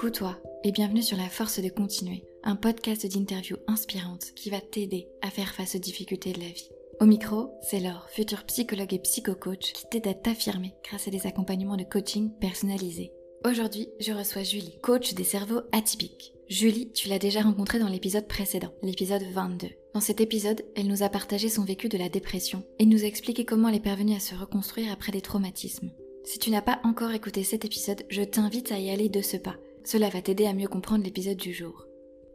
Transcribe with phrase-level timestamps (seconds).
[0.00, 4.62] Coucou toi et bienvenue sur La Force de Continuer, un podcast d'interviews inspirantes qui va
[4.62, 6.70] t'aider à faire face aux difficultés de la vie.
[7.00, 11.26] Au micro, c'est Laure, futur psychologue et psycho-coach qui t'aide à t'affirmer grâce à des
[11.26, 13.12] accompagnements de coaching personnalisés.
[13.44, 16.32] Aujourd'hui, je reçois Julie, coach des cerveaux atypiques.
[16.48, 19.68] Julie, tu l'as déjà rencontrée dans l'épisode précédent, l'épisode 22.
[19.92, 23.06] Dans cet épisode, elle nous a partagé son vécu de la dépression et nous a
[23.06, 25.90] expliqué comment elle est parvenue à se reconstruire après des traumatismes.
[26.24, 29.36] Si tu n'as pas encore écouté cet épisode, je t'invite à y aller de ce
[29.36, 29.56] pas.
[29.84, 31.86] Cela va t'aider à mieux comprendre l'épisode du jour.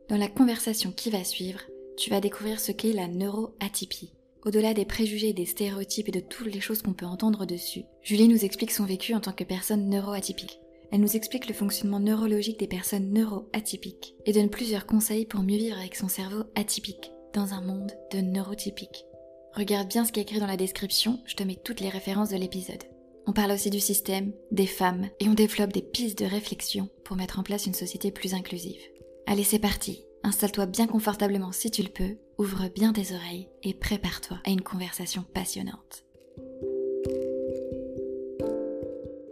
[0.09, 1.61] Dans la conversation qui va suivre,
[1.97, 4.13] tu vas découvrir ce qu'est la neuroatypie.
[4.45, 8.27] Au-delà des préjugés, des stéréotypes et de toutes les choses qu'on peut entendre dessus, Julie
[8.27, 10.59] nous explique son vécu en tant que personne neuroatypique.
[10.91, 15.57] Elle nous explique le fonctionnement neurologique des personnes neuroatypiques et donne plusieurs conseils pour mieux
[15.57, 19.05] vivre avec son cerveau atypique dans un monde de neurotypiques.
[19.53, 22.29] Regarde bien ce qui est écrit dans la description, je te mets toutes les références
[22.29, 22.83] de l'épisode.
[23.27, 27.15] On parle aussi du système, des femmes, et on développe des pistes de réflexion pour
[27.15, 28.81] mettre en place une société plus inclusive.
[29.25, 30.05] Allez, c'est parti.
[30.23, 34.61] Installe-toi bien confortablement si tu le peux, ouvre bien tes oreilles et prépare-toi à une
[34.61, 36.03] conversation passionnante.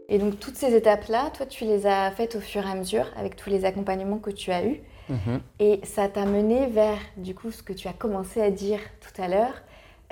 [0.09, 3.05] Et donc toutes ces étapes-là, toi, tu les as faites au fur et à mesure
[3.15, 4.81] avec tous les accompagnements que tu as eus.
[5.09, 5.41] Mhm.
[5.59, 9.21] Et ça t'a mené vers, du coup, ce que tu as commencé à dire tout
[9.21, 9.53] à l'heure,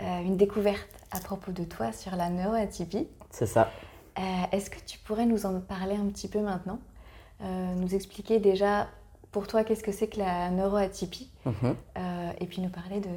[0.02, 3.08] euh, une découverte à propos de toi sur la neuroatypie.
[3.32, 3.72] C'est ça.
[4.20, 6.80] Euh, Est-ce que tu pourrais nous en parler un petit peu maintenant
[7.42, 8.88] Euh, Nous expliquer déjà
[9.32, 11.76] pour toi qu'est-ce que c'est que la neuroatypie Mhm.
[11.98, 13.10] euh, et puis nous parler de,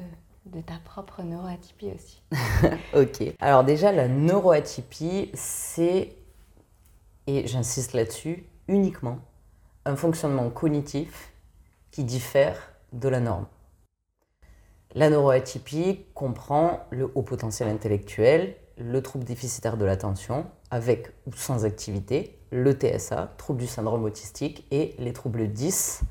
[0.46, 2.22] de ta propre neuroatypie aussi.
[2.94, 3.34] Ok.
[3.40, 6.14] Alors déjà, la neuroatypie, c'est,
[7.26, 9.18] et j'insiste là-dessus, uniquement
[9.84, 11.32] un fonctionnement cognitif
[11.90, 12.56] qui diffère
[12.92, 13.46] de la norme.
[14.94, 21.64] La neuroatypie comprend le haut potentiel intellectuel, le trouble déficitaire de l'attention, avec ou sans
[21.64, 26.02] activité, le TSA, trouble du syndrome autistique, et les troubles 10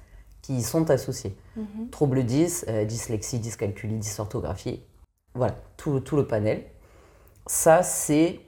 [0.41, 1.35] qui y sont associés.
[1.91, 4.81] Trouble 10, euh, dyslexie, dyscalculie, dysorthographie,
[5.35, 6.63] voilà, tout, tout le panel.
[7.47, 8.39] Ça, c'est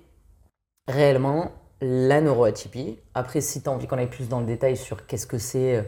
[0.88, 1.51] réellement
[1.81, 3.00] la neuroatypie.
[3.13, 5.78] Après, si tu as envie qu'on aille plus dans le détail sur qu'est-ce que c'est,
[5.78, 5.81] euh,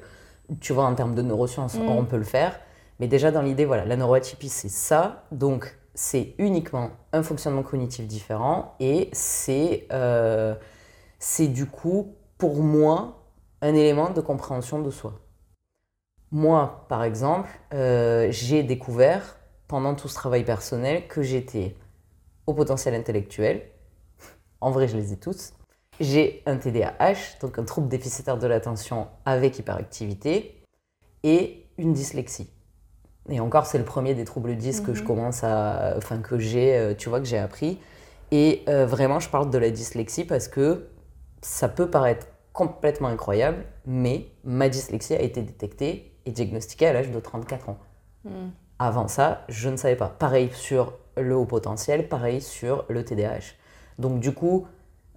[0.60, 1.88] tu vois, en termes de neurosciences, Mm.
[1.90, 2.60] on peut le faire.
[3.00, 5.26] Mais déjà, dans l'idée, voilà, la neuroatypie, c'est ça.
[5.32, 10.54] Donc, c'est uniquement un fonctionnement cognitif différent et c'est euh,
[11.18, 13.24] c'est du coup, pour moi,
[13.64, 15.20] un élément de compréhension de soi.
[16.32, 19.38] Moi, par exemple, euh, j'ai découvert
[19.68, 21.76] pendant tout ce travail personnel que j'étais
[22.46, 23.64] au potentiel intellectuel.
[24.62, 25.54] En vrai, je les ai tous.
[26.00, 30.64] J'ai un TDAH, donc un trouble déficitaire de l'attention avec hyperactivité,
[31.24, 32.52] et une dyslexie.
[33.30, 35.08] Et encore, c'est le premier des troubles 10 que je Mhm.
[35.08, 35.94] commence à.
[35.98, 37.80] Enfin, que j'ai, euh, tu vois, que j'ai appris.
[38.32, 40.88] Et euh, vraiment, je parle de la dyslexie parce que
[41.42, 47.12] ça peut paraître complètement incroyable, mais ma dyslexie a été détectée et diagnostiquée à l'âge
[47.12, 47.78] de 34 ans.
[48.26, 48.30] Mm.
[48.80, 50.08] Avant ça, je ne savais pas.
[50.08, 53.56] Pareil sur le haut potentiel, pareil sur le TDAH.
[54.00, 54.68] Donc du coup,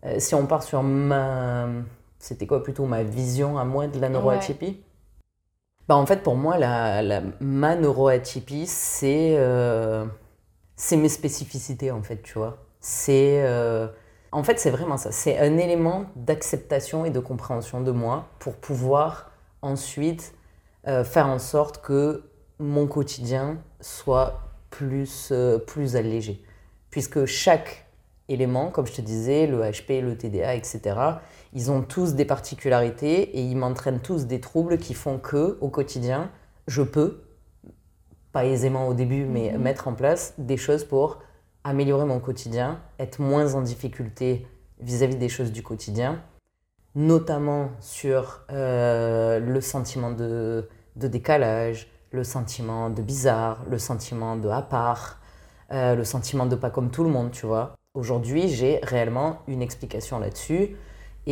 [0.05, 1.67] euh, si on part sur ma...
[2.19, 4.81] C'était quoi plutôt ma vision à moi de la neuroatypie?
[5.91, 10.07] Bah, En fait, pour moi, la, la- ma neuroatypie, c'est euh,
[10.77, 12.59] c'est mes spécificités, en fait, tu vois.
[12.81, 13.43] C'est...
[13.45, 13.89] euh,
[14.33, 15.13] En fait, c'est vraiment ça.
[15.13, 19.31] C'est un élément d'acceptation et de compréhension de moi pour pouvoir
[19.63, 20.35] ensuite
[20.89, 22.25] euh, faire en sorte que
[22.61, 24.41] mon quotidien soit
[24.71, 25.33] plus,
[25.67, 26.45] plus allégé.
[26.91, 27.87] Puisque chaque
[28.29, 30.97] élément, comme je te disais, le HP, le TDA, etc.,
[31.53, 35.69] ils ont tous des particularités et ils m'entraînent tous des troubles qui font que, au
[35.69, 36.31] quotidien,
[36.67, 37.23] je peux,
[38.33, 39.61] pas aisément au début, mais Mhm.
[39.63, 41.19] mettre en place des choses pour
[41.65, 44.47] améliorer mon quotidien, être moins en difficulté
[44.81, 46.23] vis-à-vis des choses du quotidien,
[46.95, 54.49] notamment sur euh, le sentiment de, de décalage, le sentiment de bizarre, le sentiment de
[54.49, 55.19] à part,
[55.73, 57.75] euh, le sentiment de pas comme tout le monde, tu vois.
[57.95, 60.77] Aujourd'hui, j'ai réellement une explication là-dessus.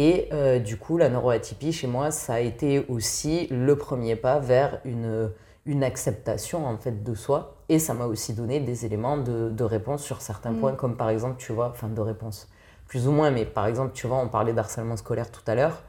[0.01, 4.39] Et euh, du coup, la neuroatypie, chez moi, ça a été aussi le premier pas
[4.39, 5.33] vers une,
[5.67, 7.57] une acceptation en fait de soi.
[7.69, 10.61] Et ça m'a aussi donné des éléments de, de réponse sur certains Mm.
[10.61, 12.49] points, comme par exemple, tu vois, enfin de réponse,
[12.87, 15.83] plus ou moins, mais par exemple, tu vois, on parlait d'harcèlement scolaire tout à l'heure.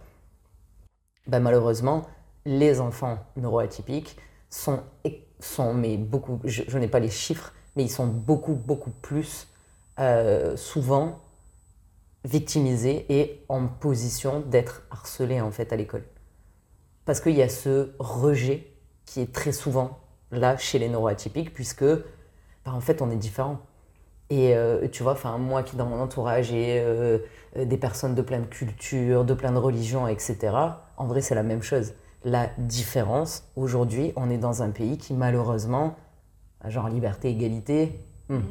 [1.27, 2.07] Ben, malheureusement,
[2.45, 4.17] les enfants neuroatypiques
[4.49, 4.79] sont,
[5.39, 9.47] sont mais beaucoup, je, je n'ai pas les chiffres, mais ils sont beaucoup, beaucoup plus
[9.99, 11.19] euh, souvent
[12.25, 16.03] victimisés et en position d'être harcelés en fait à l'école.
[17.05, 18.67] Parce qu'il y a ce rejet
[19.05, 19.99] qui est très souvent
[20.31, 23.59] là chez les neuroatypiques, puisque bah, en fait on est différent.
[24.29, 27.17] Et euh, tu vois, enfin moi qui dans mon entourage j'ai euh,
[27.57, 30.55] euh, des personnes de plein de cultures, de plein de religions, etc.
[30.97, 31.93] En vrai c'est la même chose.
[32.25, 33.45] la différence.
[33.55, 35.95] Aujourd'hui, on est dans un pays qui malheureusement,
[36.67, 38.41] genre liberté, égalité, hmm, mm.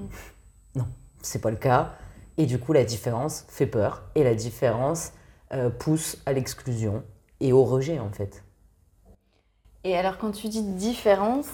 [0.77, 0.87] non,
[1.23, 1.93] c'est pas le cas.
[2.39, 5.13] Et du coup, la différence fait peur et la différence
[5.53, 7.03] euh, pousse à l'exclusion
[7.41, 8.45] et au rejet en fait.
[9.85, 11.49] Et alors, quand tu dis différence,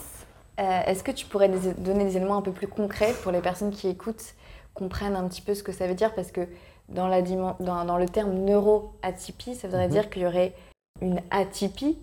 [0.60, 3.70] euh, est-ce que tu pourrais donner des éléments un peu plus concrets pour les personnes
[3.70, 4.34] qui écoutent,
[4.74, 6.14] comprennent un petit peu ce que ça veut dire?
[6.14, 6.46] Parce que
[6.90, 9.92] dans, la dans, dans le terme neuroatypie, ça voudrait mhm.
[9.92, 10.52] dire qu'il y aurait
[11.00, 11.98] une atypie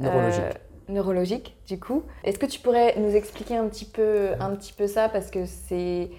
[0.00, 0.58] euh, neurologique.
[0.88, 2.02] neurologique, du coup.
[2.24, 5.08] Est-ce que tu pourrais nous expliquer un petit peu, un petit peu ça?
[5.10, 6.10] Parce que c'est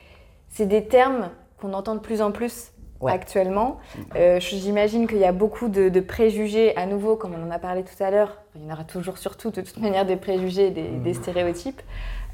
[0.60, 1.32] des termes
[1.64, 2.72] qu'on entend de plus en plus
[3.06, 3.80] actuellement.
[4.16, 7.84] Euh, J'imagine qu'il y a beaucoup de, préjugés, à nouveau, comme on en a parlé
[7.84, 8.38] tout à l'heure.
[8.56, 11.14] Il y en aura toujours, surtout, de toute manière, des préjugés, des, mm.
[11.14, 11.82] stéréotypes.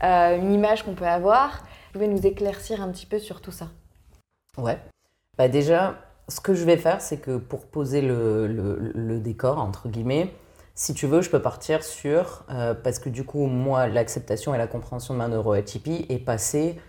[0.03, 1.63] Euh, une image qu'on peut avoir.
[1.87, 3.67] Vous pouvez nous éclaircir un petit peu sur tout ça
[4.57, 4.77] Ouais.
[5.37, 5.95] Bah déjà,
[6.27, 10.33] ce que je vais faire, c'est que pour poser le, le, décor, entre guillemets,
[10.75, 14.57] si tu veux, je peux partir sur, euh, parce que du coup, moi, l'acceptation et
[14.57, 16.79] la compréhension de ma neuroatypie est passée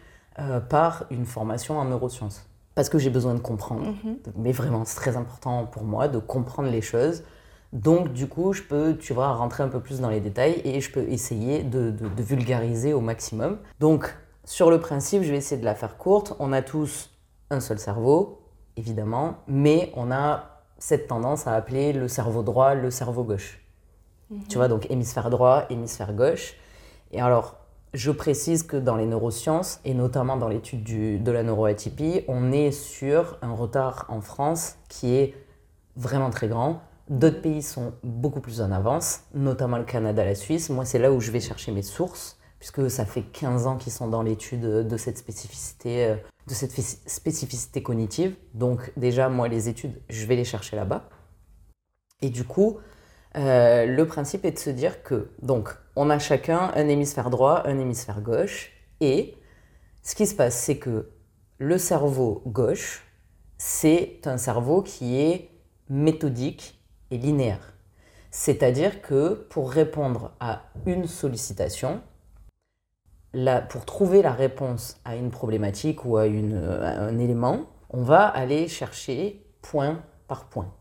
[0.40, 3.82] euh, par une formation en neurosciences parce que j'ai besoin de comprendre.
[4.04, 4.16] Mhm.
[4.36, 7.24] Mais vraiment, c'est très important pour moi de comprendre les choses.
[7.72, 10.80] Donc, du coup, je peux, tu vois, rentrer un peu plus dans les détails et
[10.80, 13.58] je peux essayer de, vulgariser au maximum.
[13.78, 16.34] Donc, sur le principe, je vais essayer de la faire courte.
[16.38, 17.10] On a tous
[17.50, 18.40] un seul cerveau,
[18.76, 23.60] évidemment, mais on a cette tendance à appeler le cerveau droit le cerveau gauche.
[24.30, 24.44] Mhm.
[24.48, 26.54] Tu vois, donc hémisphère droit, hémisphère gauche.
[27.12, 27.56] Et alors,
[27.92, 30.84] je précise que dans les neurosciences, et notamment dans l'étude
[31.22, 35.34] de la neuroatypie, on est sur un retard en France qui est
[35.96, 36.82] vraiment très grand.
[37.08, 40.70] D'autres pays sont beaucoup plus en avance, notamment le Canada, la Suisse.
[40.70, 43.92] Moi, c'est là où je vais chercher mes sources, puisque ça fait 15 ans qu'ils
[43.92, 46.16] sont dans l'étude de cette spécificité, euh,
[46.46, 48.36] de cette spécificité cognitive.
[48.54, 51.08] Donc déjà, moi, les études, je vais les chercher là-bas.
[52.22, 52.78] Et du coup,
[53.36, 57.62] euh, le principe est de se dire que, donc, on a chacun un hémisphère droit,
[57.64, 59.34] un hémisphère gauche, et
[60.02, 61.10] ce qui se passe, c'est que
[61.58, 63.06] le cerveau gauche,
[63.58, 65.50] c'est un cerveau qui est
[65.88, 66.80] méthodique
[67.10, 67.74] et linéaire.
[68.30, 72.00] C'est-à-dire que pour répondre à une sollicitation,
[73.68, 79.44] pour trouver la réponse à une problématique ou à un élément, on va aller chercher
[79.62, 80.72] point par point.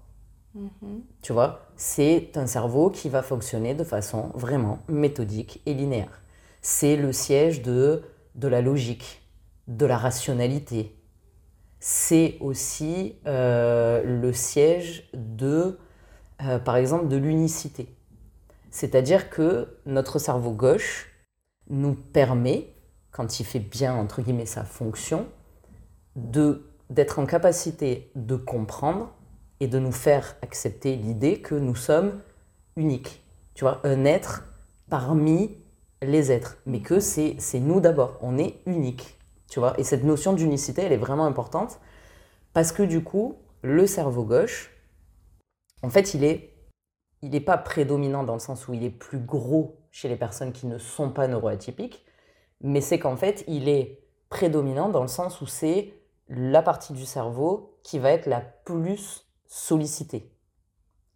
[0.55, 1.03] Mhm.
[1.21, 6.21] Tu vois, c'est un cerveau qui va fonctionner de façon vraiment méthodique et linéaire.
[6.61, 8.03] C'est le siège de,
[8.35, 9.21] de la logique,
[9.67, 10.95] de la rationalité.
[11.79, 15.77] C'est aussi euh, le siège de,
[16.41, 17.95] euh, par exemple, de l'unicité.
[18.71, 21.07] C'est-à-dire que notre cerveau gauche
[21.69, 22.73] nous permet,
[23.11, 25.27] quand il fait bien, entre guillemets, sa fonction,
[26.89, 29.13] d'être en capacité de comprendre
[29.59, 32.21] et de nous faire accepter l'idée que nous sommes
[32.75, 33.23] uniques.
[33.53, 34.45] Tu vois, un être
[34.89, 35.57] parmi
[36.01, 39.17] les êtres, mais que c'est nous d'abord, on est unique.
[39.49, 41.79] Tu vois, et cette notion d'unicité, elle est vraiment importante
[42.53, 44.71] parce que du coup, le cerveau gauche,
[45.81, 46.53] en fait, il est
[47.21, 50.53] il n'est pas prédominant dans le sens où il est plus gros chez les personnes
[50.53, 52.05] qui ne sont pas neuroatypiques,
[52.61, 55.93] mais c'est qu'en fait, il est prédominant dans le sens où c'est
[56.29, 60.31] la partie du cerveau qui va être la plus sollicité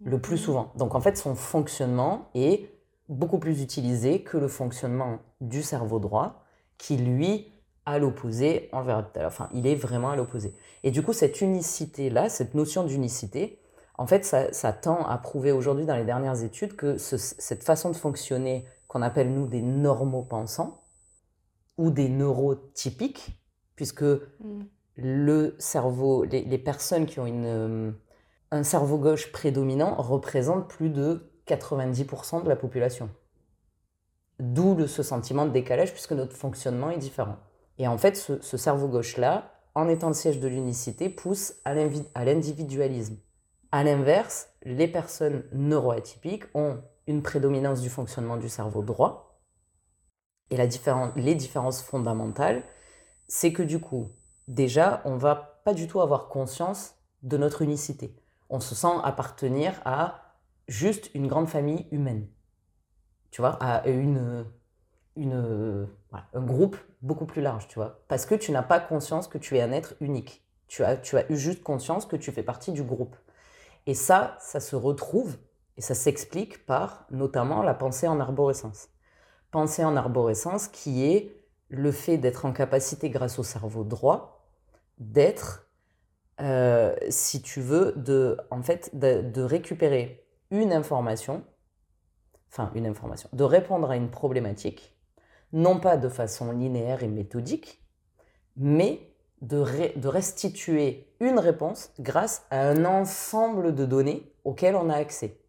[0.03, 0.41] le plus mhm.
[0.41, 0.71] souvent.
[0.75, 2.69] Donc en fait, son fonctionnement est
[3.09, 6.43] beaucoup plus utilisé que le fonctionnement du cerveau droit,
[6.77, 7.51] qui lui,
[7.85, 10.55] à l'opposé, on verra tout à l'heure, enfin, il est vraiment à l'opposé.
[10.83, 13.59] Et du coup, cette unicité-là, cette notion d'unicité,
[13.97, 17.95] en fait, ça, tend à prouver aujourd'hui dans les dernières études que cette façon de
[17.95, 20.83] fonctionner qu'on appelle nous des normaux pensants
[21.77, 23.39] ou des neurotypiques,
[23.75, 24.63] puisque mm.
[24.95, 27.93] le cerveau, les, personnes qui ont une,
[28.53, 33.09] un cerveau gauche prédominant représente plus de 90% de la population.
[34.39, 37.37] D'où ce sentiment de décalage puisque notre fonctionnement est différent.
[37.79, 43.17] Et en fait, ce, cerveau gauche-là, en étant le siège de l'unicité, pousse à l'individualisme.
[43.71, 49.41] À l'inverse, les personnes neuroatypiques ont une prédominance du fonctionnement du cerveau droit.
[50.51, 52.61] Et les différences fondamentales,
[53.27, 54.11] c'est que du coup,
[54.47, 56.93] déjà, on va pas du tout avoir conscience
[57.23, 58.15] de notre unicité
[58.53, 60.35] on se sent appartenir à
[60.67, 62.27] juste une grande famille humaine.
[63.31, 64.45] Tu vois, à une,
[65.17, 68.03] un groupe beaucoup plus large, tu vois.
[68.07, 70.45] Parce que tu n'as pas conscience que tu es un être unique.
[70.67, 73.15] Tu as, tu as eu juste conscience que tu fais partie du groupe.
[73.87, 75.35] Et ça, ça se retrouve
[75.75, 78.89] et ça s'explique par notamment la pensée en arborescence.
[79.49, 81.35] Pensée en arborescence qui est
[81.69, 84.45] le fait d'être en capacité, grâce au cerveau droit,
[84.99, 85.65] d'être
[86.41, 91.43] euh, si tu veux, de, en fait, de, récupérer une information
[92.53, 94.95] enfin une information, de répondre à une problématique,
[95.53, 97.83] non pas de façon linéaire et méthodique,
[98.55, 99.11] mais
[99.41, 105.39] de, de restituer une réponse grâce à un ensemble de données auxquelles on a accès.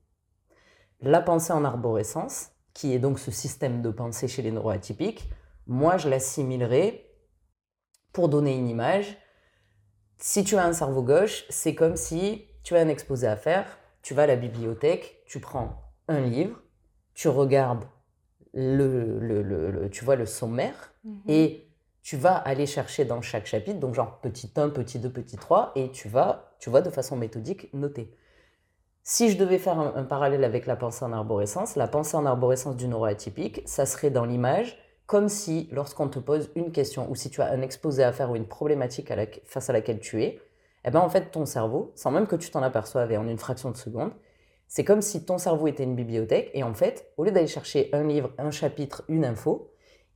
[1.00, 5.28] La pensée en arborescence, qui est donc ce système de pensée chez les neuroatypiques,
[5.66, 7.10] moi je l'assimilerai,
[8.12, 9.18] pour donner une image,
[10.18, 13.66] si tu as un cerveau gauche, c'est comme si tu as un exposé à faire,
[14.02, 16.60] tu vas à la bibliothèque, tu prends un livre,
[17.14, 17.84] tu regardes
[18.52, 21.20] le, le, tu vois, le sommaire mhm.
[21.28, 21.68] et
[22.02, 25.72] tu vas aller chercher dans chaque chapitre, donc genre petit 1, petit 2, petit 3,
[25.74, 28.14] et tu vas, tu vas de façon méthodique noter.
[29.02, 32.76] Si je devais faire un, parallèle avec la pensée en arborescence, la pensée en arborescence
[32.76, 37.30] du neuroatypique, ça serait dans l'image comme si lorsqu'on te pose une question ou si
[37.30, 39.12] tu as un exposé à faire ou une problématique
[39.44, 40.40] face à laquelle tu es,
[40.84, 43.38] eh ben en fait ton cerveau, sans même que tu t'en aperçoives et en une
[43.38, 44.12] fraction de seconde,
[44.66, 47.90] c'est comme si ton cerveau était une bibliothèque et en fait, au lieu d'aller chercher
[47.92, 49.70] un livre, un chapitre, une info,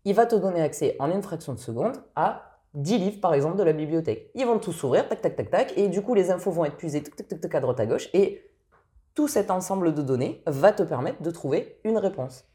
[0.04, 3.56] il va te donner accès en une fraction de seconde à 10 livres par exemple
[3.56, 4.30] de la bibliothèque.
[4.34, 6.76] Ils vont tous s'ouvrir, tac tac tac tac, et du coup les infos vont être
[6.76, 8.42] puisées tac tac tac tac à droite à gauche et
[9.14, 12.47] tout cet ensemble de données va te permettre de trouver une réponse.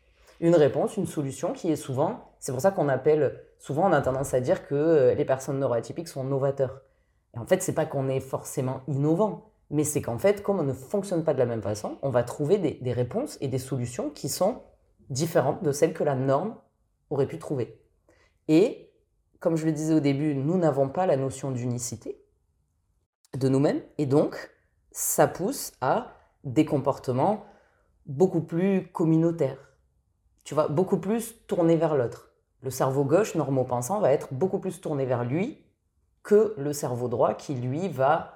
[0.43, 4.01] Une réponse, une solution qui est souvent, c'est pour ça qu'on appelle, souvent on a
[4.01, 6.81] tendance à dire que euh, les personnes neuroatypiques sont novateurs.
[7.33, 10.63] Et en fait, c'est pas qu'on est forcément innovant, mais c'est qu'en fait, comme on
[10.63, 13.57] ne fonctionne pas de la même façon, on va trouver des, des réponses et des
[13.57, 14.63] solutions qui sont
[15.09, 16.57] différentes de celles que la norme
[17.09, 17.79] aurait pu trouver.
[18.50, 18.91] Et
[19.39, 22.21] comme je le disais au début, nous n'avons pas la notion d'unicité
[23.38, 24.51] de nous-mêmes, et donc
[24.91, 26.12] ça pousse à
[26.43, 27.45] des comportements
[28.07, 29.73] beaucoup plus communautaires.
[30.43, 32.29] Tu vois, beaucoup plus tournés vers l'autre.
[32.62, 35.63] Le cerveau gauche, normopensant, va être beaucoup plus tourné vers lui
[36.23, 38.33] que le cerveau droit qui, lui, va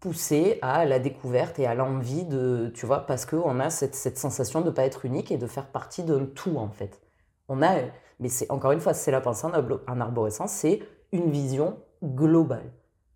[0.00, 4.60] pousser à la découverte et à l'envie de, tu vois, parce qu'on a cette, sensation
[4.60, 7.00] de ne pas être unique et de faire partie de tout, en fait.
[7.48, 7.74] On a,
[8.18, 10.80] mais c'est encore une fois, c'est la pensée en arborescence, c'est
[11.12, 12.72] une vision globale.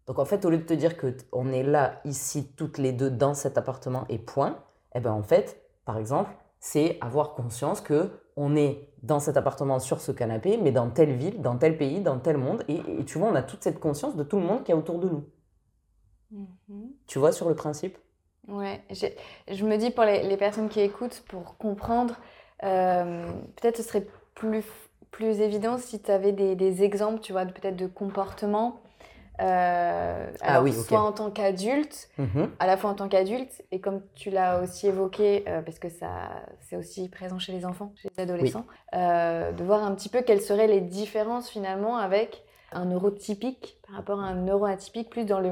[0.07, 2.93] Donc en fait, au lieu de te dire que on est là, ici, toutes les
[2.93, 4.59] deux dans cet appartement et point,
[4.95, 6.31] eh ben en fait, par exemple,
[6.65, 11.13] c'est avoir conscience que on est dans cet appartement sur ce canapé, mais dans telle
[11.13, 14.17] ville, dans tel pays, dans tel monde, et, tu vois, on a toute cette conscience
[14.17, 15.25] de tout le monde qui est autour de nous.
[16.31, 16.91] Mhm.
[17.07, 17.99] Tu vois sur le principe?
[18.49, 22.15] Ouais, je me dis pour les, personnes qui écoutent, pour comprendre,
[22.63, 24.65] euh, peut-être ce serait plus,
[25.11, 28.81] plus évident si tu avais des, des, exemples, tu vois, peut-être de comportements
[29.41, 32.51] euh, ah alors, soit en tant qu'adulte, mhm.
[32.61, 35.89] à la fois en tant qu'adulte, et comme tu l'as aussi évoqué, euh, parce que
[35.89, 38.65] ça, c'est aussi présent chez les enfants, chez les adolescents,
[38.95, 43.97] euh, de voir un petit peu quelles seraient les différences finalement avec un neurotypique par
[43.97, 45.51] rapport à un neuroatypique, plus dans le,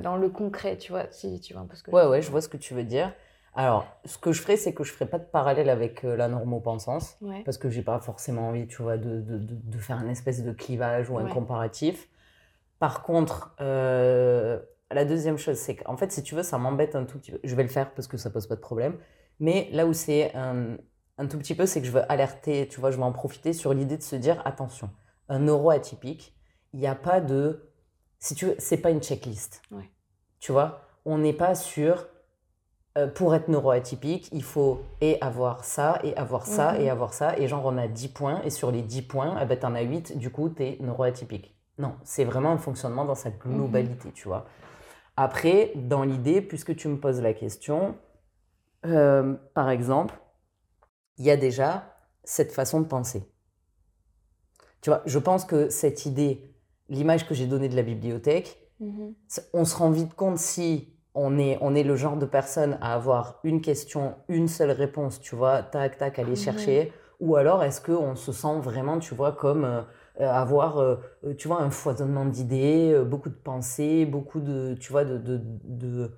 [0.00, 2.22] dans le concret, tu vois, si tu vois un peu ce que ouais, je Ouais,
[2.22, 3.12] je vois ce que tu veux dire.
[3.56, 7.18] Alors, ce que je ferais, c'est que je ferais pas de parallèle avec la normopensance,
[7.44, 10.52] parce que j'ai pas forcément envie, tu vois, de, de, de, faire un espèce de
[10.52, 12.08] clivage ou un comparatif.
[12.78, 14.58] Par contre, euh,
[14.90, 17.40] la deuxième chose, c'est qu'en fait, si tu veux, ça m'embête un tout petit peu.
[17.42, 18.98] Je vais le faire parce que ça pose pas de problème.
[19.40, 20.76] Mais là où c'est un,
[21.28, 23.74] tout petit peu, c'est que je veux alerter, tu vois, je veux en profiter sur
[23.74, 24.90] l'idée de se dire attention,
[25.28, 26.36] un euro atypique,
[26.72, 27.70] il n'y a pas de.
[28.18, 29.62] Si tu veux, c'est pas une checklist.
[30.38, 32.06] Tu vois, on n'est pas sur.
[32.96, 36.90] Euh, pour être neuroatypique, il faut et avoir ça, et avoir ça, et mhm.
[36.90, 37.36] avoir ça.
[37.38, 39.74] Et genre, on a 10 points, et sur les 10 points, eh ben, tu en
[39.74, 41.53] as 8, du coup, tu es neuroatypique.
[41.78, 44.46] Non, c'est vraiment un fonctionnement dans sa globalité, tu vois.
[45.16, 47.96] Après, dans l'idée, puisque tu me poses la question,
[48.86, 50.14] euh, par exemple,
[51.18, 53.22] il y a déjà cette façon de penser.
[54.80, 56.54] Tu vois, je pense que cette idée,
[56.88, 59.14] l'image que j'ai donnée de la bibliothèque, mhm.
[59.52, 62.94] on se rend vite compte si on est, on est le genre de personne à
[62.94, 66.36] avoir une question, une seule réponse, tu vois, tac, tac, aller mhm.
[66.36, 69.64] chercher, ou alors est-ce qu'on se sent vraiment, tu vois, comme...
[69.64, 69.82] Euh,
[70.18, 75.04] avoir, euh, euh, tu vois, un foisonnement d'idées, beaucoup de pensées, beaucoup de, tu vois,
[75.04, 76.10] de, de,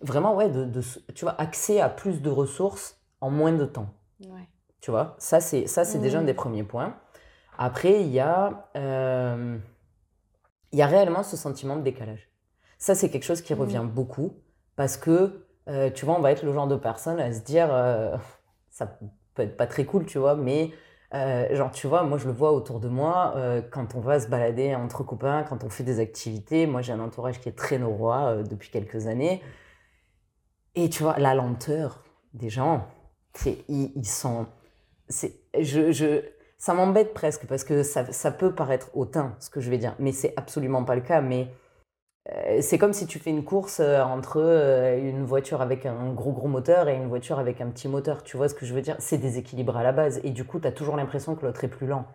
[0.00, 0.80] vraiment, ouais, de,
[1.14, 3.90] tu vois, accès à plus de ressources en moins de temps.
[4.80, 6.96] Tu vois, ça, c'est, ça, c'est déjà un des premiers points.
[7.58, 12.30] Après, il y a, il y a réellement ce sentiment de décalage.
[12.78, 13.58] Ça, c'est quelque chose qui mmh.
[13.58, 14.34] revient beaucoup
[14.76, 15.46] parce que,
[15.94, 17.68] tu vois, on va être le genre de personne à se dire,
[18.70, 18.98] ça
[19.34, 20.70] peut être pas très cool, tu vois, mais
[21.14, 24.18] euh, genre, tu vois, moi je le vois autour de moi, euh, quand on va
[24.18, 26.66] se balader entre copains, quand on fait des activités.
[26.66, 29.42] Moi j'ai un entourage qui est très norois euh, depuis quelques années.
[30.74, 32.86] Et tu vois, la lenteur des gens,
[33.46, 34.46] ils, ils sont.
[35.08, 36.22] Je, je,
[36.58, 39.94] ça m'embête presque parce que ça, ça, peut paraître hautain ce que je vais dire,
[39.98, 41.20] mais c'est absolument pas le cas.
[41.20, 41.48] Mais
[42.60, 46.32] c'est comme si tu fais une course euh, entre euh, une voiture avec un gros
[46.32, 48.22] gros moteur et une voiture avec un petit moteur.
[48.22, 48.96] Tu vois ce que je veux dire?
[48.98, 50.20] C'est déséquilibré à la base.
[50.24, 52.06] Et du coup, tu as toujours l'impression que l'autre est plus lent.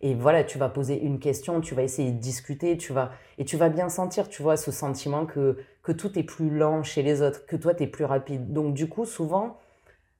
[0.00, 3.44] Et voilà, tu vas poser une question, tu vas essayer de discuter, tu vas, et
[3.44, 7.02] tu vas bien sentir, tu vois, ce sentiment que, que tout est plus lent chez
[7.02, 8.52] les autres, que toi, tu es plus rapide.
[8.52, 9.58] Donc, du coup, souvent,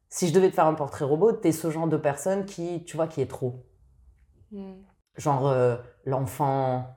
[0.09, 2.85] si je devais te faire un portrait robot, tu es ce genre de personne qui,
[2.85, 3.65] tu vois, qui est trop.
[4.51, 4.73] Mm.
[5.17, 5.55] Genre
[6.05, 6.97] l'enfant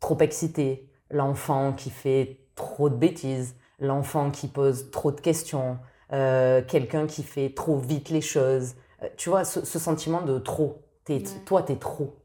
[0.00, 5.78] trop excité, l'enfant qui fait trop de bêtises, l'enfant qui pose trop de questions,
[6.12, 8.74] euh, quelqu'un qui fait trop vite les choses.
[9.02, 10.82] Euh, tu vois, ce, ce sentiment de trop.
[11.04, 11.40] T'es, Ouais.
[11.46, 12.16] Toi, t'es trop.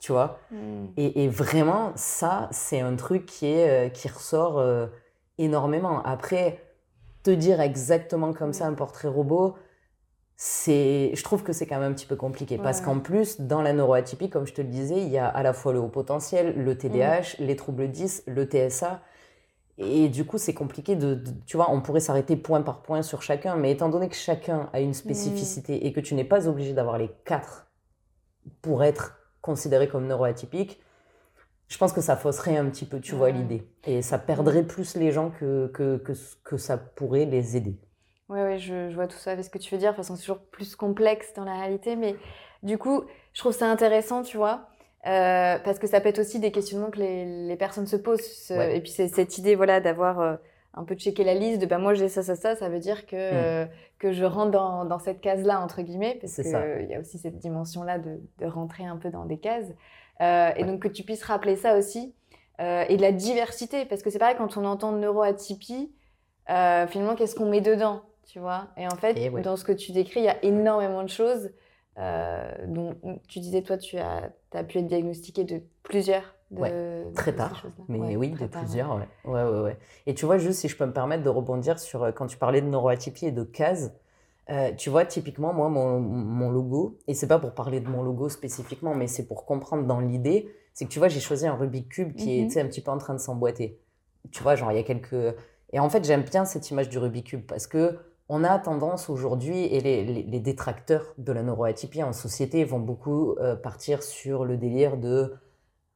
[0.00, 0.86] Tu vois Mm.
[0.96, 4.62] et, et vraiment, ça, c'est un truc qui, est, euh, qui ressort
[5.38, 6.02] énormément.
[6.04, 6.62] Après,
[7.22, 9.56] te dire exactement comme ça un portrait robot,
[10.36, 12.58] je trouve que c'est quand même un petit peu compliqué.
[12.58, 15.42] Parce qu'en plus, dans la neuroatypie, comme je te le disais, il y a à
[15.42, 17.44] la fois le haut potentiel, le TDAH, Mm.
[17.46, 19.00] les troubles 10, le TSA.
[19.78, 23.02] Et du coup, c'est compliqué de, de- Tu vois, on pourrait s'arrêter point par point
[23.02, 26.46] sur chacun, mais étant donné que chacun a une spécificité et que tu n'es pas
[26.48, 27.66] obligé d'avoir les quatre
[28.62, 30.80] pour être considéré comme neuroatypique,
[31.68, 33.66] je pense que ça fausserait un petit peu, tu vois, l'idée.
[33.84, 36.12] Et ça perdrait plus les gens que, que, que,
[36.44, 37.76] que ça pourrait les aider.
[38.28, 39.90] Ouais, ouais, je, je vois tout ça avec ce que tu veux dire.
[39.92, 41.94] De toute façon, c'est toujours plus complexe dans la réalité.
[41.96, 42.16] Mais
[42.62, 43.02] du coup,
[43.34, 44.66] je trouve ça intéressant, tu vois,
[45.06, 48.22] euh, parce que ça peut être aussi des questionnements que les, les personnes se posent.
[48.22, 48.76] Ce- Ouais.
[48.78, 50.36] Et puis, c'est cette idée, voilà, d'avoir euh,
[50.72, 53.06] un peu checké la liste, de bah, moi j'ai ça, ça, ça, ça veut dire
[53.06, 53.66] que, euh,
[53.98, 57.36] que je rentre dans, dans cette case-là, entre guillemets, parce qu'il y a aussi cette
[57.38, 59.68] dimension-là de, de rentrer un peu dans des cases.
[60.20, 62.14] Et donc, que tu puisses rappeler ça aussi.
[62.58, 65.92] et de la diversité, parce que c'est pareil, quand on entend neuroatypie,
[66.46, 69.42] finalement, qu'est-ce qu'on met dedans, tu vois Et en fait, Et ouais.
[69.42, 71.50] dans ce que tu décris, il y a énormément de choses
[71.98, 72.96] euh, dont
[73.28, 76.34] tu disais, toi, tu as, as pu être diagnostiqué de plusieurs.
[76.50, 79.08] De, de Très tard, mais Ouais, oui, de tard, plusieurs, ouais.
[79.24, 79.78] Ouais, ouais, ouais.
[80.06, 82.36] Et tu vois, juste si je peux me permettre de rebondir sur euh, quand tu
[82.36, 83.92] parlais de neuroatypie et de cases,
[84.50, 88.02] euh, tu vois, typiquement, moi, mon, mon logo, et c'est pas pour parler de mon
[88.02, 91.54] logo spécifiquement, mais c'est pour comprendre dans l'idée, c'est que tu vois, j'ai choisi un
[91.54, 92.48] Rubik's Cube qui est, Mhm.
[92.48, 93.80] tu sais, un petit peu en train de s'emboîter.
[94.32, 95.14] Tu vois, genre, il y a quelques.
[95.72, 99.10] Et en fait, j'aime bien cette image du Rubik's Cube parce que on a tendance
[99.10, 104.02] aujourd'hui, et les, les- les détracteurs de la neuroatypie en société vont beaucoup euh, partir
[104.02, 105.34] sur le délire de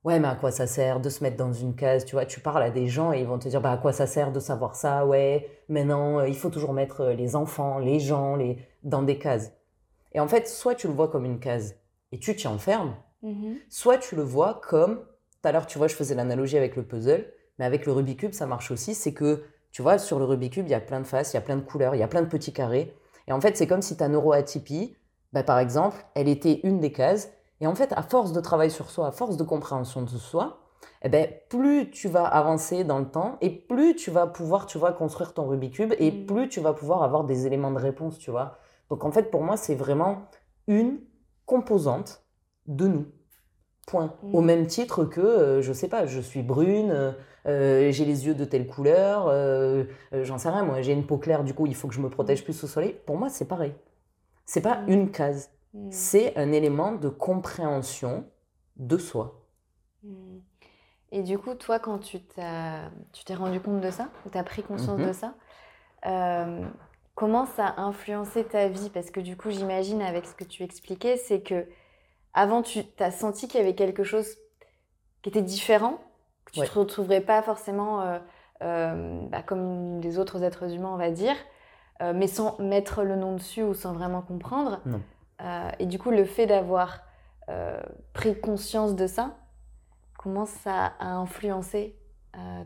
[0.04, 2.04] Ouais, mais à quoi ça sert de se mettre dans une case?
[2.04, 3.92] Tu vois, tu parles à des gens et ils vont te dire bah, à quoi
[3.92, 5.06] ça sert de savoir ça?
[5.06, 8.58] Ouais, maintenant, euh, il faut toujours mettre euh, les enfants, les gens les...
[8.84, 9.52] dans des cases.
[10.12, 11.76] Et en fait, soit tu le vois comme une case
[12.12, 13.58] et tu t'y enfermes, Mhm.
[13.68, 14.98] soit tu le vois comme.
[15.42, 18.20] Tout à l'heure, tu vois, je faisais l'analogie avec le puzzle, mais avec le Rubik's
[18.20, 18.94] Cube, ça marche aussi.
[18.94, 19.44] C'est que,
[19.78, 21.40] tu vois, sur le Rubik's Cube, il y a plein de faces, il y a
[21.40, 22.96] plein de couleurs, il y a plein de petits carrés.
[23.28, 24.96] Et en fait, c'est comme si ta neuroatypie,
[25.32, 27.30] bah, par exemple, elle était une des cases.
[27.60, 30.58] Et en fait, à force de travail sur soi, à force de compréhension de soi,
[31.02, 34.78] eh ben, plus tu vas avancer dans le temps et plus tu vas pouvoir, tu
[34.78, 36.26] vois, construire ton Rubik's Cube et Mm.
[36.26, 38.58] plus tu vas pouvoir avoir des éléments de réponse, tu vois.
[38.90, 40.22] Donc en fait, pour moi, c'est vraiment
[40.66, 40.98] une
[41.46, 42.24] composante
[42.66, 43.06] de nous.
[43.88, 44.14] Point.
[44.22, 44.34] Mm.
[44.34, 47.12] Au même titre que, euh, je sais pas, je suis brune, euh,
[47.46, 51.16] euh, j'ai les yeux de telle couleur, euh, j'en sais rien, moi, j'ai une peau
[51.18, 52.94] claire, du coup, il faut que je me protège plus au soleil.
[53.06, 53.72] Pour moi, c'est pareil.
[54.46, 54.92] C'est pas Mm.
[54.92, 55.90] une case, Mhm.
[55.90, 58.24] c'est un élément de compréhension
[58.76, 59.42] de soi.
[60.02, 60.42] Mhm.
[61.12, 65.00] Et du coup, toi, quand tu t'es rendu compte de ça, tu as pris conscience
[65.00, 65.06] Mhm.
[65.08, 65.34] de ça,
[66.06, 66.64] euh,
[67.14, 68.90] comment ça a influencé ta vie?
[68.90, 71.66] Parce que du coup, j'imagine avec ce que tu expliquais, c'est que
[72.34, 74.36] avant, tu as senti qu'il y avait quelque chose
[75.22, 75.98] qui était différent,
[76.44, 76.70] que tu ne Ouais.
[76.70, 78.18] te retrouverais pas forcément euh,
[78.62, 81.36] euh, bah, comme les autres êtres humains, on va dire,
[82.00, 84.80] euh, mais sans mettre le nom dessus ou sans vraiment comprendre.
[85.78, 87.00] Et du coup, le fait d'avoir
[88.12, 89.36] pris conscience de ça,
[90.18, 91.96] comment ça a influencé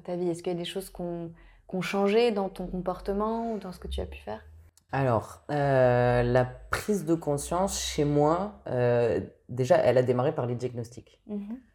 [0.04, 0.28] ta vie?
[0.30, 3.78] Est-ce qu'il y a des choses qui ont changé dans ton comportement ou dans ce
[3.78, 4.42] que tu as pu faire?
[4.92, 10.54] Alors, euh, la prise de conscience chez moi, euh, déjà, elle a démarré par les
[10.54, 11.20] diagnostics.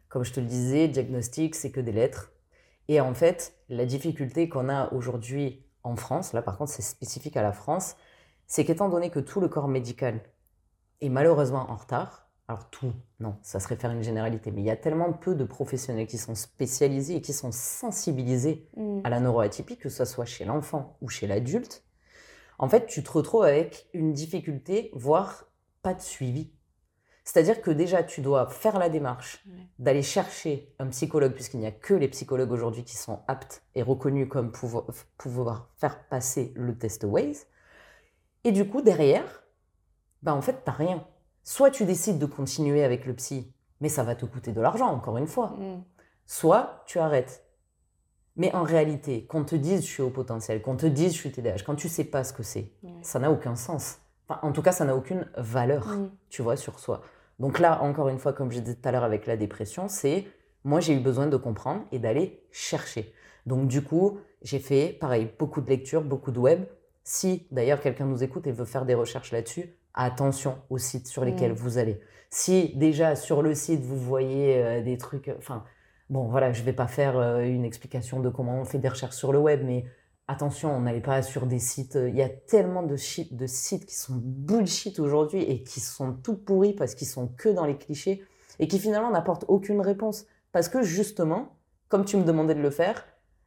[0.08, 2.32] Comme je te le disais, diagnostic, c'est que des lettres.
[2.88, 7.36] Et en fait, la difficulté qu'on a aujourd'hui en France, là par contre c'est spécifique
[7.36, 7.96] à la France,
[8.46, 10.20] c'est qu'étant donné que tout le corps médical
[11.02, 14.70] est malheureusement en retard, alors tout, non, ça serait faire une généralité, mais il y
[14.70, 19.02] a tellement peu de professionnels qui sont spécialisés et qui sont sensibilisés Mhm.
[19.04, 21.84] à la neuroatypie, que ce soit chez l'enfant ou chez l'adulte,
[22.58, 25.44] en fait, tu te retrouves avec une difficulté, voire
[25.82, 26.52] pas de suivi.
[27.24, 29.66] C'est-à-dire que déjà, tu dois faire la démarche Ouais.
[29.78, 33.82] d'aller chercher un psychologue, puisqu'il n'y a que les psychologues aujourd'hui qui sont aptes et
[33.82, 34.84] reconnus comme pouvoir,
[35.18, 37.46] pouvoir faire passer le test Waze.
[38.44, 39.42] Et du coup, derrière,
[40.22, 41.06] ben en fait, t'as rien.
[41.44, 44.88] Soit tu décides de continuer avec le psy, mais ça va te coûter de l'argent,
[44.88, 45.84] encore une fois Mhm.
[46.26, 47.44] soit tu arrêtes.
[48.38, 51.30] Mais en réalité, qu'on te dise je suis au potentiel, qu'on te dise je suis
[51.32, 52.70] TDAH, quand tu sais pas ce que c'est,
[53.02, 53.98] ça n'a aucun sens.
[54.28, 56.10] Enfin, en tout cas, ça n'a aucune valeur, Mm.
[56.30, 57.02] tu vois, sur soi.
[57.38, 60.26] Donc là, encore une fois, comme je disais tout à l'heure avec la dépression, c'est
[60.64, 63.12] moi j'ai eu besoin de comprendre et d'aller chercher.
[63.46, 66.64] Donc du coup, j'ai fait pareil, beaucoup de lectures, beaucoup de web.
[67.04, 71.24] Si d'ailleurs quelqu'un nous écoute et veut faire des recherches là-dessus, attention aux sites sur
[71.24, 72.00] lesquels vous allez.
[72.30, 75.64] Si déjà sur le site vous voyez euh, des trucs, enfin
[76.10, 79.16] bon voilà, je vais pas faire euh, une explication de comment on fait des recherches
[79.16, 79.84] sur le web, mais
[80.26, 81.96] attention, on n'allait pas sur des sites.
[81.96, 85.80] euh, Il y a tellement de, shit- de sites qui sont bullshit aujourd'hui et qui
[85.80, 88.22] sont tout pourris parce qu'ils sont que dans les clichés
[88.58, 90.26] et qui finalement n'apportent aucune réponse.
[90.52, 91.56] Parce que justement,
[91.88, 93.04] comme tu me demandais de le faire,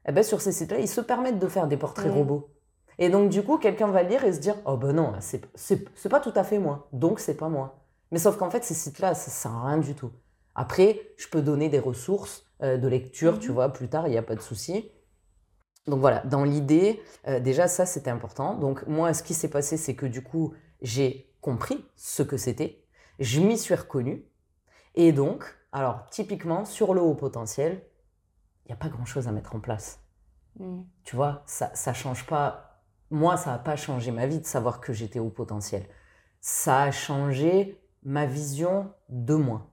[0.08, 2.50] eh ben, sur ces sites-là, ils se permettent de faire des portraits robots.
[2.98, 5.86] Et donc, du coup, quelqu'un va lire et se dire Oh ben non, c'est c'est-
[5.96, 7.80] c'est pas tout à fait moi, donc c'est pas moi.
[8.12, 10.12] Mais sauf qu'en fait, ces sites-là, ça sert à rien du tout.
[10.56, 13.54] Après, je peux donner des ressources euh, de lecture, tu Mhm.
[13.54, 14.92] vois, plus tard, il n'y a pas de souci.
[15.88, 18.56] Donc voilà, dans l'idée, euh, déjà ça c'était important.
[18.56, 22.84] Donc moi, ce qui s'est passé, c'est que du coup, j'ai compris ce que c'était,
[23.20, 24.26] je m'y suis reconnu,
[24.96, 27.84] et donc, alors typiquement sur le haut potentiel,
[28.66, 30.02] il n'y a pas grand-chose à mettre en place.
[30.60, 30.84] Mm.
[31.04, 32.84] Tu vois, ça ça change pas.
[33.12, 35.88] Moi, ça n'a pas changé ma vie de savoir que j'étais au potentiel.
[36.42, 39.71] Ça a changé ma vision de moi.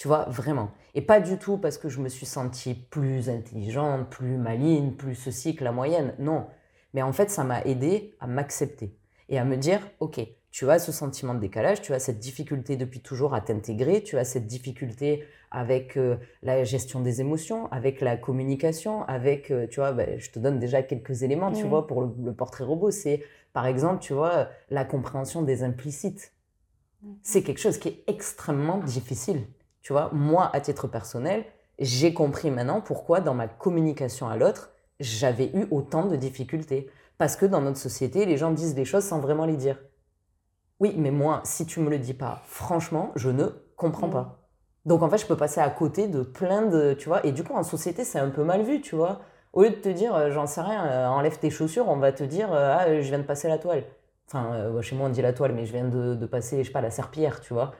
[0.00, 0.70] Tu vois, vraiment.
[0.94, 5.14] Et pas du tout parce que je me suis sentie plus intelligente, plus maligne, plus
[5.14, 6.14] ceci que la moyenne.
[6.18, 6.46] Non.
[6.94, 8.96] Mais en fait, ça m'a aidé à m'accepter
[9.28, 10.18] et à me dire, OK,
[10.50, 14.16] tu as ce sentiment de décalage, tu as cette difficulté depuis toujours à t'intégrer, tu
[14.16, 19.80] as cette difficulté avec euh, la gestion des émotions, avec la communication, avec, euh, tu
[19.80, 22.90] vois, ben, je te donne déjà quelques éléments, tu vois, pour le, le portrait robot.
[22.90, 26.32] C'est, par exemple, tu vois, la compréhension des implicites.
[27.22, 29.44] C'est quelque chose qui est extrêmement difficile.
[29.82, 31.44] Tu vois, moi, à titre personnel,
[31.78, 36.90] j'ai compris maintenant pourquoi dans ma communication à l'autre, j'avais eu autant de difficultés.
[37.18, 39.78] Parce que dans notre société, les gens disent des choses sans vraiment les dire.
[40.80, 44.40] Oui, mais moi, si tu me le dis pas, franchement, je ne comprends pas.
[44.86, 47.44] Donc en fait, je peux passer à côté de plein de, tu vois, et du
[47.44, 49.20] coup en société, c'est un peu mal vu, tu vois.
[49.52, 52.12] Au lieu de te dire, euh, j'en sais rien, euh, enlève tes chaussures, on va
[52.12, 53.84] te dire, euh, ah, je viens de passer la toile.
[54.26, 56.72] Enfin, chez moi on dit la toile, mais je viens de, de passer, je sais
[56.72, 57.72] pas, la serpillière, tu vois.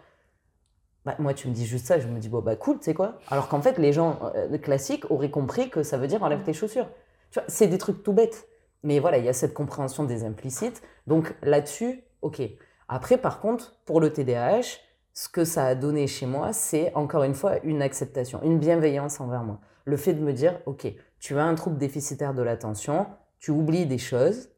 [1.05, 2.95] Bah, moi, tu me dis juste ça, je me dis, bon, bah cool, tu sais
[2.95, 3.19] quoi.
[3.31, 6.53] Alors qu'en fait, les gens euh, classiques auraient compris que ça veut dire enlève tes
[6.53, 6.89] chaussures.
[7.31, 8.49] Tu vois, c'est des trucs tout bêtes.
[8.83, 10.83] Mais voilà, il y a cette compréhension des implicites.
[11.07, 12.43] Donc là-dessus, ok.
[12.89, 14.79] Après, par contre, pour le TDAH,
[15.13, 19.21] ce que ça a donné chez moi, c'est encore une fois une acceptation, une bienveillance
[19.21, 19.61] envers moi.
[19.85, 23.07] Le fait de me dire, ok, tu as un trouble déficitaire de l'attention,
[23.39, 24.51] tu oublies des choses,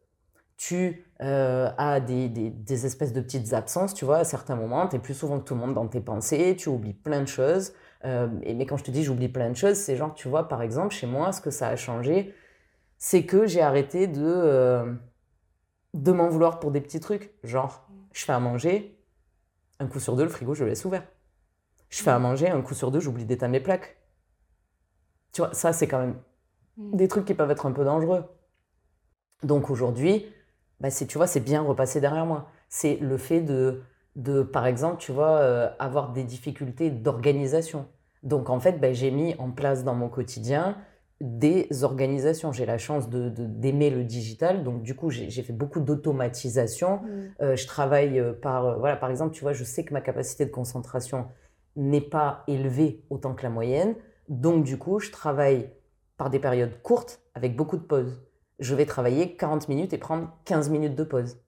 [0.56, 4.88] tu euh, as des, des- des espèces de petites absences, tu vois, à certains moments,
[4.88, 7.26] tu es plus souvent que tout le monde dans tes pensées, tu oublies plein de
[7.28, 7.72] choses.
[8.04, 10.48] Euh, et, mais quand je te dis j'oublie plein de choses, c'est genre, tu vois,
[10.48, 12.34] par exemple, chez moi, ce que ça a changé,
[12.98, 14.92] c'est que j'ai arrêté de, euh,
[15.94, 17.32] de m'en vouloir pour des petits trucs.
[17.44, 18.98] Genre, je fais à manger,
[19.80, 21.04] un coup sur deux, le frigo, je le laisse ouvert.
[21.90, 23.96] Je fais à manger, un coup sur deux, j'oublie d'éteindre les plaques.
[25.32, 26.16] Tu vois, ça, c'est quand même
[26.78, 26.96] Mm.
[26.96, 28.24] des trucs qui peuvent être un peu dangereux.
[29.42, 30.26] Donc aujourd'hui,
[30.82, 32.48] bah c'est, tu vois, c'est bien repassé derrière moi.
[32.68, 33.82] C'est le fait de,
[34.16, 37.86] de par exemple, tu vois, euh, avoir des difficultés d'organisation.
[38.24, 40.76] Donc en fait, bah, j'ai mis en place dans mon quotidien
[41.20, 42.50] des organisations.
[42.52, 45.80] J'ai la chance de, de- d'aimer le digital, donc du coup, j'ai, j'ai fait beaucoup
[45.80, 46.96] d'automatisation.
[46.96, 47.42] Mm.
[47.42, 50.00] Euh, je travaille euh, par, euh, voilà, par exemple, tu vois, je sais que ma
[50.00, 51.28] capacité de concentration
[51.76, 53.94] n'est pas élevée autant que la moyenne.
[54.28, 55.70] Donc, du coup, je travaille
[56.16, 58.20] par des périodes courtes avec beaucoup de pauses.
[58.58, 61.38] Je vais travailler 40 minutes et prendre 15 minutes de pause.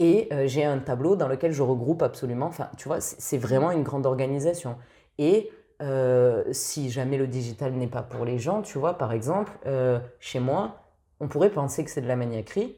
[0.00, 3.70] Et euh, j'ai un tableau dans lequel je regroupe absolument, enfin, tu vois, c'est vraiment
[3.70, 4.76] une grande organisation.
[5.18, 5.50] Et
[5.82, 10.00] euh, si jamais le digital n'est pas pour les gens, tu vois, par exemple, euh,
[10.18, 10.82] chez moi,
[11.20, 12.76] on pourrait penser que c'est de la maniaquerie,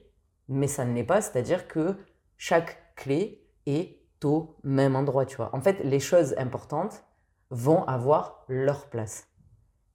[0.49, 1.95] mais ça ne l'est pas, c'est-à-dire que
[2.37, 5.51] chaque clé est au même endroit, tu vois.
[5.55, 7.05] En fait, les choses importantes
[7.51, 9.29] vont avoir leur place.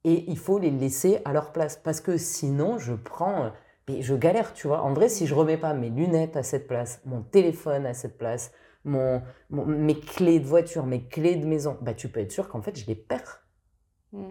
[0.04, 3.52] Et il faut les laisser à leur place, parce que sinon, je prends...
[3.88, 4.82] Mais je galère, tu vois.
[4.82, 8.16] En vrai, si je remets pas mes lunettes à cette place, mon téléphone à cette
[8.16, 8.52] place,
[8.84, 12.48] mon, mon- mes clés de voiture, mes clés de maison, bah, tu peux être sûr
[12.48, 13.44] qu'en fait, je les perds.
[14.12, 14.30] Mm.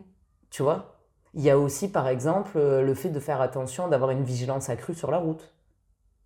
[0.50, 1.00] Tu vois?
[1.34, 4.70] Il y a aussi, par exemple, euh, le fait de faire attention, d'avoir une vigilance
[4.70, 5.54] accrue sur la route.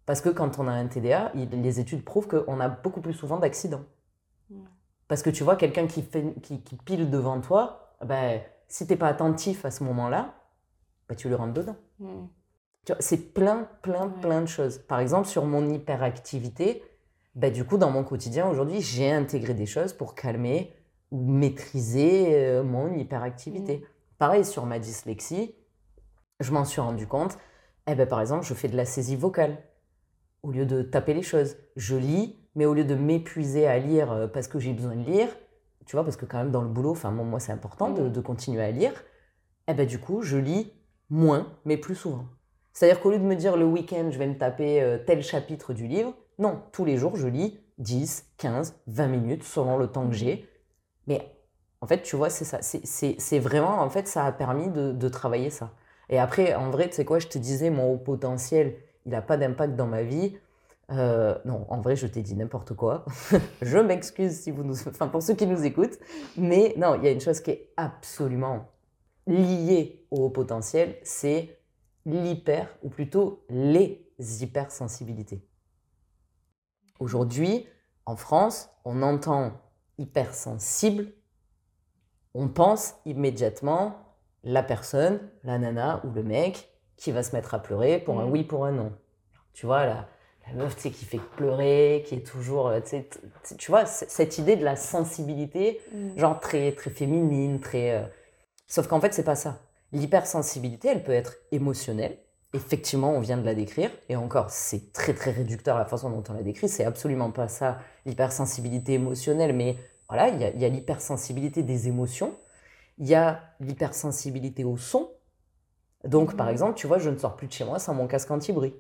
[0.06, 3.14] Parce que quand on a un TDA, il- les études prouvent qu'on a beaucoup plus
[3.14, 3.86] souvent d'accidents.
[4.50, 4.64] Mm.
[5.08, 8.96] Parce que tu vois, quelqu'un qui, fait, qui, qui pile devant toi, ben, si t'es
[8.96, 10.34] pas attentif à ce moment-là,
[11.08, 11.76] ben, tu le rentres dedans.
[12.00, 12.26] Mm.
[13.00, 14.22] C'est plein, plein, Ouais.
[14.22, 14.78] plein de choses.
[14.80, 16.84] Par exemple, sur mon hyperactivité,
[17.34, 20.72] bah, du coup, dans mon quotidien aujourd'hui, j'ai intégré des choses pour calmer
[21.12, 23.78] ou maîtriser euh, mon hyperactivité.
[23.78, 23.82] Mm.
[24.18, 25.56] Pareil sur ma dyslexie,
[26.40, 27.38] je m'en suis rendu compte.
[27.88, 29.58] Eh ben, par exemple, je fais de la saisie vocale
[30.44, 31.58] au lieu de taper les choses.
[31.76, 35.04] Je lis, mais au lieu de m'épuiser à lire euh, parce que j'ai besoin de
[35.04, 35.28] lire,
[35.86, 38.22] tu vois, parce que quand même dans le boulot, enfin moi c'est important de, de,
[38.22, 38.94] continuer à lire,
[39.68, 40.72] eh ben du coup je lis
[41.10, 42.26] moins, mais plus souvent.
[42.74, 45.74] C'est-à-dire qu'au lieu de me dire le week-end je vais me taper euh, tel chapitre
[45.74, 50.08] du livre, non, tous les jours je lis 10, 15, 20 minutes selon le temps
[50.08, 50.48] que j'ai.
[51.08, 51.36] Mais
[51.82, 52.60] en fait, tu vois, c'est ça.
[52.62, 55.72] C'est vraiment, en fait, ça a permis de, de travailler ça.
[56.10, 59.22] Et après, en vrai, tu sais quoi, je te disais, mon haut potentiel, il n'a
[59.22, 60.38] pas d'impact dans ma vie.
[60.92, 63.06] Euh, non, en vrai, je t'ai dit n'importe quoi.
[63.62, 65.98] je m'excuse si vous nous, enfin pour ceux qui nous écoutent,
[66.38, 68.68] mais non, il y a une chose qui est absolument
[69.26, 71.60] liée au haut potentiel, c'est
[72.06, 75.48] l'hyper, ou plutôt les hypersensibilités.
[77.00, 77.68] Aujourd'hui,
[78.06, 79.54] en France, on entend
[79.98, 81.08] hypersensible,
[82.36, 83.96] on pense immédiatement
[84.44, 88.28] la personne, la nana ou le mec qui va se mettre à pleurer pour un
[88.28, 88.32] mm.
[88.32, 88.94] oui, pour un non.
[89.54, 90.08] Tu vois, la,
[90.48, 92.68] la meuf qui fait pleurer, qui est toujours.
[92.68, 92.80] Euh,
[93.58, 96.18] tu vois, cette idée de la sensibilité, mm.
[96.20, 97.92] genre très, très féminine, très.
[97.92, 98.06] Euh,
[98.68, 99.62] sauf qu'en fait, c'est pas ça.
[99.92, 102.18] L'hypersensibilité, elle peut être émotionnelle.
[102.54, 106.24] Effectivement, on vient de la décrire, et encore, c'est très très réducteur la façon dont
[106.30, 106.70] on la décrit.
[106.70, 109.76] C'est absolument pas ça, l'hypersensibilité émotionnelle, mais
[110.08, 112.34] voilà, il y a, a l'hypersensibilité des émotions,
[112.98, 115.10] il y a l'hypersensibilité au son,
[116.06, 116.52] donc, par mmh.
[116.52, 118.76] exemple, tu vois, je ne sors plus de chez moi sans mon casque anti-bruit.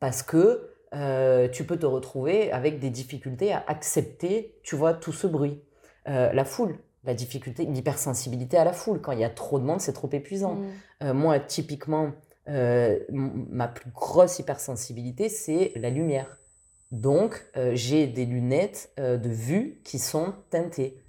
[0.00, 5.12] Parce que euh, tu peux te retrouver avec des difficultés à accepter, tu vois, tout
[5.12, 5.60] ce bruit.
[6.08, 9.00] Euh, la foule, la difficulté, l'hypersensibilité à la foule.
[9.00, 10.54] Quand il y a trop de monde, c'est trop épuisant.
[10.54, 10.66] Mmh.
[11.02, 12.12] Euh, moi, typiquement,
[12.46, 16.38] ma plus grosse hypersensibilité, c'est la lumière.
[16.92, 21.02] Donc, j'ai des lunettes de vue qui sont teintées.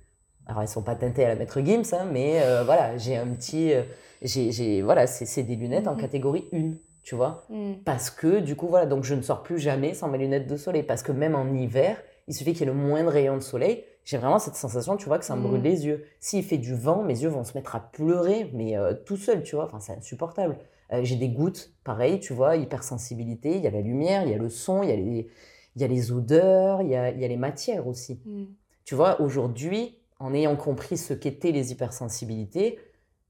[0.48, 3.28] Alors, elles ne sont pas teintées à la maître Gims, hein, mais voilà, j'ai un
[3.28, 3.74] petit
[4.22, 6.02] j'ai, voilà, c'est des lunettes en mhm.
[6.02, 6.74] catégorie 1,
[7.10, 7.44] tu vois.
[7.50, 7.74] Mm.
[7.86, 10.58] Parce que, du coup, voilà, donc je ne sors plus jamais sans mes lunettes de
[10.58, 10.84] soleil.
[10.84, 13.84] Parce que même en hiver, il suffit qu'il y ait le moindre rayon de soleil,
[14.04, 15.64] j'ai vraiment cette sensation, tu vois, que ça me brûle mm.
[15.64, 16.06] les yeux.
[16.20, 19.42] S'il fait du vent, mes yeux vont se mettre à pleurer, mais euh, tout seul,
[19.42, 20.60] tu vois, enfin, c'est insupportable.
[20.94, 24.36] Euh, j'ai des gouttes, pareil, tu vois, hypersensibilité, il y a la lumière, il y
[24.36, 25.28] a le son, il y a les,
[25.76, 28.22] il y a les odeurs, il y a, il y a les matières aussi.
[28.24, 28.46] Mm.
[28.86, 32.78] Tu vois, aujourd'hui, en ayant compris ce qu'étaient les hypersensibilités,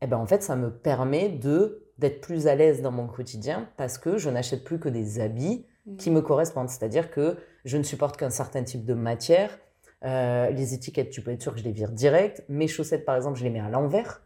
[0.02, 3.68] eh ben en fait, ça me permet de d'être plus à l'aise dans mon quotidien
[3.78, 5.66] parce que je n'achète plus que des habits
[5.98, 6.14] qui mmh.
[6.14, 6.70] me correspondent.
[6.70, 9.60] C'est-à-dire que je ne supporte qu'un certain type de matière.
[10.06, 12.44] Euh, les étiquettes, tu peux être sûr que je les vire direct.
[12.48, 14.22] Mes chaussettes, par exemple, je les mets à l'envers.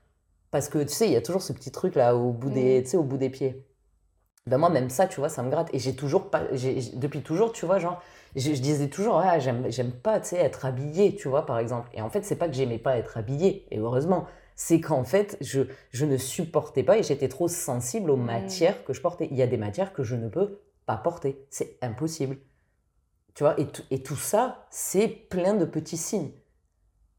[0.52, 2.84] Parce que tu sais, il y a toujours ce petit truc là au bout, des,
[2.84, 2.98] mmh.
[2.98, 3.66] au bout des pieds.
[4.46, 5.70] Ben moi, même ça, tu vois, ça me gratte.
[5.74, 6.44] Et j'ai toujours pas,
[6.96, 8.02] depuis toujours, tu vois, genre,
[8.36, 11.90] je, disais toujours, ah, j'aime pas, tu sais, être habillée, tu vois, par exemple.
[11.94, 15.38] Et en fait, c'est pas que j'aimais pas être habillée, et heureusement c'est qu'en fait,
[15.42, 15.62] je,
[15.92, 18.26] je, ne supportais pas et j'étais trop sensible aux mmh.
[18.26, 19.28] matières que je portais.
[19.32, 21.46] Il y a des matières que je ne peux pas porter.
[21.50, 22.38] C'est impossible.
[23.34, 26.32] Tu vois, et, et tout ça, c'est plein de petits signes.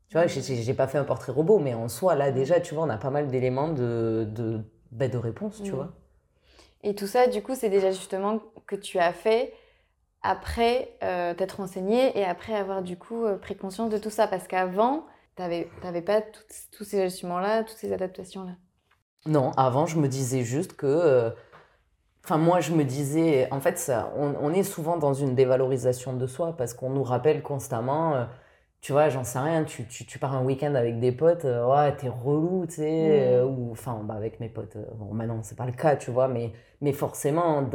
[0.08, 2.34] Tu vois, j'ai pas fait un portrait robot, mais en soi, là, mmh.
[2.34, 4.60] déjà, tu vois, on a pas mal d'éléments de, de,
[4.92, 5.92] bah, de réponse, tu vois.
[6.84, 9.54] Et tout ça, du coup, c'est déjà justement que tu as fait
[10.22, 14.28] après euh, t'être renseigné et après avoir, du coup, euh, pris conscience de tout ça.
[14.28, 16.20] Parce qu'avant, T'avais, t'avais pas
[16.70, 18.52] tous ces ajustements-là, toutes ces adaptations-là?
[19.26, 20.86] Non, avant, je me disais juste que.
[20.86, 21.30] Euh,
[22.24, 23.48] enfin, moi, je me disais.
[23.50, 27.42] En fait, ça, on, est souvent dans une dévalorisation de soi parce qu'on nous rappelle
[27.42, 28.14] constamment.
[28.14, 28.24] Euh,
[28.80, 31.66] tu vois, j'en sais rien, tu, tu, tu pars un week-end avec des potes, euh,
[31.66, 33.44] ouais, t'es relou, tu sais, mmh.
[33.46, 36.52] ou enfin, bah, avec mes potes, bon, maintenant, c'est pas le cas, tu vois, mais,
[36.82, 37.66] mais forcément,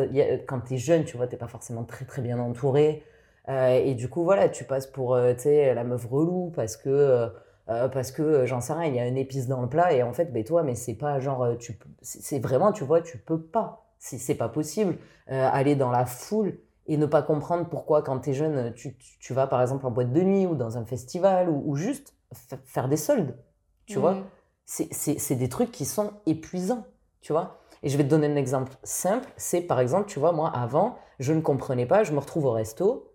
[0.48, 3.04] quand t'es jeune, tu vois, t'es pas forcément très, très bien entouré.
[3.48, 7.32] et du coup, voilà, tu passes pour, tu sais, la meuf relou parce que
[7.70, 9.94] euh, parce que euh, j'en sais rien, il y a une épice dans le plat
[9.94, 13.02] et en fait, ben toi, mais c'est pas genre, euh, tu, c'est vraiment, tu vois,
[13.02, 18.02] tu peux pas, c'est pas possible aller dans la foule et ne pas comprendre pourquoi
[18.02, 20.80] quand tu es jeune, tu, tu, vas par exemple en boîte de nuit ou dans
[20.80, 22.16] un festival ou, juste
[22.64, 23.38] faire des soldes,
[23.86, 24.18] tu vois.
[24.66, 26.88] C'est des trucs qui sont épuisants,
[27.22, 27.60] tu vois.
[27.84, 30.98] Et je vais te donner un exemple simple, c'est par exemple, tu vois, moi avant,
[31.20, 33.09] je ne comprenais pas, je me retrouve au resto,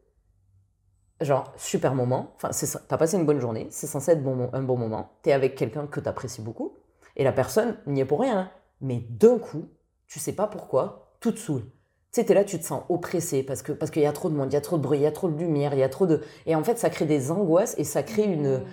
[1.25, 2.33] genre, super moment.
[2.37, 2.51] Enfin,
[2.89, 5.11] t'as passé une bonne journée, c'est censé être bon, un bon moment.
[5.23, 6.75] T'es avec quelqu'un que t'apprécies beaucoup,
[7.17, 8.39] et la personne n'y est pour rien.
[8.39, 8.51] Hein.
[8.81, 9.65] Mais d'un coup,
[10.07, 11.63] tu sais pas pourquoi, tout te saoule.
[11.63, 14.29] Tu sais, t'es là, tu te sens oppressé parce que parce qu'il y a trop
[14.31, 15.81] de monde, il y a trop de bruit, il y a trop de lumière, il
[15.81, 16.23] y a trop de.
[16.47, 18.59] Et en fait, ça crée des angoisses et ça crée une.
[18.59, 18.65] Mmh.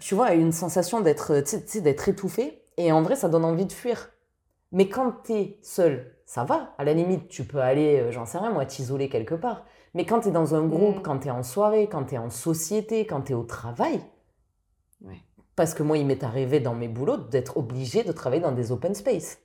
[0.00, 1.42] Tu vois, une sensation d'être
[1.80, 2.62] d'être étouffé.
[2.78, 4.10] Et en vrai, ça donne envie de fuir.
[4.72, 6.74] Mais quand t'es seul, ça va.
[6.78, 9.64] À la limite, tu peux aller, euh, j'en sais rien, moi, t'isoler quelque part.
[9.96, 11.02] Mais quand tu es dans un groupe, mm.
[11.02, 13.98] quand tu es en soirée, quand tu es en société, quand tu es au travail,
[15.56, 18.72] parce que moi, il m'est arrivé dans mes boulots d'être obligé de travailler dans des
[18.72, 19.38] open space.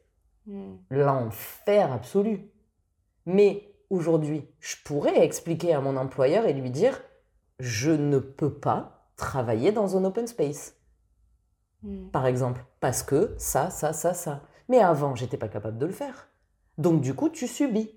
[0.46, 0.76] Hmm.
[0.90, 2.52] L'enfer absolu.
[3.26, 7.02] Mais aujourd'hui, je pourrais expliquer à mon employeur et lui dire
[7.60, 10.76] je ne peux pas travailler dans un open space.
[11.82, 12.10] Hmm.
[12.10, 14.42] Par exemple, parce que ça, ça, ça, ça.
[14.68, 16.28] Mais avant, j'étais pas capable de le faire.
[16.78, 17.96] Donc du coup, tu subis.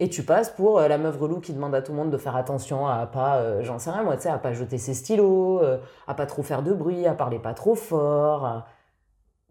[0.00, 2.18] Et tu passes pour euh, la meuf relou qui demande à tout le monde de
[2.18, 4.94] faire attention à pas, euh, j'en sais rien moi, tu sais, à pas jeter ses
[4.94, 8.64] stylos, euh, à pas trop faire de bruit, à parler pas trop fort.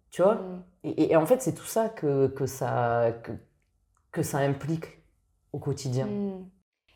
[0.10, 0.36] Tu vois?
[0.36, 0.64] Mm.
[0.84, 3.12] et, en fait, c'est tout ça que, que ça,
[4.12, 5.02] que, ça implique
[5.52, 6.06] au quotidien.
[6.06, 6.50] Mm.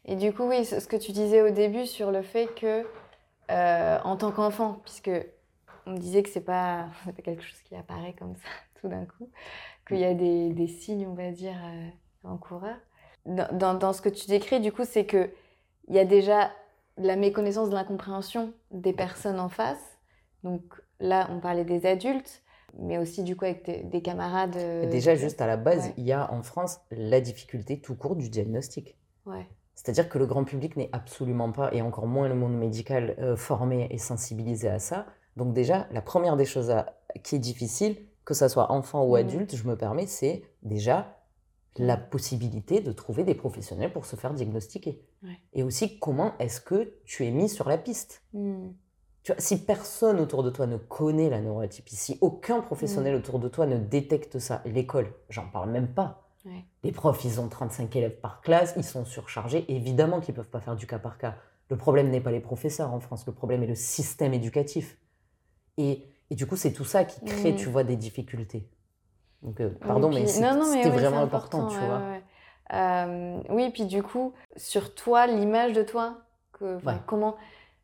[0.05, 2.85] Et du coup, oui, ce que tu disais au début sur le fait que,
[3.49, 5.11] en tant qu'enfant, puisque
[5.85, 8.49] on disait que c'est pas, pas quelque chose qui apparaît comme ça
[8.81, 9.29] tout d'un coup,
[9.85, 11.57] qu'il y a des, des, signes, on va dire,
[12.23, 12.77] en coureur
[13.25, 15.29] dans, dans, ce que tu décris, du coup, c'est qu'il
[15.89, 16.51] y a déjà
[16.97, 19.99] la méconnaissance de l'incompréhension des personnes en face.
[20.43, 20.63] Donc
[20.99, 22.43] là, on parlait des adultes,
[22.79, 24.55] mais aussi du coup avec des camarades.
[24.57, 28.15] Euh, déjà, juste à la base, il y a en France la difficulté tout court
[28.15, 28.97] du diagnostic.
[29.25, 29.47] Ouais.
[29.75, 33.35] C'est-à-dire que le grand public n'est absolument pas, et encore moins le monde médical, euh,
[33.35, 35.05] formé et sensibilisé à ça.
[35.37, 36.73] Donc déjà, la première des choses
[37.23, 39.19] qui est difficile, que ce soit enfant ou mmh.
[39.19, 41.20] adulte, je me permets, c'est déjà
[41.77, 45.01] la possibilité de trouver des professionnels pour se faire diagnostiquer.
[45.53, 48.23] Et aussi, comment est-ce que tu es mis sur la piste?
[48.33, 48.69] Hmm.
[49.23, 53.19] tu vois, Si personne autour de toi ne connaît la neuroatypie, si aucun professionnel hmm.
[53.19, 56.27] autour de toi ne détecte ça, l'école, j'en parle même pas.
[56.83, 59.63] Les profs, ils ont 35 élèves par classe, ils sont surchargés.
[59.71, 61.35] Évidemment qu'ils ne peuvent pas faire du cas par cas.
[61.69, 64.97] Le problème n'est pas les professeurs en France, le problème est le système éducatif.
[65.77, 67.57] Et, du coup, c'est tout ça qui crée, hmm.
[67.57, 68.67] tu vois, des difficultés.
[69.43, 72.01] Donc, euh, pardon, mais c'était vraiment important, tu vois.
[72.73, 76.17] Euh, oui, puis du coup, sur toi, l'image de toi,
[76.53, 77.35] que, comment,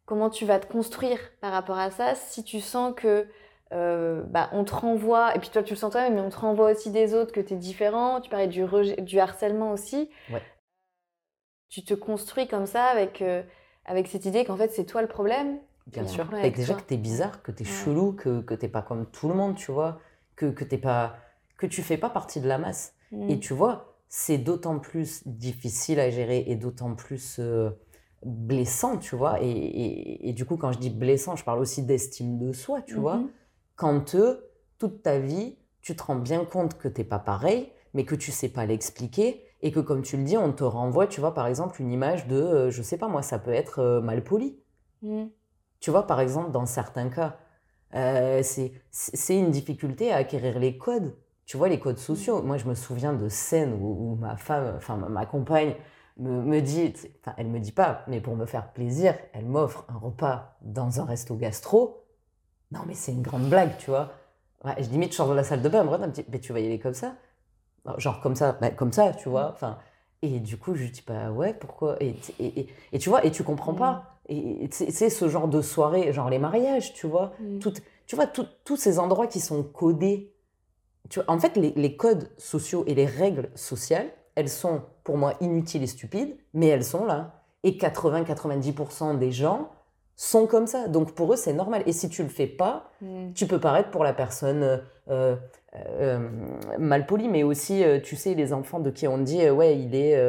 [0.05, 3.27] comment tu vas te construire par rapport à ça, si tu sens que
[3.73, 6.37] euh, bah, on te renvoie, et puis toi tu le sens toi-même, mais on te
[6.37, 8.63] renvoie aussi des autres que tu es différent, tu parlais du,
[8.99, 10.09] du harcèlement aussi.
[11.69, 13.21] Tu te construis comme ça avec,
[13.83, 15.57] avec cette idée qu'en fait c'est toi le problème.
[15.87, 18.69] Bien sûr, avec déjà que tu es bizarre, que tu es chelou, que, que t'es
[18.69, 19.99] pas comme tout le monde, tu vois,
[20.37, 21.17] que, que t'es pas
[21.57, 22.93] que tu fais pas partie de la masse.
[23.11, 23.39] Et mm.
[23.39, 27.69] tu vois, c'est d'autant plus difficile à gérer et d'autant plus euh,
[28.25, 29.41] blessant, tu vois.
[29.41, 32.95] Et, et, du coup, quand je dis blessant, je parle aussi d'estime de soi, tu
[32.95, 33.17] vois.
[33.17, 33.29] Mm-hmm.
[33.75, 38.05] Quand eux, toute ta vie, tu te rends bien compte que t'es pas pareil, mais
[38.05, 41.19] que tu sais pas l'expliquer et que comme tu le dis, on te renvoie, tu
[41.19, 44.01] vois, par exemple, une image de, euh, je sais pas moi, ça peut être euh,
[44.01, 44.59] mal poli.
[45.01, 45.25] Mm.
[45.79, 47.39] Tu vois, par exemple, dans certains cas,
[48.41, 48.71] c'est
[49.29, 51.15] une difficulté à acquérir les codes
[51.47, 52.43] tu vois, les codes sociaux.
[52.43, 55.73] Moi, je me souviens de scènes où, ma femme, enfin ma, compagne,
[56.17, 59.85] me, me dit, enfin, elle me dit pas, mais pour me faire plaisir, elle m'offre
[59.87, 62.03] un repas dans un resto gastro.
[62.71, 64.11] Non, mais c'est une grande blague, tu vois.
[64.65, 66.23] Ouais, je dis, mais tu sors de la salle de bain, elle me regarde, me
[66.29, 67.15] mais tu vas y aller comme ça
[67.97, 69.51] Genre comme ça, bah, comme ça, tu vois.
[69.53, 69.77] Enfin,
[70.21, 71.95] et du coup, je dis, bah ouais, pourquoi?
[72.03, 74.19] Et, et, et, tu vois, et tu comprends pas.
[74.27, 77.31] Et c'est ce genre de soirée, genre les mariages, tu vois.
[77.39, 77.59] Mm.
[77.59, 77.73] Tout,
[78.05, 80.33] tu vois, tous ces endroits qui sont codés
[81.27, 85.87] en fait, les, codes sociaux et les règles sociales, elles sont pour moi inutiles et
[85.87, 87.41] stupides, mais elles sont là.
[87.63, 89.69] Et 80-90% des gens
[90.15, 90.87] sont comme ça.
[90.87, 91.83] Donc pour eux, c'est normal.
[91.85, 93.31] Et si tu le fais pas, hmm.
[93.33, 94.77] tu peux paraître pour la personne euh,
[95.09, 95.35] euh,
[95.75, 96.29] euh,
[96.79, 100.19] mal polie, mais aussi, tu sais, les enfants de qui on dit, ouais, il est,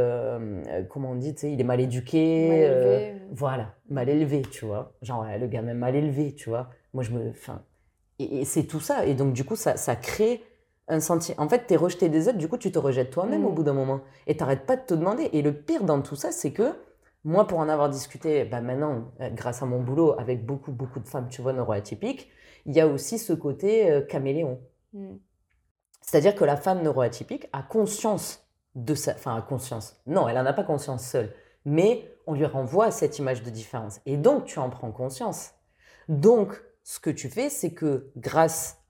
[0.89, 2.49] comment on dit, tu sais, il est mal éduqué.
[2.49, 3.15] Mal élevé.
[3.33, 4.93] voilà, mal élevé, tu vois.
[5.03, 6.69] Genre, le gars même mal élevé, tu vois.
[6.93, 7.31] Moi, je me.
[7.31, 7.63] Enfin.
[8.19, 9.07] Et, c'est tout ça.
[9.07, 10.43] Et donc, du coup, ça, ça crée
[10.89, 10.99] un
[11.39, 13.55] En fait, tu es rejeté des autres, du coup, tu te rejettes toi-même au mm.
[13.55, 14.01] bout d'un moment.
[14.27, 15.29] Et t'arrêtes pas de te demander.
[15.33, 16.73] Et le pire dans tout ça, c'est que
[17.25, 21.01] moi, pour en avoir discuté, bah maintenant, euh, grâce à mon boulot, avec beaucoup, beaucoup
[21.01, 22.29] de femmes, tu vois, neuroatypiques,
[22.67, 24.61] il y a aussi ce côté euh, caméléon.
[24.93, 25.17] Mm.
[26.01, 29.13] C'est-à-dire que la femme neuroatypique a conscience de ça.
[29.15, 30.01] Enfin, a conscience.
[30.07, 31.35] Non, elle n'en a pas conscience seule.
[31.65, 34.01] Mais on lui renvoie cette image de différence.
[34.07, 35.53] Et donc, tu en prends conscience.
[36.09, 38.83] Donc, ce que tu fais, c'est que grâce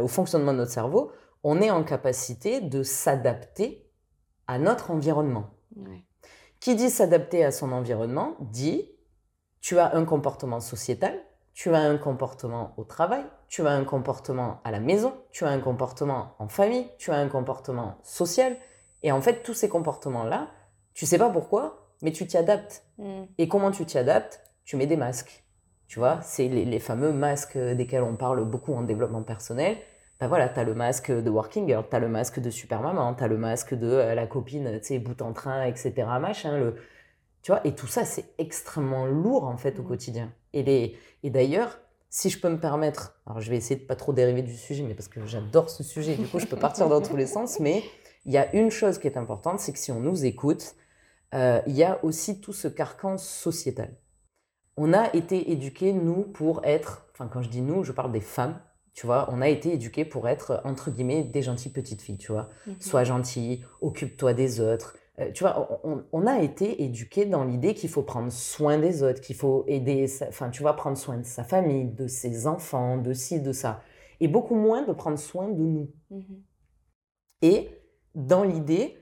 [0.00, 3.86] au fonctionnement de notre cerveau, on est en capacité de s'adapter
[4.46, 5.50] à notre environnement.
[6.58, 8.90] Qui dit s'adapter à son environnement dit
[9.60, 11.20] tu as un comportement sociétal,
[11.52, 15.50] tu as un comportement au travail, tu as un comportement à la maison, tu as
[15.50, 18.56] un comportement en famille, tu as un comportement social.
[19.02, 20.48] Et en fait, tous ces comportements-là,
[20.94, 22.86] tu sais pas pourquoi, mais tu t'y adaptes.
[22.96, 23.24] Mm.
[23.36, 24.40] Et comment tu t'y adaptes?
[24.64, 25.45] Tu mets des masques.
[25.88, 29.76] Tu vois, c'est les, fameux masques desquels on parle beaucoup en développement personnel.
[30.18, 32.80] Ben voilà, tu as le masque de working girl, tu as le masque de super
[32.80, 35.92] maman, tu as le masque de euh, la copine, tu sais, bout en train, etc.
[36.20, 36.76] Machin, le...
[37.42, 39.86] Tu vois, et tout ça, c'est extrêmement lourd en fait au mmh.
[39.86, 40.32] quotidien.
[40.54, 40.96] Et, les...
[41.22, 41.78] et d'ailleurs,
[42.08, 44.82] si je peux me permettre, alors je vais essayer de pas trop dériver du sujet,
[44.82, 47.60] mais parce que j'adore ce sujet, du coup je peux partir dans tous les sens,
[47.60, 47.82] mais
[48.24, 50.74] il y a une chose qui est importante, c'est que si on nous écoute,
[51.34, 53.94] euh, il y a aussi tout ce carcan sociétal.
[54.76, 58.20] On a été éduqués, nous, pour être, enfin quand je dis nous, je parle des
[58.20, 58.58] femmes,
[58.92, 62.32] tu vois, on a été éduqués pour être, entre guillemets, des gentilles petites filles, tu
[62.32, 62.48] vois.
[62.66, 62.76] Mhm.
[62.80, 64.96] Sois gentille, occupe-toi des autres.
[65.18, 69.02] Euh, tu vois, on, on a été éduqués dans l'idée qu'il faut prendre soin des
[69.02, 72.96] autres, qu'il faut aider, enfin, tu vois, prendre soin de sa famille, de ses enfants,
[72.96, 73.82] de ci, de ça.
[74.20, 75.90] Et beaucoup moins de prendre soin de nous.
[76.10, 76.42] Mhm.
[77.42, 77.68] Et
[78.14, 78.96] dans l'idée,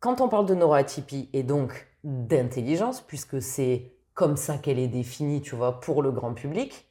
[0.00, 5.42] quand on parle de neuroatypie et donc d'intelligence, puisque c'est comme ça qu'elle est définie,
[5.42, 6.90] tu vois, pour le grand public,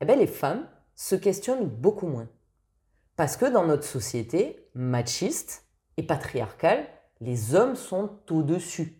[0.00, 2.26] eh ben les femmes se questionnent beaucoup moins.
[3.16, 5.66] Parce que dans notre société machiste
[5.98, 6.86] et patriarcale,
[7.20, 8.98] les hommes sont au-dessus.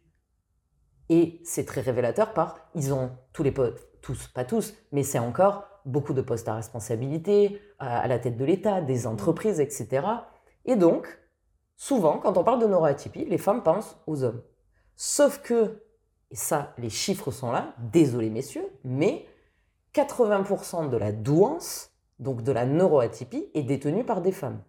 [1.09, 5.18] Et c'est très révélateur par, ils ont tous les postes, tous, pas tous, mais c'est
[5.18, 10.07] encore beaucoup de postes à responsabilité, à à la tête de l'État, des entreprises, etc.
[10.66, 11.18] Et donc,
[11.76, 14.42] souvent, quand on parle de neuroatypie, les femmes pensent aux hommes.
[14.96, 15.88] Sauf que,
[16.31, 19.26] et ça, les chiffres sont là, désolé messieurs, mais
[19.95, 24.62] 80% de la douance, donc de la neuroatypie, est détenue par des femmes.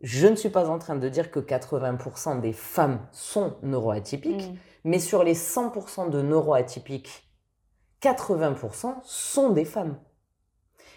[0.00, 4.56] Je ne suis pas en train de dire que 80% des femmes sont neuroatypiques, Mhm.
[4.84, 7.24] mais sur les 100% de neuroatypiques,
[8.00, 9.98] 80% sont des femmes.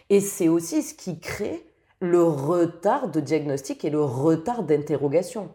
[0.10, 1.66] Et c'est aussi ce qui crée
[2.02, 5.54] le retard de diagnostic et le retard d'interrogation.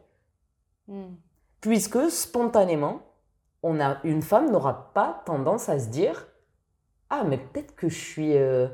[0.88, 1.16] Mhm.
[1.61, 3.01] Puisque spontanément,
[3.64, 6.28] on a, une femme n'aura pas tendance à se dire
[7.10, 8.36] Ah, mais peut-être que je suis.
[8.36, 8.68] euh,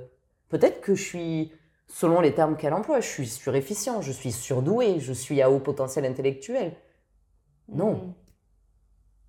[0.50, 1.52] peut-être que je suis.
[1.88, 5.58] Selon les termes qu'elle emploie, je suis surefficient, je suis surdoué, je suis à haut
[5.58, 6.76] potentiel intellectuel.
[7.68, 7.94] Non.
[7.94, 8.14] Mhm.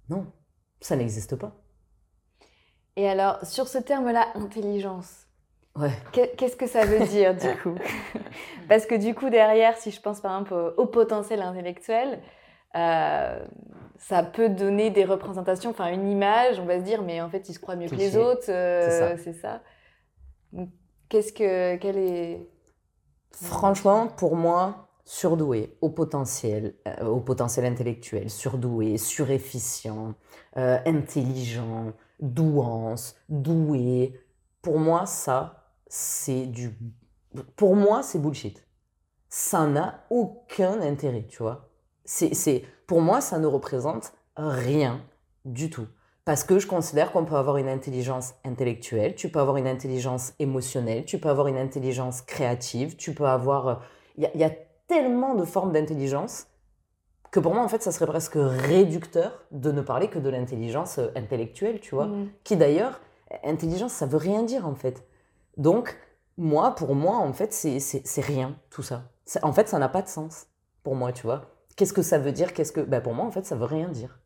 [0.10, 0.26] Non,
[0.82, 1.54] ça n'existe pas.
[2.98, 5.26] Et alors, sur ce terme-là, intelligence,
[5.78, 5.92] Ouais.
[6.12, 7.76] qu'est-ce que ça veut dire du coup?
[8.68, 12.22] Parce que du coup, derrière, si je pense par exemple au potentiel intellectuel,
[12.76, 13.40] euh,
[13.98, 17.48] ça peut donner des représentations, enfin une image, on va se dire, mais en fait,
[17.50, 19.62] il se croit mieux que les autres, euh, C'est ça.
[21.10, 22.48] Qu'est-ce que, quel est...
[23.32, 30.16] Franchement, pour moi, surdoué, au potentiel, euh, au potentiel intellectuel, surdoué, surefficient,
[30.58, 34.20] euh, intelligent, douance, doué.
[34.62, 36.78] Pour moi, ça, c'est du.
[37.56, 38.66] Pour moi, c'est bullshit.
[39.30, 41.71] Ça n'a aucun intérêt, tu vois.
[42.06, 45.02] C'est, c'est, pour moi, ça ne représente rien
[45.46, 45.88] du tout.
[46.26, 50.34] Parce que je considère qu'on peut avoir une intelligence intellectuelle, tu peux avoir une intelligence
[50.40, 53.82] émotionnelle, tu peux avoir une intelligence créative, tu peux avoir...
[54.18, 54.52] Il y, a- il y a
[54.88, 56.48] tellement de formes d'intelligence
[57.32, 61.00] que pour moi, en fait, ça serait presque réducteur de ne parler que de l'intelligence
[61.00, 62.08] euh, intellectuelle, tu vois.
[62.08, 62.30] Mhm.
[62.44, 63.00] Qui d'ailleurs,
[63.44, 65.08] intelligence, ça veut rien dire, en fait.
[65.58, 65.98] Donc,
[66.38, 68.84] moi, pour moi, en fait, c'est c'est- c'est rien, tout.
[68.84, 69.04] Ça-
[69.44, 70.48] En fait, ça n'a pas de sens,
[70.84, 71.51] pour moi, tu vois.
[71.76, 72.54] Qu'est-ce que ça veut dire?
[72.54, 72.82] Qu'est-ce que...
[72.82, 74.20] Ben, pour moi, en fait, ça veut rien dire.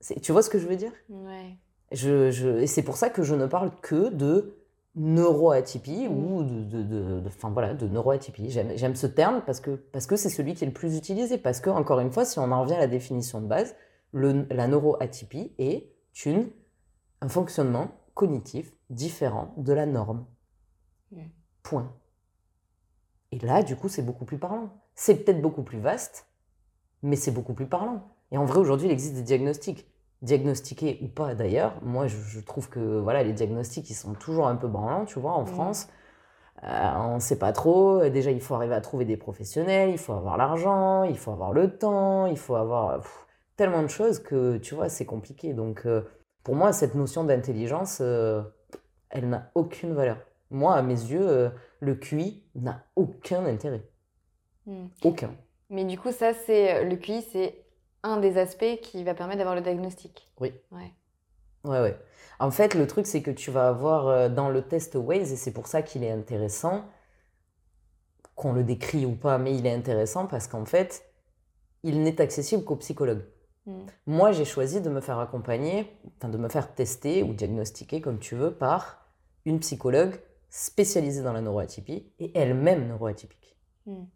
[0.00, 0.92] C'est- Tu vois ce que je veux dire?
[1.08, 1.56] Ouais.
[1.92, 4.56] je, je- et c'est pour ça que je ne parle que de
[4.96, 8.50] neuroatypie ou de, de, de- de- enfin, voilà, de neuroatypie.
[8.50, 11.38] J'aime, ce terme parce que, parce que c'est celui qui est le plus utilisé.
[11.38, 13.74] Parce que, encore une fois, si on en revient à la définition de base,
[14.12, 15.90] le, la neuroatypie est
[16.26, 16.50] une,
[17.20, 20.26] un fonctionnement cognitif différent de la norme.
[21.10, 21.22] Mm.
[21.62, 21.92] Point.
[23.32, 24.70] Et là, du coup, c'est beaucoup plus parlant.
[24.94, 26.26] C'est peut-être beaucoup plus vaste,
[27.02, 28.02] mais c'est beaucoup plus parlant.
[28.30, 29.86] Et en vrai, aujourd'hui, il existe des diagnostics.
[30.22, 34.46] Diagnostiqués ou pas d'ailleurs, moi je, je trouve que voilà, les diagnostics ils sont toujours
[34.48, 35.46] un peu branlants, tu vois, en Mhm.
[35.48, 35.88] France.
[36.64, 38.08] Euh, on ne sait pas trop.
[38.08, 41.52] Déjà, il faut arriver à trouver des professionnels, il faut avoir l'argent, il faut avoir
[41.52, 43.26] le temps, il faut avoir pff,
[43.56, 45.52] tellement de choses que tu vois, c'est compliqué.
[45.54, 46.02] Donc, euh,
[46.42, 48.42] pour moi, cette notion d'intelligence, euh,
[49.10, 50.18] elle n'a aucune valeur.
[50.50, 53.82] Moi, à mes yeux, le QI n'a aucun intérêt.
[54.66, 54.90] Mhm.
[55.04, 55.34] Aucun.
[55.70, 57.64] Mais du coup, ça, c'est le QI, c'est
[58.02, 60.28] un des aspects qui va permettre d'avoir le diagnostic.
[60.40, 60.52] Oui.
[60.70, 60.92] Ouais.
[61.64, 61.98] Ouais, ouais.
[62.38, 65.36] En fait, le truc, c'est que tu vas avoir euh, dans le test Waze, et
[65.36, 66.84] c'est pour ça qu'il est intéressant,
[68.34, 71.04] qu'on le décrit ou pas, mais il est intéressant parce qu'en fait,
[71.82, 73.24] il n'est accessible qu'aux psychologues.
[73.66, 73.86] Mhm.
[74.06, 78.18] Moi, j'ai choisi de me faire accompagner, enfin de me faire tester ou diagnostiquer, comme
[78.18, 79.06] tu veux, par
[79.46, 83.56] une psychologue spécialisée dans la neuroatypie et elle-même neuroatypique.
[83.86, 84.06] Mhm.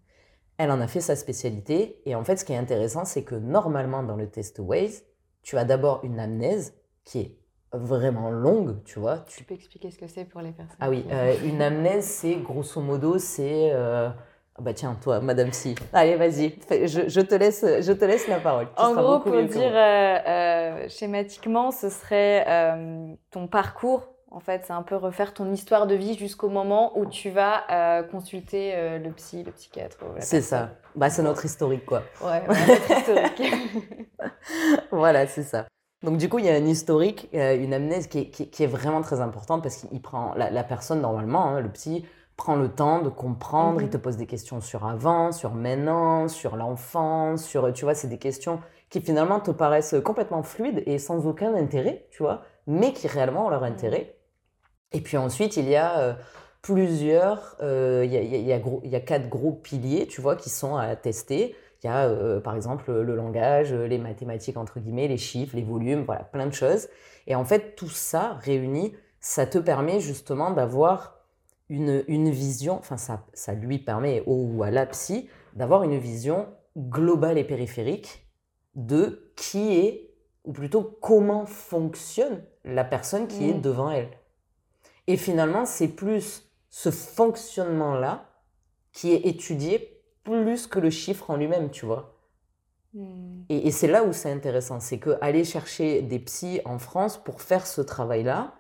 [0.59, 3.36] Elle en a fait sa spécialité et en fait, ce qui est intéressant, c'est que
[3.36, 5.04] normalement, dans le test Waze,
[5.42, 7.36] tu as d'abord une amnèse qui est
[7.72, 9.18] vraiment longue, tu vois.
[9.28, 12.04] Tu Tu peux expliquer ce que c'est pour les personnes ah oui, euh, une amnèse,
[12.06, 13.70] c'est grosso modo, c'est.
[13.72, 14.09] euh,
[14.56, 15.76] ah bah tiens, toi, Madame Si.
[15.92, 18.66] Allez, vas-y, je, je te laisse, je te laisse la parole.
[18.76, 22.44] Tu En gros, pour dire euh, schématiquement, ce serait
[23.30, 27.07] ton parcours En fait, c'est un peu refaire ton histoire de vie jusqu'au moment où
[27.07, 29.97] tu vas euh, consulter euh, le psy, le psychiatre.
[30.18, 30.72] C'est ça.
[30.95, 32.03] Bah, c'est notre historique, quoi.
[32.20, 33.43] Ouais, notre historique.
[34.91, 35.66] voilà, c'est ça.
[36.03, 38.68] Donc du coup, il y a un historique, euh, une amnèse qui est, qui, est,
[38.68, 42.05] vraiment très importante parce qu'il prend la, personne normalement, hein, le psy
[42.37, 43.91] prend le temps de comprendre, il mhm.
[43.91, 48.18] te pose des questions sur avant, sur maintenant, sur l'enfance, sur tu vois, c'est des
[48.18, 48.61] questions
[48.91, 53.47] qui finalement te paraissent complètement fluides et sans aucun intérêt, tu vois, mais qui réellement
[53.47, 54.18] ont leur intérêt.
[54.93, 56.16] Et puis ensuite, il y a
[56.62, 57.66] plusieurs, il,
[58.11, 60.76] y a, il, y a, il, y a, quatre gros piliers, tu vois, qui sont
[60.76, 61.55] à tester.
[61.82, 65.62] Il y a euh, par exemple le langage, les mathématiques entre guillemets, les chiffres, les
[65.62, 66.89] volumes, voilà, plein de choses.
[67.26, 71.18] Et en fait, tout ça réuni, ça te permet justement d'avoir
[71.68, 75.99] une, une, vision, enfin ça, ça lui permet au ou à la psy d'avoir une
[75.99, 78.26] vision globale et périphérique
[78.74, 80.11] de qui est,
[80.45, 83.61] ou plutôt comment fonctionne la personne qui est mmh.
[83.61, 84.09] devant elle.
[85.09, 88.30] Et finalement, c'est plus ce fonctionnement-là
[88.92, 92.18] qui est étudié plus que le chiffre en lui-même, tu vois.
[92.94, 93.44] Mmh.
[93.48, 97.40] Et, c'est là où c'est intéressant, c'est que aller chercher des psys en France pour
[97.40, 98.54] faire ce travail-là.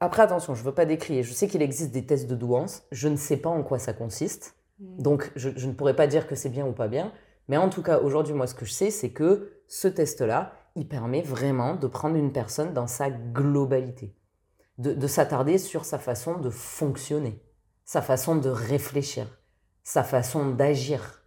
[0.00, 1.22] Après, attention, je ne veux pas décrire.
[1.22, 2.82] Je sais qu'il existe des tests de douance.
[2.90, 4.56] Je ne sais pas en quoi ça consiste.
[4.80, 5.02] Mmh.
[5.02, 7.12] Donc, je, je, ne pourrais pas dire que c'est bien ou pas bien.
[7.48, 10.88] Mais en tout cas, aujourd'hui, moi, ce que je sais, c'est que ce test-là, il
[10.88, 14.14] permet vraiment de prendre une personne dans sa globalité,
[14.78, 17.40] de, s'attarder sur sa façon de fonctionner,
[17.84, 19.26] sa façon de réfléchir,
[19.82, 21.24] sa façon d'agir.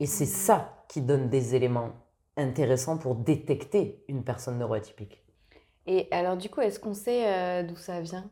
[0.00, 1.92] Et c'est ça qui donne des éléments
[2.36, 5.22] intéressants pour détecter une personne neuroatypique.
[5.86, 8.30] Et alors, du coup, est-ce qu'on sait euh, d'où ça vient,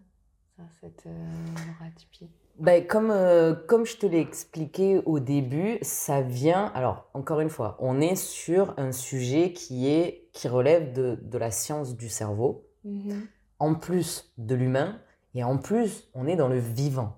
[0.80, 1.24] cette euh,
[1.66, 2.30] neuroatypie?
[2.58, 6.66] Ben, comme, euh, comme je te l'ai expliqué au début, ça vient.
[6.74, 11.38] Alors, encore une fois, on est sur un sujet qui, est, qui relève de, de
[11.38, 13.26] la science du cerveau, mhm.
[13.62, 14.98] En plus de l'humain,
[15.34, 17.16] et en plus, on est dans le vivant.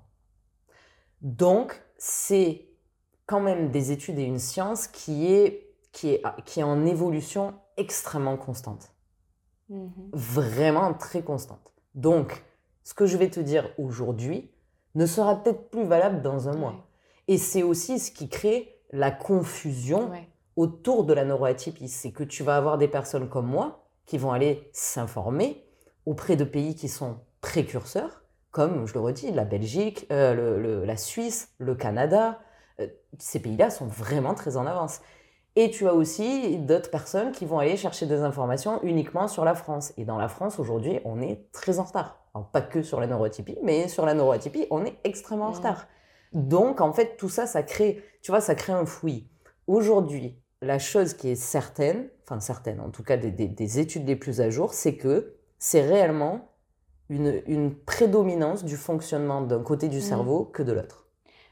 [1.23, 2.69] Donc, c'est
[3.25, 7.55] quand même des études et une science qui est, qui est, qui est en évolution
[7.79, 8.93] extrêmement constante.
[9.71, 9.91] Mhm.
[10.13, 11.73] Vraiment très constante.
[11.95, 12.45] Donc,
[12.83, 14.51] ce que je vais te dire aujourd'hui,
[14.95, 16.87] ne sera peut-être plus valable dans un mois.
[17.27, 20.11] Et c'est aussi ce qui crée la confusion
[20.57, 21.89] autour de la neuroatypie.
[21.89, 25.64] C'est que tu vas avoir des personnes comme moi qui vont aller s'informer
[26.07, 31.53] auprès de pays qui sont précurseurs, comme, je le redis, la Belgique, euh, la Suisse,
[31.59, 32.41] le Canada.
[32.81, 32.87] Euh,
[33.19, 35.01] ces pays-là sont vraiment très en avance.
[35.57, 39.55] Et tu as aussi d'autres personnes qui vont aller chercher des informations uniquement sur la
[39.55, 39.93] France.
[39.97, 43.59] Et dans la France, aujourd'hui, on est très en retard pas que sur la neurotypie,
[43.63, 45.57] mais sur la neurotypie, on est extrêmement en mmh.
[45.57, 45.87] retard.
[46.33, 49.29] Donc, en fait, tout ça, ça crée, tu vois, ça crée un fouillis.
[49.69, 54.41] Aujourd'hui, la chose qui est certaine, enfin certaine, en tout cas des, études les plus
[54.41, 56.49] à jour, c'est que c'est réellement
[57.09, 60.03] une, prédominance du fonctionnement d'un côté du mmh.
[60.03, 61.07] cerveau que de l'autre.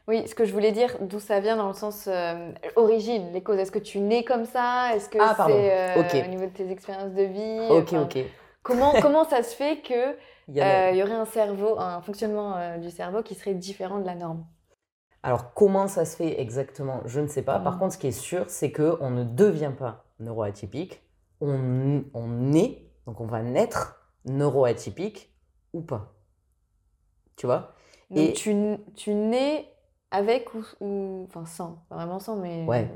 [0.08, 3.42] Oui, ce que je voulais dire, d'où ça vient dans le sens euh, origine, les
[3.42, 3.58] causes.
[3.58, 4.96] Est-ce que tu nais comme ça?
[4.96, 7.68] Est-ce que ah, c'est euh, au niveau de tes expériences de vie?
[7.70, 8.24] Ok, ok.
[8.62, 10.16] Comment, comment ça se fait que
[10.48, 14.06] euh, il y, aurait un cerveau, un fonctionnement euh, du cerveau qui serait différent de
[14.06, 14.44] la norme?
[15.22, 17.60] Alors comment ça se fait exactement Je ne sais pas.
[17.60, 21.02] Par contre, ce qui est sûr, c'est que on ne devient pas neuroatypique.
[21.40, 25.32] On, on est, donc on va naître neuroatypique
[25.72, 26.14] ou pas.
[27.36, 27.74] Tu vois?
[28.10, 28.54] Donc Et tu,
[28.94, 29.68] tu nais
[30.10, 32.88] avec ou, enfin sans, pas vraiment sans, mais ouais,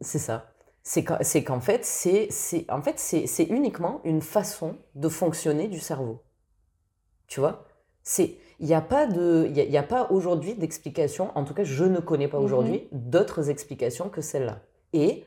[0.00, 0.46] c'est ça.
[0.84, 2.28] C'est qu'en fait, c'est
[2.70, 6.22] en fait c'est uniquement une façon de fonctionner du cerveau.
[7.26, 7.66] Tu vois?
[8.02, 11.64] C'est il n'y a pas de il y a, pas aujourd'hui d'explication, en tout cas
[11.64, 13.10] je ne connais pas aujourd'hui mhm.
[13.10, 14.60] d'autres explications que celle-là.
[14.92, 15.24] Et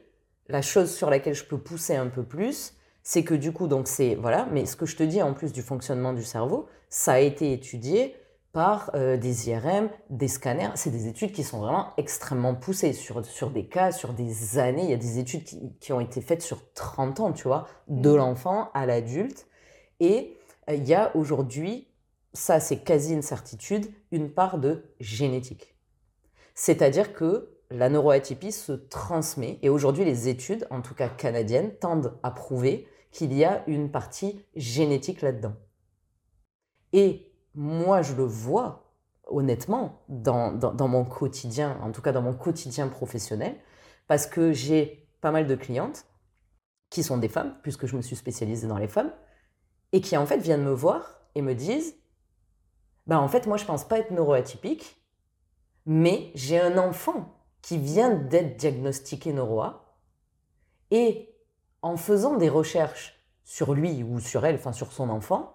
[0.47, 2.73] la chose sur laquelle je peux pousser un peu plus,
[3.05, 5.53] c'est que du coup donc c'est voilà, mais ce que je te dis en plus
[5.53, 8.15] du fonctionnement du cerveau, ça a été étudié
[8.51, 10.71] par euh, des IRM, des scanners.
[10.75, 14.83] C'est des études qui sont vraiment extrêmement poussées sur, sur des cas, sur des années.
[14.83, 17.67] Il y a des études qui, qui ont été faites sur 30 ans, tu vois,
[17.89, 18.17] de mhm.
[18.17, 19.47] l'enfant à l'adulte.
[19.99, 20.37] Et
[20.69, 21.87] euh, il y a aujourd'hui
[22.35, 25.75] ça c'est quasi une certitude, une part de génétique.
[26.53, 32.17] C'est-à-dire que la neuroatypie se transmet, et aujourd'hui les études, en tout cas canadiennes, tendent
[32.23, 35.53] à prouver qu'il y a une partie génétique là-dedans.
[36.91, 38.91] Et moi je le vois
[39.27, 40.51] honnêtement dans,
[40.87, 43.55] mon quotidien, en tout cas dans mon quotidien professionnel,
[44.07, 46.05] parce que j'ai pas mal de clientes
[46.89, 49.13] qui sont des femmes, puisque je me suis spécialisée dans les femmes,
[49.93, 51.95] et qui en fait viennent me voir et me disent
[53.07, 55.01] bah en fait, moi, je pense pas être neuroatypique,
[55.85, 59.95] mais j'ai un enfant qui vient d'être diagnostiqué neuroa,
[60.91, 61.34] et
[61.85, 65.53] en faisant des recherches sur lui ou sur elle, enfin sur son enfant,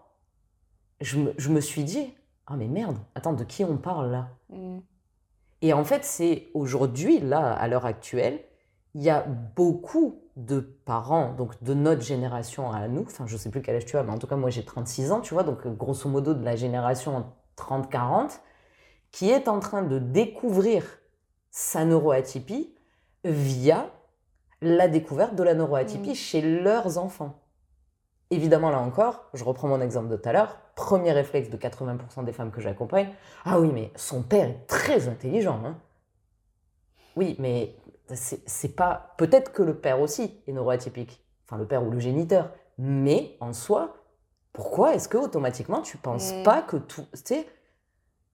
[1.00, 2.14] je me, je me suis dit,
[2.46, 4.28] ah mais merde, attends, de qui on parle là?
[4.48, 4.78] Mm.
[5.62, 8.44] Et en fait, c'est aujourd'hui, là, à l'heure actuelle,
[8.94, 9.26] il y a
[9.56, 13.86] beaucoup de parents, donc de notre génération à nous, enfin je sais plus quel âge
[13.86, 16.08] tu as, mais en tout cas moi j'ai 36 ans, tu vois, donc euh, grosso
[16.08, 17.26] modo de la génération
[17.56, 18.38] 30-40,
[19.10, 20.84] qui est en train de découvrir
[21.50, 22.72] sa neuroatypie
[23.24, 23.90] via
[24.62, 26.14] la découverte de la neuroatypie Mm.
[26.14, 27.34] chez leurs enfants.
[28.30, 32.22] Évidemment, là encore, je reprends mon exemple de tout à l'heure, premier réflexe de 80%
[32.24, 33.08] des femmes que j'accompagne,
[33.44, 35.60] ah oui, mais son père est très intelligent.
[35.64, 35.76] hein.
[37.16, 37.74] Oui, mais
[38.14, 39.14] c'est pas.
[39.18, 43.52] Peut-être que le père aussi est neuroatypique, enfin le père ou le géniteur, mais en
[43.52, 43.96] soi,
[44.52, 46.42] pourquoi est-ce que automatiquement tu penses Mm.
[46.44, 47.06] pas que tout.
[47.12, 47.46] Tu sais,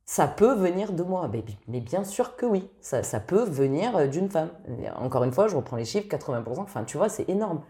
[0.06, 3.44] ça peut venir de moi mais, bi- mais bien sûr que oui, ça, ça peut
[3.44, 4.50] venir euh, d'une femme.
[4.96, 7.62] Encore une fois, je reprends les chiffres 80%, enfin tu vois, c'est énorme.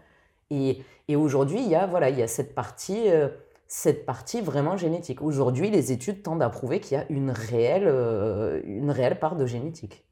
[0.51, 3.09] Et, et aujourd'hui, il y a, voilà, il y a cette partie.
[3.09, 3.29] euh,
[3.69, 5.21] cette partie vraiment génétique.
[5.21, 9.35] Aujourd'hui, les études tendent à prouver qu'il y a une réelle, euh, une réelle part
[9.37, 10.05] de génétique.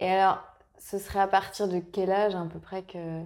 [0.00, 0.42] Et alors,
[0.78, 3.22] ce serait à partir de quel âge à peu près que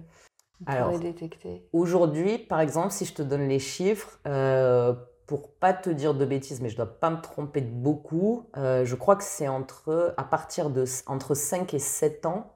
[0.67, 1.65] on Alors, détecter?
[1.73, 4.93] Aujourd'hui, par exemple, si je te donne les chiffres, euh,
[5.25, 8.85] pour pas te dire de bêtises, mais je dois pas me tromper de beaucoup, euh,
[8.85, 12.53] je crois que c'est entre, à partir de entre 5 et 7 ans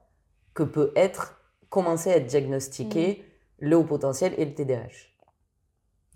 [0.54, 1.40] que peut être,
[1.70, 3.24] commencer à être diagnostiqué
[3.58, 5.08] le haut potentiel et le TDAH.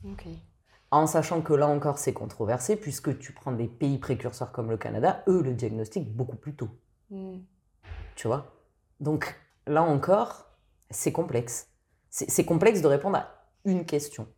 [0.05, 0.27] Ok.
[0.91, 4.77] En sachant que là encore, c'est controversé, puisque tu prends des pays précurseurs comme le
[4.77, 6.69] Canada, eux le diagnostiquent beaucoup plus tôt.
[7.11, 7.39] Mm.
[8.15, 8.53] Tu vois?
[9.01, 10.47] Donc là encore,
[10.91, 11.69] c'est complexe.
[12.11, 14.29] C'est complexe de répondre à une question.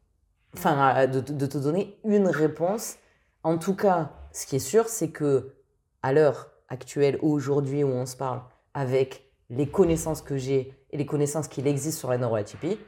[0.54, 2.96] Enfin, de, de te donner une réponse.
[3.42, 5.54] En tout cas, ce qui est sûr, c'est que
[6.02, 8.40] à l'heure actuelle, aujourd'hui où on se parle,
[8.72, 12.78] avec les connaissances que j'ai et les connaissances qu'il existe sur la neuroatypie,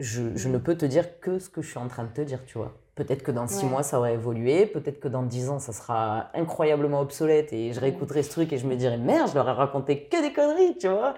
[0.00, 2.20] je, je ne peux te dire que ce que je suis en train de te
[2.20, 2.74] dire, tu vois.
[2.94, 3.70] Peut-être que dans six Ouais.
[3.72, 4.66] mois, ça aurait évolué.
[4.66, 8.58] Peut-être que dans dix ans, ça sera incroyablement obsolète et je réécouterai ce truc et
[8.58, 11.14] je me dirai merde, je leur ai raconté que des conneries, tu vois.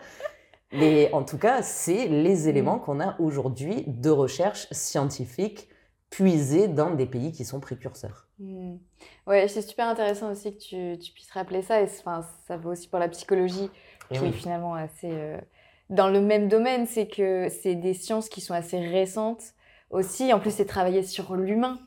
[0.73, 5.69] Mais en tout cas, c'est les éléments qu'on a aujourd'hui de recherche scientifique
[6.11, 8.29] puisés dans des pays qui sont précurseurs.
[8.39, 8.77] Mm.
[9.27, 11.81] Ouais, c'est super intéressant aussi que tu, tu puisses rappeler ça.
[11.81, 13.71] Et enfin, ça vaut aussi pour la psychologie,
[14.11, 14.29] Et qui oui.
[14.29, 15.39] est finalement assez euh,
[15.91, 16.87] dans le même domaine.
[16.87, 19.55] C'est que c'est des sciences qui sont assez récentes
[19.91, 20.33] aussi.
[20.33, 21.79] En plus, c'est travailler sur l'humain.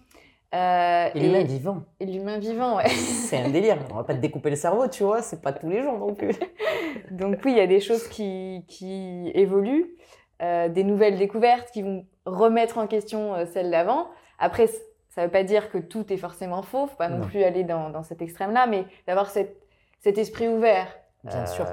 [0.54, 2.90] Euh, Et l'humain vivant, et l'humain vivant, ouais.
[2.90, 3.78] c'est un délire.
[3.92, 6.14] On va pas te découper le cerveau, tu vois, c'est pas tous les jours non
[6.14, 6.36] plus.
[7.12, 9.96] Donc oui, il y a des choses qui, qui évoluent,
[10.42, 14.08] euh, des nouvelles découvertes qui vont remettre en question euh, celles d'avant.
[14.40, 17.28] Après, ça ne veut pas dire que tout est forcément faux, faut pas non, Non.
[17.28, 19.58] plus aller dans, dans cet extrême-là, mais d'avoir cet,
[20.00, 20.88] cet esprit ouvert
[21.24, 21.66] Bien sûr.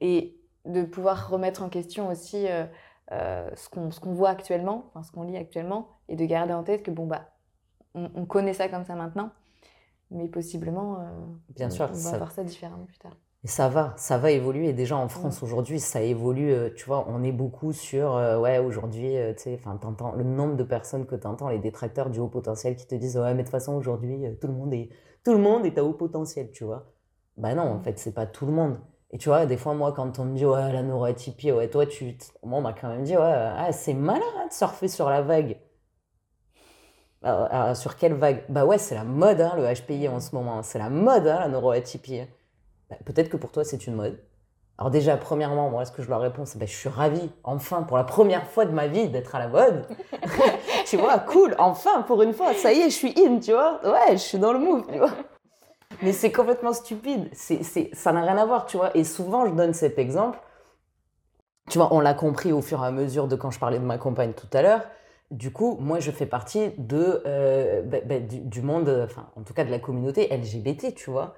[0.00, 2.46] et de pouvoir remettre en question aussi
[3.10, 6.62] ce qu'on ce qu'on voit actuellement, enfin, ce qu'on lit actuellement, et de garder en
[6.62, 7.26] tête que bon bah
[7.94, 9.32] on, on connaît ça comme ça maintenant,
[10.10, 11.04] mais possiblement euh,
[11.48, 13.16] Bien on, sûr, on va ça- voir ça différemment plus tard.
[13.44, 14.72] Et ça va, ça va évoluer.
[14.72, 16.50] Déjà en France aujourd'hui, ça évolue.
[16.52, 20.12] euh, Tu vois, on est beaucoup sur, euh, ouais, aujourd'hui, euh, tu sais, enfin, t'entends
[20.14, 23.34] le nombre de personnes que t'entends, les détracteurs du haut potentiel qui te disent, ouais,
[23.34, 24.88] mais de toute façon, aujourd'hui, tout le monde est,
[25.24, 26.90] tout le monde est à haut potentiel, tu vois.
[27.36, 27.80] Bah non, en Mm.
[27.80, 28.78] fait, c'est pas tout le monde.
[29.10, 31.86] Et tu vois, des fois, moi, quand on me dit, ouais, la neuroatypie, ouais, toi,
[31.86, 35.10] tu, moi, on m'a quand même dit, ouais, ah, c'est malin hein, de surfer sur
[35.10, 35.58] la vague.
[37.24, 38.44] Ah, ah, sur quelle vague?
[38.50, 40.62] Bah ouais, c'est la mode, hein, le HPI en ce moment.
[40.62, 42.22] C'est la mode, hein, la neuroatypie.
[42.90, 44.18] Bah, Peut-être que pour toi, c'est une mode.
[44.76, 47.82] Alors déjà, premièrement, moi, ce que je leur réponds, c'est bah, je suis ravie, enfin,
[47.82, 49.86] pour la première fois de ma vie, d'être à la mode.
[50.86, 53.80] tu vois, cool, enfin, pour une fois, ça y est, je suis in, tu vois.
[53.84, 55.12] Ouais, je suis dans le move, tu vois.
[56.02, 57.30] Mais c'est complètement stupide.
[57.34, 58.94] Ça n'a rien à voir, tu vois.
[58.96, 60.38] Et souvent, je donne cet exemple.
[61.70, 63.84] Tu vois, on l'a compris au fur et à mesure de quand je parlais de
[63.84, 64.82] ma compagne tout à l'heure.
[65.34, 69.42] Du coup, moi, je fais partie de, euh, bah, bah, du, du monde, enfin, en
[69.42, 71.34] tout cas de la communauté LGBT, tu vois.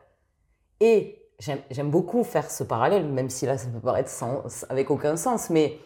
[0.80, 5.16] Et j'aime beaucoup faire ce parallèle, même si là, ça peut paraître sans, avec aucun
[5.16, 5.48] sens.
[5.48, 5.78] Mais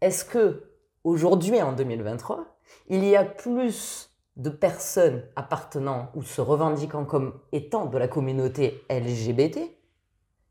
[0.00, 0.64] est-ce que
[1.04, 2.56] aujourd'hui, en 2023,
[2.88, 8.82] il y a plus de personnes appartenant ou se revendiquant comme étant de la communauté
[8.88, 9.60] LGBT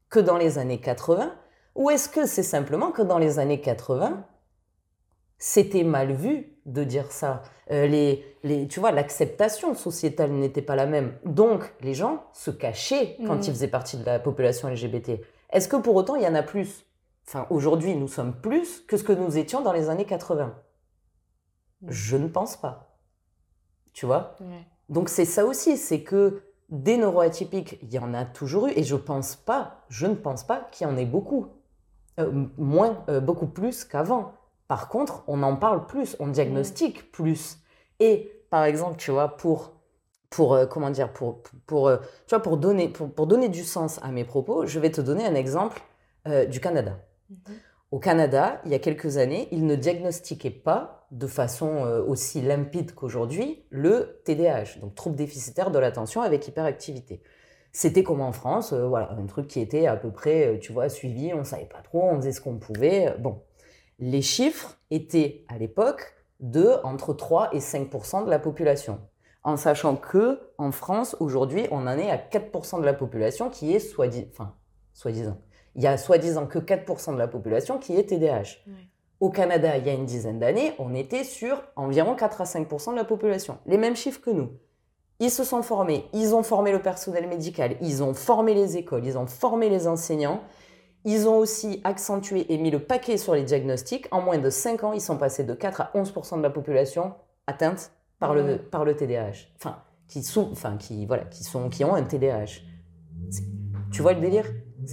[0.09, 1.33] que dans les années 80
[1.73, 4.23] Ou est-ce que c'est simplement que dans les années 80,
[5.43, 10.75] c'était mal vu de dire ça Euh, les, les, Tu vois, l'acceptation sociétale n'était pas
[10.75, 11.13] la même.
[11.25, 13.41] Donc, les gens se cachaient quand Mhm.
[13.43, 15.21] ils faisaient partie de la population LGBT.
[15.51, 16.85] Est-ce que pour autant, il y en a plus?
[17.25, 20.53] Enfin, aujourd'hui, nous sommes plus que ce que nous étions dans les années 80.
[21.87, 22.97] Je ne pense pas.
[23.93, 24.35] Tu vois?
[24.89, 28.83] Donc c'est ça aussi, c'est que des neuroatypiques, il y en a toujours eu, et
[28.83, 31.47] je pense pas, je ne pense pas qu'il y en ait beaucoup,
[32.19, 34.33] Euh, moins, euh, beaucoup plus qu'avant.
[34.71, 37.57] Par contre, on en parle plus, on diagnostique plus.
[37.99, 39.73] Et par exemple, tu vois, pour
[40.29, 43.65] pour euh, comment dire, pour, pour, euh, tu vois, pour, donner, pour, pour, donner du
[43.65, 45.81] sens à mes propos, je vais te donner un exemple
[46.25, 46.99] euh, du Canada.
[47.29, 47.37] Mhm.
[47.91, 52.95] Au Canada, il y a quelques années, ils ne diagnostiquaient pas de façon aussi limpide
[52.95, 57.21] qu'aujourd'hui le TDAH, donc trouble déficitaire de l'attention avec hyperactivité.
[57.73, 61.33] C'était comme en France, voilà, un truc qui était à peu près, tu vois, suivi,
[61.33, 63.13] on savait pas trop, on faisait ce qu'on pouvait.
[63.19, 63.41] Bon,
[64.01, 68.99] les chiffres étaient à l'époque de entre 3 et 5% de la population.
[69.43, 73.73] En sachant que en France aujourd'hui on en est à 4% de la population qui
[73.73, 74.55] est soi-disant, enfin
[74.93, 75.37] soi-disant,
[75.75, 78.57] il y a soi-disant que 4% de la population qui est TDAH.
[79.19, 82.91] Au Canada, il y a une dizaine d'années, on était sur environ 4 à 5%
[82.91, 84.49] de la population, les mêmes chiffres que nous.
[85.19, 89.05] Ils se sont formés, ils ont formé le personnel médical, ils ont formé les écoles,
[89.05, 90.41] ils ont formé les enseignants,
[91.03, 94.07] ils ont aussi accentué et mis le paquet sur les diagnostics.
[94.11, 97.13] En moins de 5 ans, ils sont passés de 4 à 11% de la population
[97.47, 99.47] atteinte par le, par le TDAH.
[99.55, 102.61] Enfin, qui enfin, qui, voilà, qui, sont, qui ont un TDAH.
[103.91, 104.45] Tu vois le délire?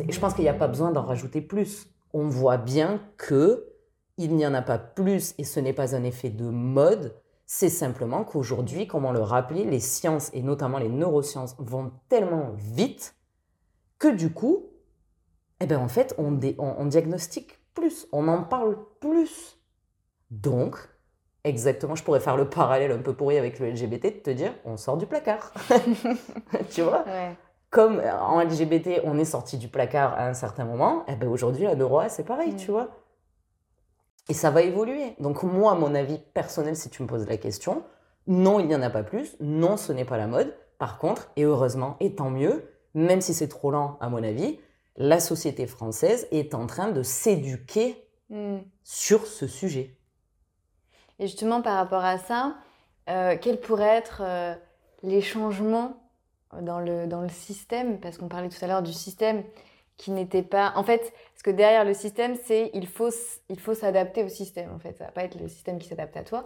[0.09, 1.89] Je pense qu'il n'y a pas besoin d'en rajouter plus.
[2.13, 3.67] On voit bien que
[4.17, 7.15] il n'y en a pas plus et ce n'est pas un effet de mode.
[7.47, 13.15] C'est simplement qu'aujourd'hui, comment le rappeler, les sciences et notamment les neurosciences vont tellement vite
[13.99, 14.67] que du coup,
[15.61, 19.59] eh ben en fait, on, on, on diagnostique plus, on en parle plus.
[20.31, 20.77] Donc,
[21.45, 24.53] Exactement, je pourrais faire le parallèle un peu pourri avec le LGBT, de te dire,
[24.65, 25.53] on sort du placard.
[26.71, 27.05] tu vois?
[27.71, 31.65] Comme en LGBT, on est sorti du placard à un certain moment, eh ben aujourd'hui,
[31.65, 32.89] la neuroa, c'est pareil, tu vois?
[34.29, 35.15] Et ça va évoluer.
[35.21, 37.83] Donc moi, mon avis personnel, si tu me poses la question,
[38.27, 40.55] non, il n'y en a pas plus, non, ce n'est pas la mode.
[40.79, 44.59] Par contre, et heureusement, et tant mieux, même si c'est trop lent à mon avis,
[44.99, 48.59] la société française est en train de s'éduquer hmm.
[48.83, 49.97] sur ce sujet.
[51.21, 52.57] Et justement, par rapport à ça,
[53.09, 54.55] euh, quels pourraient être euh,
[55.03, 56.03] les changements
[56.61, 58.01] dans le, dans le système?
[58.01, 59.45] Parce qu'on parlait tout à l'heure du système
[59.97, 60.73] qui n'était pas...
[60.77, 63.11] En fait, ce que derrière le système, c'est il faut,
[63.49, 64.71] il faut s'adapter au système.
[64.75, 66.45] En fait, ça va pas être le système qui s'adapte à toi.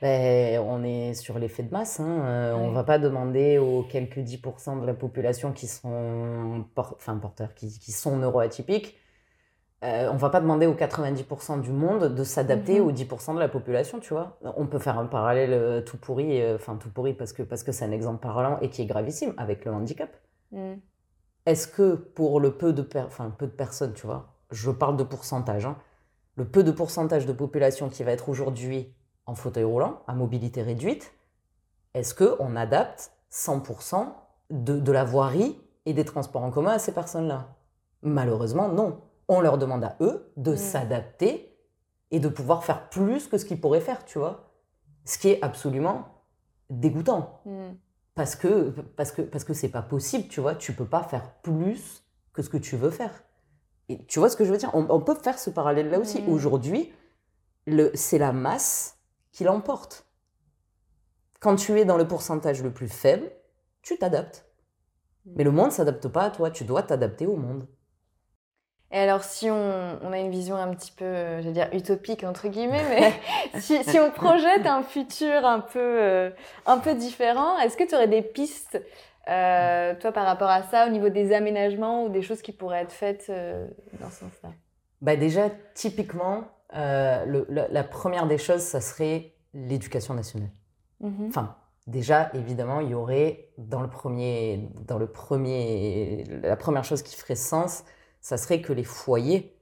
[0.00, 1.98] Ben, on est sur l'effet de masse.
[1.98, 2.20] Hein.
[2.24, 7.16] Euh, on ne va pas demander aux quelques 10% de la population qui sont enfin,
[7.16, 8.96] porteurs, qui, qui sont neuroatypiques
[9.84, 12.86] euh, on va pas demander aux 90% du monde de s'adapter mhm.
[12.86, 14.38] aux 10% de la population, tu vois.
[14.56, 17.62] On peut faire un parallèle euh, tout pourri, euh, enfin tout pourri parce que parce
[17.62, 20.10] que c'est un exemple parlant et qui est gravissime avec le handicap.
[20.52, 20.74] Mm.
[21.44, 25.66] Est-ce que pour le peu de, peu de personnes, tu vois, je parle de pourcentage,
[25.66, 25.76] hein,
[26.36, 28.94] le peu de pourcentage de population qui va être aujourd'hui
[29.26, 31.12] en fauteuil roulant, à mobilité réduite,
[31.94, 34.08] est-ce que on adapte 100%
[34.50, 37.56] de, de la voirie et des transports en commun à ces personnes-là?
[38.02, 40.56] Malheureusement, non on leur demande à eux de mm.
[40.56, 41.56] s'adapter
[42.10, 44.50] et de pouvoir faire plus que ce qu'ils pourraient faire, tu vois.
[45.04, 46.22] Ce qui est absolument
[46.70, 47.40] dégoûtant.
[47.44, 47.72] Mm.
[48.14, 51.32] Parce que parce que parce que c'est pas possible, tu vois, tu peux pas faire
[51.42, 53.23] plus que ce que tu veux faire.
[53.88, 54.70] Et tu vois ce que je veux dire?
[54.74, 56.22] On, peut faire ce parallèle là aussi.
[56.22, 56.28] Mm.
[56.28, 56.92] Aujourd'hui,
[57.94, 58.98] c'est la masse
[59.32, 60.06] qui l'emporte.
[61.40, 63.30] Quand tu es dans le pourcentage le plus faible,
[63.82, 64.46] tu t'adaptes.
[65.26, 67.66] Mais le monde s'adapte pas à toi, tu dois t'adapter au monde.
[68.90, 72.22] Et alors, si on, a une vision un petit peu, euh, je vais dire, utopique,
[72.22, 72.84] entre guillemets,
[73.54, 76.30] mais si, on projette un futur un peu, euh,
[76.64, 78.80] un peu différent, est-ce que tu aurais des pistes,
[79.28, 82.82] euh, toi, par rapport à ça, au niveau des aménagements ou des choses qui pourraient
[82.82, 83.30] être faites
[84.00, 84.50] dans ce sens-là?
[85.00, 90.50] Bah Déjà, typiquement, la, première des choses, ça serait l'éducation nationale.
[91.02, 91.28] Mm-hmm.
[91.28, 91.56] Enfin,
[91.86, 97.16] déjà, évidemment, il y aurait dans le premier, dans le premier, la première chose qui
[97.16, 97.84] ferait sens,
[98.20, 99.54] ça serait que les foyers,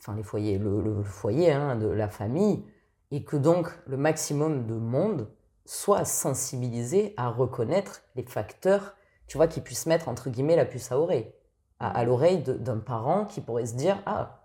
[0.00, 2.64] enfin les foyers, le, foyer hein, de la famille,
[3.10, 5.28] et que donc le maximum de monde
[5.64, 8.94] soit sensibilisé à reconnaître les facteurs,
[9.32, 11.32] tu vois, qui puissent mettre entre guillemets la puce à oreille,
[11.80, 14.42] à, l'oreille d'un parent qui pourrait se dire ah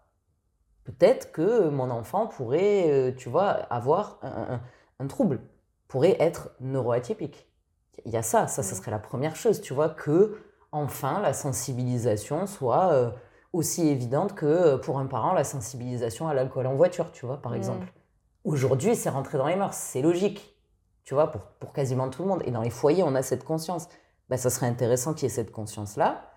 [0.86, 4.62] peut-être que mon enfant pourrait, euh, tu vois, avoir un,
[5.00, 5.42] un, trouble,
[5.90, 7.50] pourrait être neuroatypique.
[8.06, 10.38] Il y a ça, ça, ça serait la première chose, tu vois, que
[10.72, 13.10] enfin la sensibilisation soit euh,
[13.52, 17.42] aussi évidente que euh, pour un parent la sensibilisation à l'alcool en voiture, tu vois,
[17.42, 17.92] par exemple.
[18.46, 20.56] Aujourd'hui, c'est rentré dans les mœurs, c'est logique,
[21.04, 22.42] tu vois, pour, pour, quasiment tout le monde.
[22.46, 23.90] Et dans les foyers, on a cette conscience.
[24.30, 26.30] Ben, ça serait intéressant qu'il y ait cette conscience-là.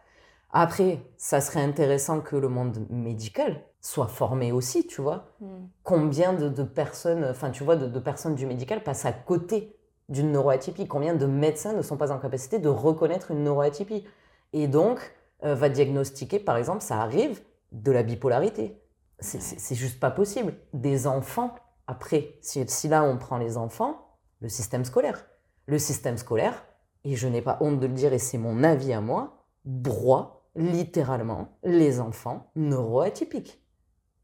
[0.53, 5.28] Après, ça serait intéressant que le monde médical soit formé aussi, tu vois.
[5.41, 5.47] Mm.
[5.84, 9.76] Combien de, personnes, enfin, tu vois, de, de, personnes du médical passent à côté
[10.09, 10.88] d'une neuroatypie?
[10.88, 14.05] Combien de médecins ne sont pas en capacité de reconnaître une neuroatypie?
[14.53, 14.99] Et donc,
[15.45, 17.41] euh, va diagnostiquer, par exemple, ça arrive,
[17.72, 18.82] de la bipolarité.
[19.20, 20.55] C'est juste pas possible.
[20.72, 21.55] Des enfants,
[21.86, 25.26] après, si, là on prend les enfants, le système scolaire.
[25.66, 26.64] Le système scolaire,
[27.05, 30.44] et je n'ai pas honte de le dire et c'est mon avis à moi, broie
[30.57, 33.62] littéralement les enfants neuroatypiques.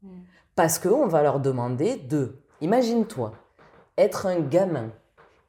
[0.03, 0.09] Mm.
[0.55, 3.33] Parce qu'on va leur demander de, imagine-toi,
[3.97, 4.91] être un gamin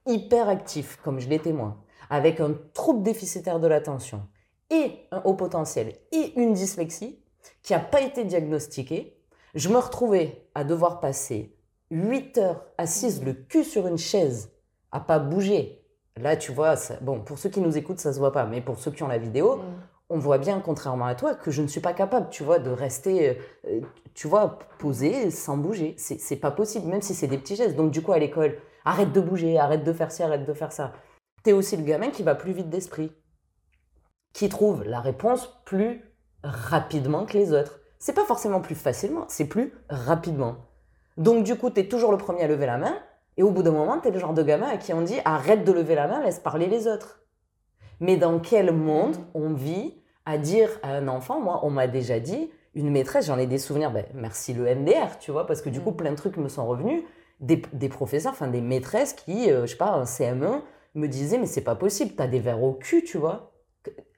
[0.06, 1.76] hyper actif, comme je l'étais moi,
[2.10, 4.22] avec un trouble déficitaire de l'attention
[4.70, 7.22] et un haut potentiel et une dyslexie
[7.62, 9.18] qui n'a pas été diagnostiquée,
[9.54, 11.56] je me retrouvais à devoir passer
[11.90, 14.52] 8 heures assise le cul sur une chaise,
[14.92, 15.77] à pas bouger.
[16.20, 18.78] Là, tu vois, bon, pour ceux qui nous écoutent, ça se voit pas, mais pour
[18.78, 19.62] ceux qui ont la vidéo, mm.
[20.10, 22.70] on voit bien, contrairement à toi, que je ne suis pas capable, tu vois, de
[22.70, 23.80] rester, euh,
[24.14, 25.94] tu vois, posé sans bouger.
[25.98, 27.76] C'est pas possible, même si c'est des petits gestes.
[27.76, 30.72] Donc, du coup, à l'école, arrête de bouger, arrête de faire ci, arrête de faire
[30.72, 30.92] ça.
[31.44, 33.12] Tu es aussi le gamin qui va plus vite d'esprit,
[34.32, 36.02] qui trouve la réponse plus
[36.42, 37.80] rapidement que les autres.
[37.98, 40.56] C'est pas forcément plus facilement, c'est plus rapidement.
[41.16, 42.96] Donc du coup, tu es toujours le premier à lever la main,
[43.38, 45.18] et au bout d'un moment, tu es le genre de gamin à qui on dit
[45.24, 47.20] arrête de lever la main, laisse parler les autres.
[48.00, 49.94] Mais dans quel monde on vit
[50.26, 53.58] à dire à un enfant, moi, on m'a déjà dit, une maîtresse, j'en ai des
[53.58, 55.96] souvenirs, ben, merci le MDR, tu vois, parce que du coup, mm.
[55.96, 57.02] plein de trucs me sont revenus,
[57.40, 60.60] des, professeurs, enfin des maîtresses qui, euh, je sais pas, un CM1,
[60.96, 63.52] me disaient, mais c'est pas possible, t'as des verres au cul, tu vois.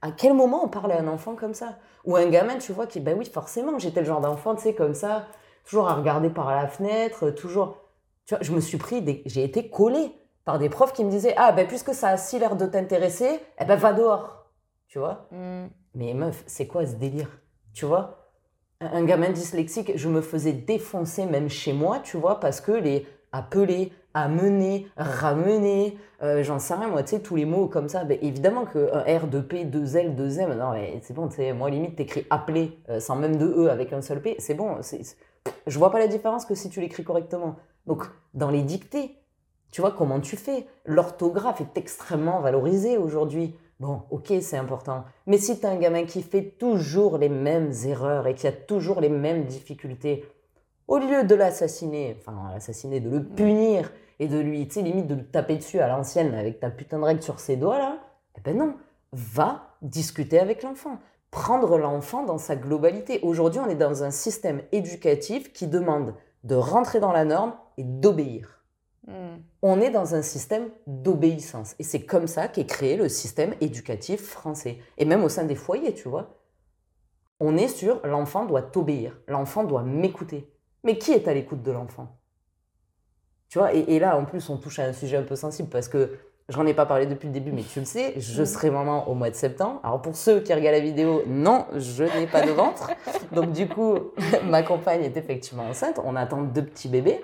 [0.00, 1.78] À quel moment on parle à un enfant comme ça?
[2.06, 4.74] Ou un gamin, tu vois, qui, ben oui, forcément, j'étais le genre d'enfant, tu sais,
[4.74, 5.26] comme ça,
[5.66, 7.76] toujours à regarder par la fenêtre, toujours.
[8.30, 10.12] Tu vois, je me suis pris, j'ai été collée
[10.44, 13.40] par des profs qui me disaient Ah, ben puisque ça a si l'air de t'intéresser,
[13.60, 14.46] eh ben va dehors.
[14.86, 15.26] Tu vois?
[15.32, 15.66] Mm.
[15.96, 17.40] Mais meuf, c'est quoi ce délire?
[17.74, 18.28] Tu vois?
[18.80, 23.04] Un gamin dyslexique, je me faisais défoncer même chez moi, tu vois, parce que les
[23.32, 28.04] appeler, amener, ramener, euh, j'en sais rien, moi, tu sais, tous les mots comme ça,
[28.04, 31.96] ben, évidemment qu'un R, 2P, 2L, 2M, non, mais c'est bon, tu sais, moi, limite,
[31.96, 35.00] t'écris appeler euh, sans même de E avec un seul P, c'est bon, c'est,
[35.66, 37.56] je vois pas la différence que si tu l'écris correctement.
[37.90, 39.16] Donc, dans les dictées,
[39.72, 40.64] tu vois comment tu fais?
[40.84, 43.56] L'orthographe est extrêmement valorisée aujourd'hui.
[43.80, 45.02] Bon, ok, c'est important.
[45.26, 48.52] Mais si tu as un gamin qui fait toujours les mêmes erreurs et qui a
[48.52, 50.24] toujours les mêmes difficultés,
[50.86, 55.08] au lieu de l'assassiner, enfin l'assassiner, de le punir et de lui, tu sais, limite
[55.08, 57.98] de le taper dessus à l'ancienne avec ta putain de règle sur ses doigts là,
[58.38, 58.76] eh ben non,
[59.12, 63.20] va discuter avec l'enfant prendre l'enfant dans sa globalité.
[63.22, 66.14] Aujourd'hui, on est dans un système éducatif qui demande
[66.44, 68.64] de rentrer dans la norme et d'obéir.
[69.06, 69.38] Hmm.
[69.62, 71.74] On est dans un système d'obéissance.
[71.78, 74.78] Et c'est comme ça qu'est créé le système éducatif français.
[74.98, 76.36] Et même au sein des foyers, tu vois.
[77.40, 80.52] On est sur l'enfant doit t'obéir, l'enfant doit m'écouter.
[80.84, 82.18] Mais qui est à l'écoute de l'enfant?
[83.48, 85.68] Tu vois, et, et, là, en plus, on touche à un sujet un peu sensible
[85.68, 86.18] parce que
[86.50, 89.14] J'en ai pas parlé depuis le début, mais tu le sais, je serai maman au
[89.14, 89.78] mois de septembre.
[89.84, 92.90] Alors pour ceux qui regardent la vidéo, non, je n'ai pas de ventre.
[93.32, 93.94] Donc du coup,
[94.46, 96.00] ma compagne est effectivement enceinte.
[96.04, 97.20] On attend deux petits bébés.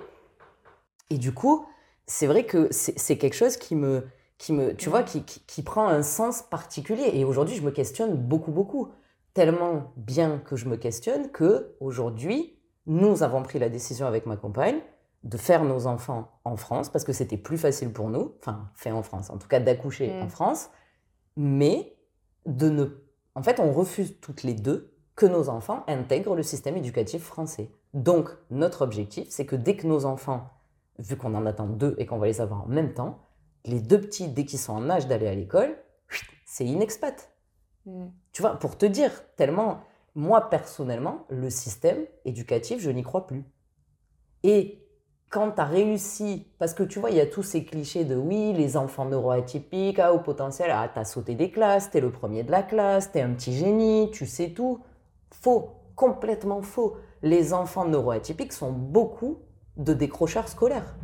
[1.09, 1.65] Et du coup,
[2.05, 4.07] c'est vrai que c'est quelque chose qui me,
[4.37, 7.11] qui me, tu vois, qui, qui, prend un sens particulier.
[7.13, 8.93] Et aujourd'hui, je me questionne beaucoup, beaucoup.
[9.33, 14.37] Tellement bien que je me questionne que aujourd'hui, nous avons pris la décision avec ma
[14.37, 14.79] compagne
[15.23, 18.91] de faire nos enfants en France, parce que c'était plus facile pour nous, enfin, fait
[18.91, 20.29] en France, en tout cas d'accoucher en mm.
[20.29, 20.69] France,
[21.35, 21.97] mais
[22.45, 22.85] de ne...
[23.35, 27.71] En fait, on refuse toutes les deux que nos enfants intègrent le système éducatif français.
[27.93, 30.49] Donc, notre objectif, c'est que dès que nos enfants,
[30.99, 33.19] vu qu'on en attend deux et qu'on va les avoir en même temps,
[33.65, 35.75] les deux petits, dès qu'ils sont en âge d'aller à l'école,
[36.45, 37.31] c'est inexpat.
[37.85, 38.07] Mm.
[38.31, 39.81] Tu vois, pour te dire, tellement,
[40.15, 43.43] moi personnellement, le système éducatif, je n'y crois plus.
[44.43, 44.86] Et
[45.29, 48.15] quand tu as réussi, parce que tu vois, il y a tous ces clichés de
[48.15, 52.11] oui, les enfants neuroatypiques, ah, au potentiel, ah, as sauté des classes, tu es le
[52.11, 54.79] premier de la classe, tu es un petit génie, tu sais tout.
[55.31, 56.95] Faux, complètement faux.
[57.21, 59.39] Les enfants neuroatypiques sont beaucoup
[59.75, 60.95] de décrocheurs scolaires.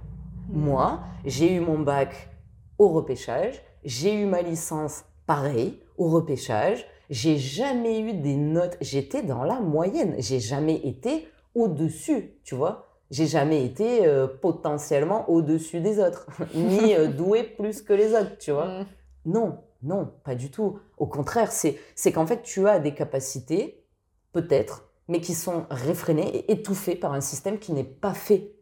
[0.50, 0.60] Mmh.
[0.60, 2.30] Moi, j'ai eu mon bac
[2.78, 9.22] au repêchage, j'ai eu ma licence pareil, au repêchage, j'ai jamais eu des notes, j'étais
[9.22, 15.82] dans la moyenne, j'ai jamais été au-dessus, tu vois j'ai jamais été euh, potentiellement au-dessus
[15.82, 18.66] des autres, ni euh, doué plus que les autres, tu vois.
[18.66, 18.86] Mm.
[19.26, 20.80] Non, non, pas du tout.
[20.98, 21.78] Au contraire, c'est,
[22.12, 23.86] qu'en fait, tu as des capacités,
[24.32, 28.56] peut-être, mais qui sont réfrénées et étouffées par un système qui n'est pas fait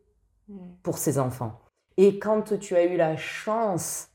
[0.49, 0.57] mm.
[0.83, 1.61] pour ces enfants.
[1.95, 4.09] Et quand tu as eu la chance,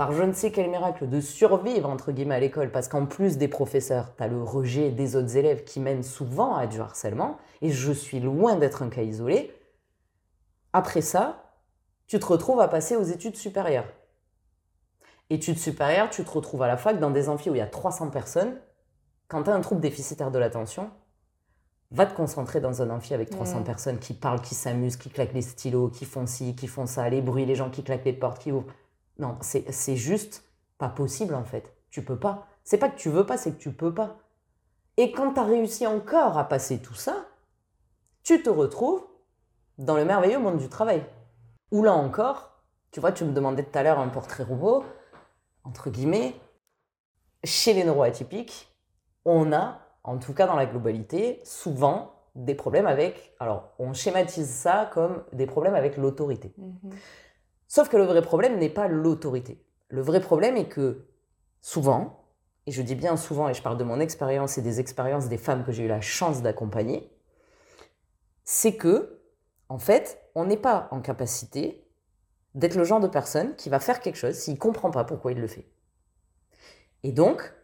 [0.00, 3.36] par je ne sais quel miracle, de survivre, entre guillemets, à l'école, parce qu'en plus
[3.36, 7.36] des professeurs, tu as le rejet des autres élèves qui mènent souvent à du harcèlement,
[7.60, 9.52] et je suis loin d'être un cas isolé,
[10.72, 11.52] après ça,
[12.06, 13.92] tu te retrouves à passer aux études supérieures.
[15.28, 17.66] Études supérieures, tu te retrouves à la fac dans des amphis où il y a
[17.66, 18.58] 300 personnes.
[19.28, 20.90] Quand tu as un trouble déficitaire de l'attention,
[21.90, 25.34] va te concentrer dans un amphi avec 300 personnes qui parlent, qui s'amusent, qui claquent
[25.34, 28.14] les stylos, qui font ci, qui font ça, les bruits, les gens qui claquent les
[28.14, 28.72] portes, qui ouvrent.
[29.20, 30.44] Non, c'est juste
[30.78, 31.76] Pas possible en fait.
[31.90, 32.46] Tu peux pas.
[32.64, 34.16] C'est pas que tu veux pas, c'est que tu peux pas.
[34.96, 37.26] Et quand tu as réussi encore à passer tout ça,
[38.22, 39.04] tu te retrouves
[39.78, 41.04] dans le merveilleux monde du travail.
[41.70, 42.62] Où là encore,
[42.92, 44.84] tu vois, tu me demandais tout à l'heure un portrait robot,
[45.64, 46.34] entre guillemets,
[47.44, 48.68] chez les neuroatypiques,
[49.24, 54.48] on a, en tout cas dans la globalité, souvent des problèmes avec, alors on schématise
[54.48, 56.52] ça comme des problèmes avec l'autorité.
[56.56, 56.92] Mhm.
[57.70, 59.64] Sauf que le vrai problème n'est pas l'autorité.
[59.90, 61.06] Le vrai problème est que
[61.60, 62.24] souvent,
[62.66, 65.38] et je dis bien souvent, et je parle de mon expérience et des expériences des
[65.38, 67.16] femmes que j'ai eu la chance d'accompagner,
[68.42, 69.20] c'est que,
[69.68, 71.86] en fait, on n'est pas en capacité
[72.56, 75.30] d'être le genre de personne qui va faire quelque chose s'il ne comprend pas pourquoi
[75.30, 75.70] il le fait.
[77.04, 77.54] Et donc,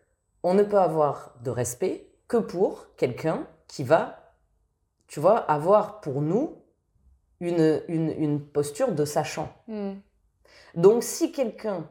[0.45, 4.37] on ne peut avoir de respect que pour quelqu'un qui va,
[5.09, 6.63] tu vois, avoir pour nous
[7.41, 9.53] une, une, une posture de sachant.
[9.69, 10.01] Mhm.
[10.75, 11.89] Donc, si quelqu'un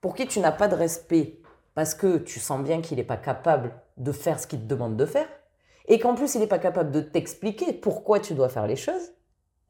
[0.00, 1.40] pour qui tu n'as pas de respect
[1.74, 4.96] parce que tu sens bien qu'il n'est pas capable de faire ce qu'il te demande
[4.96, 5.28] de faire,
[5.86, 9.12] et qu'en plus il n'est pas capable de t'expliquer pourquoi tu dois faire les choses,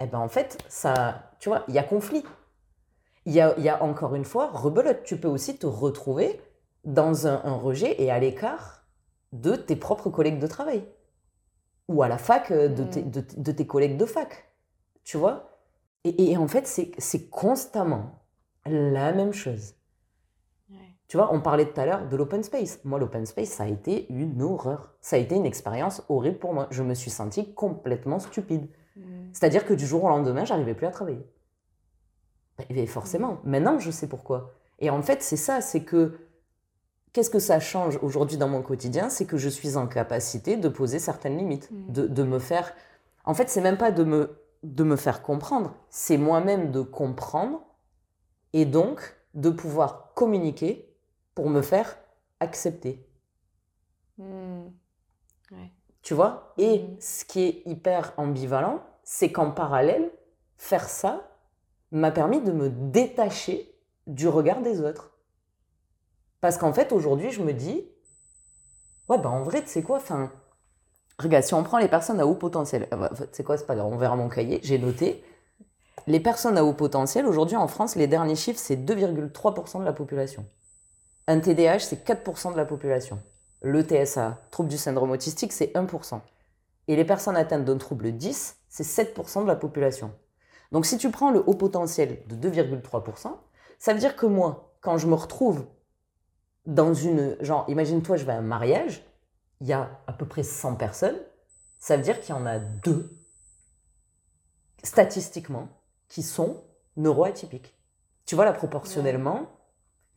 [0.00, 2.24] eh ben en fait, ça, tu vois, il y a conflit.
[3.26, 6.40] Il y a, y a encore une fois, rebelote, tu peux aussi te retrouver
[6.84, 8.84] dans un, un rejet et à l'écart
[9.32, 10.84] de tes propres collègues de travail.
[11.88, 12.90] Ou à la fac, euh, de, Mm.
[12.90, 14.44] tes, de, de tes collègues de fac.
[15.04, 15.50] Tu vois?
[16.04, 18.20] Et, et en fait, c'est constamment
[18.66, 19.74] la même chose.
[20.70, 20.76] Ouais.
[21.08, 22.80] Tu vois, on parlait tout à l'heure de l'open space.
[22.84, 24.94] Moi, l'open space, ça a été une horreur.
[25.00, 26.66] Ça a été une expérience horrible pour moi.
[26.70, 28.68] Je me suis sentie complètement stupide.
[28.96, 29.30] Mhm.
[29.32, 31.26] C'est-à-dire que du jour au lendemain, j'arrivais plus à travailler.
[32.70, 34.52] Et forcément, maintenant, je sais pourquoi.
[34.78, 36.18] Et en fait, c'est ça, c'est que
[37.12, 39.08] qu'est-ce que ça change aujourd'hui dans mon quotidien?
[39.08, 41.92] C'est que je suis en capacité de poser certaines limites, Mm.
[41.92, 42.72] de, de me faire...
[43.24, 47.62] En fait, c'est même pas de me, de me faire comprendre, c'est moi-même de comprendre
[48.52, 50.96] et donc de pouvoir communiquer
[51.34, 51.98] pour me faire
[52.40, 53.06] accepter.
[55.50, 55.72] Ouais.
[56.02, 56.54] Tu vois?
[56.58, 57.00] Et Mhm.
[57.00, 60.12] ce qui est hyper ambivalent, c'est qu'en parallèle,
[60.56, 61.30] faire ça
[61.92, 63.74] m'a permis de me détacher
[64.06, 65.12] du regard des autres.
[66.40, 67.88] Parce qu'en fait, aujourd'hui, je me dis,
[69.08, 70.32] ouais, bah en vrai, tu sais quoi, enfin,
[71.18, 73.86] regarde, si on prend les personnes à haut potentiel, euh, sais quoi, c'est pas grave,
[73.86, 75.24] on verra mon cahier, j'ai noté,
[76.06, 79.92] les personnes à haut potentiel, aujourd'hui en France, les derniers chiffres, c'est 2,3% de la
[79.92, 80.44] population.
[81.26, 83.22] Un TDAH, c'est 4% de la population.
[83.62, 86.20] Le TSA, trouble du syndrome autistique, c'est 1%.
[86.88, 90.12] Et les personnes atteintes d'un trouble 10, c'est 7% de la population.
[90.72, 93.30] Donc si tu prends le haut potentiel de 2,3%,
[93.78, 95.64] ça veut dire que moi, quand je me retrouve
[96.66, 97.36] dans une...
[97.40, 99.02] Genre, imagine-toi, je vais à un mariage,
[99.64, 101.18] il y a à peu près 100 personnes,
[101.80, 103.18] ça veut dire qu'il y en a deux,
[104.82, 105.68] statistiquement,
[106.08, 106.62] qui sont
[106.96, 107.74] neuroatypiques.
[108.26, 109.48] Tu vois, là, proportionnellement,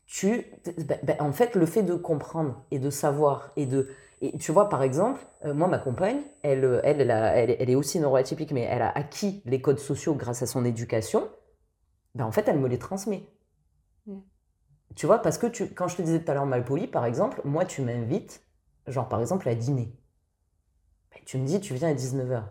[0.07, 0.45] tu,
[0.77, 3.89] ben, ben, en fait, le fait de comprendre et de savoir et de,
[4.21, 7.57] et tu vois, par exemple, euh, moi, ma compagne, elle, euh, elle, elle, a- elle,
[7.59, 11.29] elle est aussi neuroatypique, mais elle a acquis les codes sociaux grâce à son éducation.
[12.15, 13.23] Ben, en fait, elle me les transmet.
[14.07, 14.19] Mm.
[14.95, 17.41] Tu vois, parce que tu, quand je te disais tout à l'heure malpoli, par exemple,
[17.45, 18.41] moi, tu m'invites,
[18.87, 19.91] genre, par exemple, à dîner.
[21.11, 22.43] Ben, tu me dis, tu viens à 19h.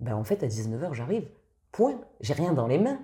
[0.00, 1.28] Ben, en fait, à 19h, j'arrive.
[1.72, 2.00] Point.
[2.20, 2.98] J'ai rien dans les mains.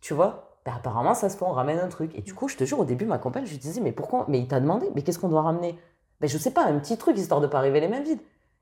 [0.00, 0.58] Tu vois?
[0.64, 2.14] Ben, apparemment, ça se fait, on ramène un truc.
[2.14, 4.26] Et du coup, je te jure, au début, ma compagne, je lui disais, mais pourquoi?
[4.28, 5.78] Mais il t'a demandé, mais qu'est-ce qu'on doit ramener?
[6.20, 8.20] Ben, je sais pas, un petit truc, histoire de pas arriver les mains vides.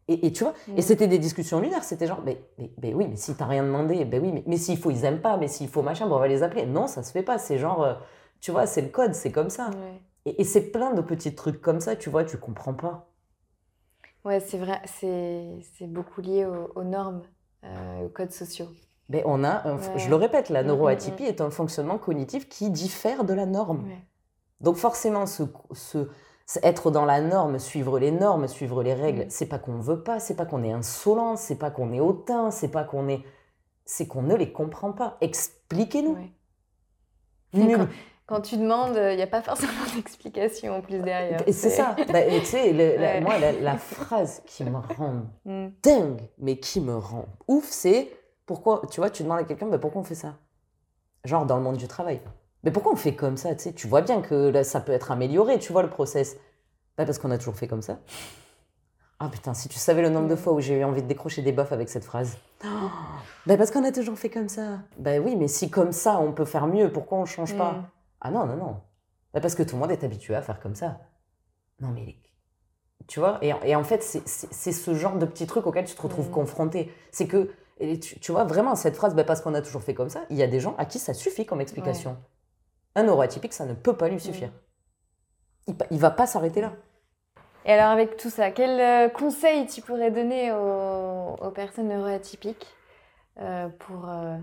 [0.08, 0.78] Et, et tu vois, Mm.
[0.78, 3.64] et c'était des discussions lunaires, c'était genre, mais, mais, mais oui, mais si t'as rien
[3.64, 6.14] demandé, ben oui, mais, mais s'il faut, ils aiment pas, mais s'il faut machin, bon,
[6.16, 6.64] on va les appeler.
[6.64, 7.94] Non, ça se fait pas, c'est genre, euh,
[8.40, 9.70] tu vois, c'est le code, c'est comme ça.
[9.70, 10.00] Ouais.
[10.26, 13.05] Et, et c'est plein de petits trucs comme ça, tu vois, tu comprends pas.
[14.26, 15.46] Ouais, c'est vrai, c'est
[15.78, 17.22] c'est beaucoup lié aux, aux normes,
[17.64, 18.66] euh, aux codes sociaux.
[19.08, 19.98] Mais on a, un- Ouais.
[19.98, 23.84] je le répète, la neuroatypie est un fonctionnement cognitif qui diffère de la norme.
[23.86, 24.02] Ouais.
[24.60, 26.08] Donc forcément, ce, ce-
[26.46, 29.30] ce- être dans la norme, suivre les normes, suivre les règles, Mm.
[29.30, 32.50] c'est pas qu'on veut pas, c'est pas qu'on est insolent, c'est pas qu'on est hautain,
[32.50, 33.22] c'est pas qu'on est,
[33.84, 35.16] c'est qu'on ne les comprend pas.
[35.20, 36.16] Expliquez-nous.
[36.16, 37.88] Ouais.
[38.26, 41.42] Quand, tu demandes, il n'y a pas forcément d'explication en plus derrière.
[41.46, 41.94] Et c'est ça.
[42.12, 43.20] Bah, tu sais, Ouais.
[43.20, 45.68] moi, la, la phrase qui me rend Mm.
[45.82, 48.10] dingue, mais qui me rend ouf, c'est
[48.46, 50.34] pourquoi, tu vois, tu demandes à quelqu'un, bah, pourquoi on fait ça?
[51.24, 52.20] Genre dans le monde du travail.
[52.64, 53.72] Mais pourquoi on fait comme ça, tu sais?
[53.72, 56.36] Tu vois bien que là, ça peut être amélioré, tu vois, le process.
[56.98, 57.98] Bah, parce qu'on a toujours fait comme ça.
[59.18, 60.38] Ah putain, si tu savais le nombre de Mm.
[60.38, 62.36] fois où j'ai eu envie de décrocher des baffes avec cette phrase.
[63.46, 64.80] Bah parce qu'on a toujours fait comme ça.
[64.98, 67.72] Bah oui, mais si comme ça on peut faire mieux, pourquoi on change pas?
[67.72, 67.84] Mm.
[68.26, 68.80] Ah non, non, non.
[69.32, 70.98] Bah parce que tout le monde est habitué à faire comme ça.
[71.80, 72.16] Non mais...
[73.06, 74.26] Tu vois et, et en fait, c'est-
[74.72, 76.32] ce genre de petit truc auquel tu te retrouves Mm.
[76.32, 76.92] confronté.
[77.12, 79.94] C'est que, et tu, tu vois, vraiment, cette phrase, bah parce qu'on a toujours fait
[79.94, 82.16] comme ça, il y a des gens à qui ça suffit comme explication.
[82.96, 84.50] Un neuroatypique, ça ne peut pas lui suffire.
[85.90, 86.72] il, va pas s'arrêter là.
[87.64, 92.66] Et alors avec tout ça, quel euh, conseil tu pourrais donner aux, personnes neuroatypiques
[93.38, 94.36] euh, pour, euh,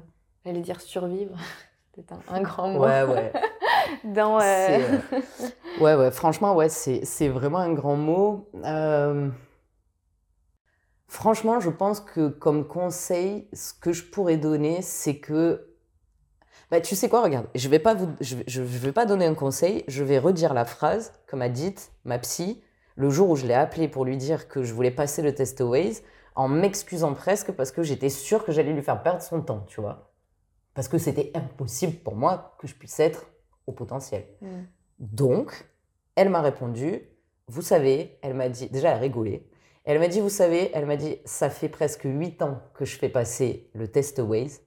[0.46, 1.36] j'allais dire survivre,
[1.96, 2.84] c'est un, un, grand mot.
[2.86, 3.34] Ouais, ouais.
[4.04, 4.38] Dans,
[5.82, 8.50] ouais, ouais, franchement, ouais, c'est vraiment un grand mot.
[11.14, 15.74] Franchement, je pense que comme conseil, ce que je pourrais donner, c'est que
[16.72, 19.84] bah, tu sais quoi, regarde, je vais pas vous, je, vais pas donner un conseil,
[19.88, 22.64] je vais redire la phrase que m'a dite ma psy
[22.96, 25.62] le jour où je l'ai appelée pour lui dire que je voulais passer le test
[25.62, 26.02] Waze,
[26.34, 29.82] en m'excusant presque parce que j'étais sûre que j'allais lui faire perdre son temps, tu
[29.82, 30.12] vois.
[30.74, 33.28] Parce que c'était impossible pour moi que je puisse être
[33.68, 34.26] au potentiel.
[34.42, 34.48] Mm.
[35.00, 35.66] Donc,
[36.16, 37.02] elle m'a répondu,
[37.48, 39.50] vous savez, elle m'a dit, déjà elle a rigolé,
[39.86, 42.98] elle m'a dit, vous savez, elle m'a dit, ça fait presque 8 ans que je
[42.98, 44.62] fais passer le test Waze.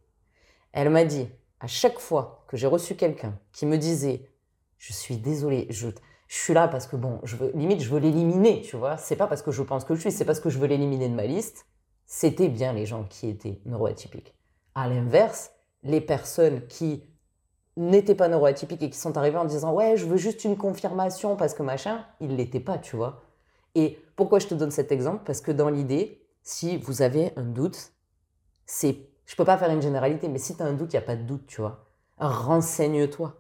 [0.73, 1.29] Elle m'a dit,
[1.61, 4.29] à chaque fois que j'ai reçu quelqu'un qui me disait,
[4.77, 5.89] je suis désolée, je,
[6.29, 8.99] je suis là parce que bon, je veux, limite, je veux l'éliminer, tu vois.
[8.99, 11.09] C'est pas parce que je pense que je suis, c'est parce que je veux l'éliminer
[11.09, 11.67] de ma liste.
[12.05, 14.35] C'était bien les gens qui étaient neuroatypiques.
[14.75, 15.51] À l'inverse,
[15.83, 17.05] les personnes qui
[17.77, 21.37] n'étaient pas neuroatypiques et qui sont arrivées en disant ouais, je veux juste une confirmation
[21.37, 23.23] parce que machin, ils l'étaient pas, tu vois.
[23.75, 25.23] Et pourquoi je te donne cet exemple?
[25.25, 27.93] Parce que dans l'idée, si vous avez un doute,
[28.65, 31.03] c'est, je peux pas faire une généralité, mais si tu as un doute, il n'y
[31.03, 31.85] a pas de doute, tu vois.
[32.19, 33.35] Renseigne-toi.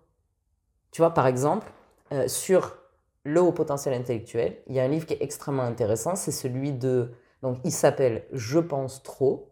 [0.91, 1.67] Tu vois, par exemple,
[2.13, 2.77] euh, sur
[3.25, 6.73] le haut potentiel intellectuel, il y a un livre qui est extrêmement intéressant, c'est celui
[6.73, 7.13] de,
[7.43, 9.51] donc il s'appelle Je pense trop,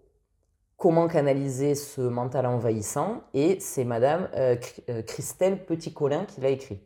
[0.85, 4.55] comment canaliser ce mental envahissant, et c'est Madame euh,
[4.91, 6.79] euh, Christelle Petit-Colin qui l'a écrit.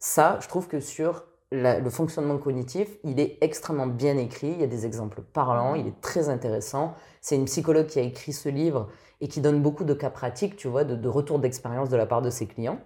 [0.00, 4.64] Ça, je trouve que sur le fonctionnement cognitif, il est extrêmement bien écrit, il y
[4.64, 6.94] a des exemples parlants, il est très intéressant.
[7.20, 8.88] C'est une psychologue qui a écrit ce livre
[9.20, 12.06] et qui donne beaucoup de cas pratiques, tu vois, de, de retour d'expérience de la
[12.06, 12.80] part de ses clients.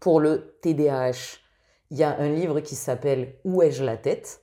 [0.00, 1.36] Pour le TDAH,
[1.90, 4.41] il y a un livre qui s'appelle Où ai-je la tête?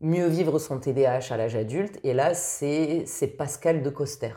[0.00, 1.98] Mieux vivre son TDAH à l'âge adulte.
[2.04, 3.06] Et là, c'est
[3.38, 4.32] Pascal de Coster.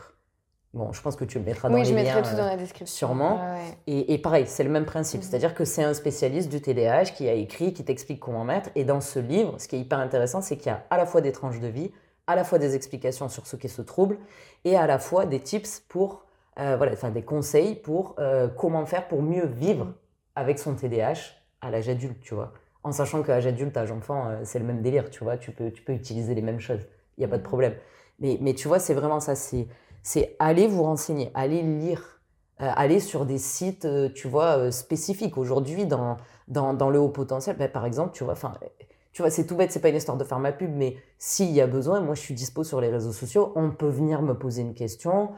[0.74, 2.56] Bon, je pense que tu le mettras dans oui, les je mettrai tout dans la
[2.56, 2.94] description.
[2.94, 3.40] Sûrement.
[3.86, 5.22] Et, pareil, c'est le même principe.
[5.22, 5.26] Mhm.
[5.28, 8.70] C'est-à-dire que c'est un spécialiste du TDAH qui a écrit, qui t'explique comment mettre.
[8.74, 11.06] Et dans ce livre, ce qui est hyper intéressant, c'est qu'il y a à la
[11.06, 11.90] fois des tranches de vie,
[12.26, 14.18] à la fois des explications sur ce qu'est ce trouble,
[14.64, 16.26] et à la fois des tips pour,
[16.60, 19.94] euh, voilà, enfin des conseils pour euh, comment faire pour mieux vivre
[20.36, 22.52] avec son TDAH à l'âge adulte, tu vois.
[22.84, 25.36] En sachant qu'à l'âge adulte, âge enfant, euh, c'est le même délire, tu vois.
[25.36, 26.86] Tu peux, tu peux utiliser les mêmes choses.
[27.16, 27.48] Il n'y a pas de mhm.
[27.48, 27.74] problème.
[28.20, 29.34] Mais, mais tu vois, c'est vraiment ça.
[29.34, 29.66] C'est
[30.08, 32.20] c'est aller vous renseigner, aller lire,
[32.62, 35.36] euh, aller sur des sites, euh, tu vois, euh, spécifiques.
[35.36, 36.16] Aujourd'hui, dans,
[36.48, 38.54] dans, le haut potentiel, ben, par exemple, tu vois, enfin,
[39.12, 41.50] tu vois, c'est tout bête, c'est pas une histoire de faire ma pub, mais s'il
[41.50, 43.52] y a besoin, moi, je suis dispo sur les réseaux sociaux.
[43.54, 45.32] On peut venir me poser une question.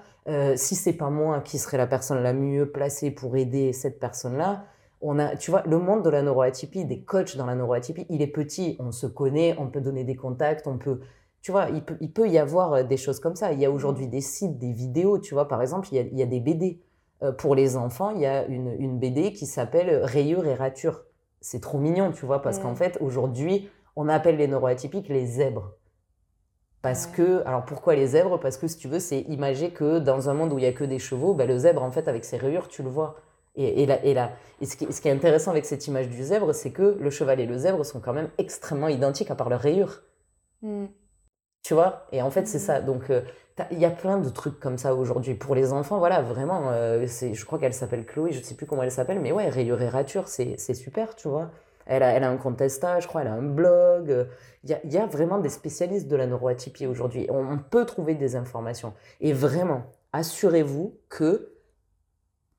[0.54, 4.64] si c'est pas moi qui serait la personne la mieux placée pour aider cette personne-là,
[5.00, 8.22] on a, tu vois, le monde de la neuroatypie, des coachs dans la neuroatypie, il
[8.22, 8.76] est petit.
[8.80, 11.00] On se connaît, on peut donner des contacts, on peut,
[11.42, 13.52] tu vois, il peut, il peut y avoir euh, des choses comme ça.
[13.52, 16.02] Il y a aujourd'hui des sites, des vidéos, tu vois, par exemple, il y a,
[16.02, 16.80] il y a des BD.
[17.22, 21.04] Euh, pour les enfants, il y a une, une BD qui s'appelle Rayures et ratures.
[21.40, 25.74] C'est trop mignon, tu vois, parce qu'en fait, aujourd'hui, on appelle les neuroatypiques les zèbres.
[26.82, 28.40] Parce que, alors pourquoi les zèbres?
[28.40, 30.72] Parce que si tu veux, c'est imaginer que dans un monde où il y a
[30.72, 33.16] que des chevaux, bah, le zèbre, en fait, avec ses rayures, tu le vois.
[33.56, 36.08] Et, et, là, et, là, et ce, qui, ce, qui, est intéressant avec cette image
[36.08, 39.34] du zèbre, c'est que le cheval et le zèbre sont quand même extrêmement identiques à
[39.34, 40.02] part leurs rayures.
[40.62, 40.86] Mm.
[41.62, 42.06] Tu vois?
[42.12, 42.80] Et en fait, c'est ça.
[42.80, 43.22] Donc, euh,
[43.70, 45.34] il y a plein de trucs comme ça aujourd'hui.
[45.34, 48.54] Pour les enfants, voilà, vraiment, euh, c'est, je crois qu'elle s'appelle Chloé, je ne sais
[48.54, 51.50] plus comment elle s'appelle, mais ouais, Rayure et Rature, c'est, super, tu vois.
[51.86, 54.28] Elle a, elle a un compte je crois, elle a un blog.
[54.64, 57.26] Il y a, y a, vraiment des spécialistes de la neuroatypie aujourd'hui.
[57.30, 58.92] On, peut trouver des informations.
[59.20, 59.82] Et vraiment,
[60.12, 61.52] assurez-vous que,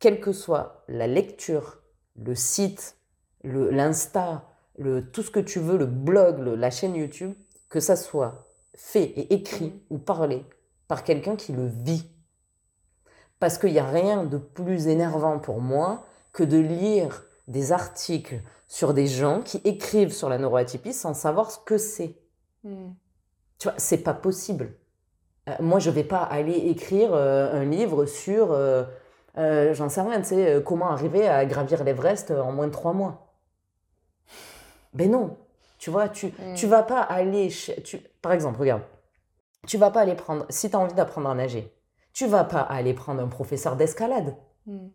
[0.01, 1.77] quelle que soit la lecture,
[2.17, 2.97] le site,
[3.43, 4.43] l'Insta,
[4.77, 7.33] le, tout ce que tu veux, le blog, la chaîne YouTube,
[7.69, 9.79] que ça soit fait et écrit mhm.
[9.91, 10.43] ou parlé
[10.87, 12.09] par quelqu'un qui le vit.
[13.39, 18.41] Parce qu'il n'y a rien de plus énervant pour moi que de lire des articles
[18.67, 22.17] sur des gens qui écrivent sur la neuroatypie sans savoir ce que c'est.
[22.63, 22.95] Mhm.
[23.59, 24.73] Tu vois, c'est pas possible.
[25.47, 28.83] Euh, moi, je vais pas aller écrire euh, un livre sur, euh,
[29.35, 33.35] j'en sais rien, tu sais, comment arriver à gravir l'Everest en moins de trois mois.
[34.93, 35.37] Ben non,
[35.77, 36.53] tu vois, tu, mm.
[36.55, 37.49] tu vas pas aller.
[37.83, 38.83] Tu, par exemple, regarde,
[39.67, 40.45] tu vas pas aller prendre.
[40.49, 41.73] Si tu as envie d'apprendre à nager,
[42.13, 44.35] tu vas pas aller prendre un professeur d'escalade.
[44.67, 44.87] Mm.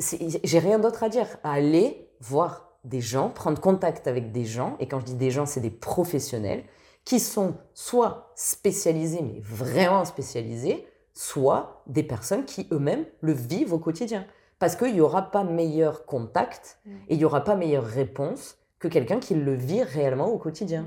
[0.00, 1.26] J'ai rien d'autre à dire.
[1.44, 5.46] Aller voir des gens, prendre contact avec des gens, et quand je dis des gens,
[5.46, 6.64] c'est des professionnels
[7.04, 10.86] qui sont soit spécialisés, mais vraiment spécialisés,
[11.16, 14.26] soit des personnes qui eux-mêmes le vivent au quotidien.
[14.58, 16.78] Parce qu'il n'y aura pas meilleur contact
[17.08, 20.86] et il n'y aura pas meilleure réponse que quelqu'un qui le vit réellement au quotidien.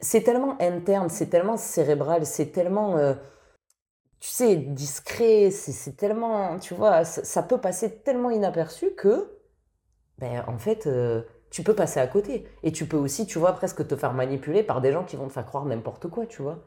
[0.00, 3.14] C'est tellement interne, c'est tellement cérébral, c'est tellement, euh,
[4.20, 9.38] tu sais, discret, c'est tellement, tu vois, ça, peut passer tellement inaperçu que,
[10.18, 12.46] ben, en fait, euh, tu peux passer à côté.
[12.64, 15.28] Et tu peux aussi, tu vois, presque te faire manipuler par des gens qui vont
[15.28, 16.58] te faire croire n'importe quoi, tu vois.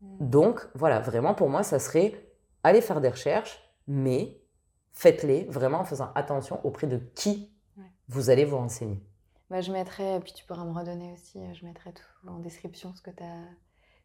[0.00, 2.14] Donc, voilà, vraiment, pour moi, ça serait
[2.62, 4.40] aller faire des recherches, mais
[4.92, 7.52] faites-les vraiment en faisant attention auprès de qui
[8.08, 9.02] vous allez vous renseigner.
[9.50, 13.00] Bah, je mettrai, puis tu pourras me redonner aussi, je mettrai tout en description ce
[13.00, 13.44] que tu as,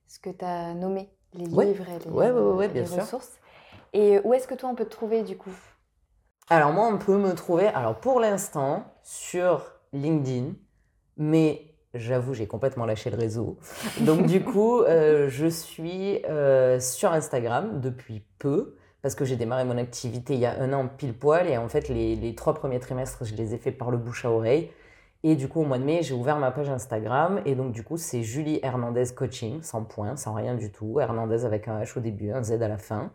[0.08, 3.34] ce que as nommé, les livres et les, ouais, ouais, bien ressources.
[3.92, 5.54] Et où est-ce que toi on peut te trouver du coup?
[6.50, 10.54] Alors moi on peut me trouver, alors pour l'instant, sur LinkedIn,
[11.18, 13.58] mais j'avoue j'ai complètement lâché le réseau.
[14.02, 19.66] Donc du coup euh, je suis euh, sur Instagram depuis peu parce que j'ai démarré
[19.66, 22.80] mon activité il y a un an pile poil et en fait les, trois premiers
[22.80, 24.72] trimestres je les ai fait par le bouche à oreille.
[25.26, 27.42] Et du coup, au mois de mai, j'ai ouvert ma page Instagram.
[27.46, 31.00] Et donc, du coup, c'est Julie Hernandez Coaching, sans point, sans rien du tout.
[31.00, 33.10] Hernandez avec un H au début, un Z à la fin.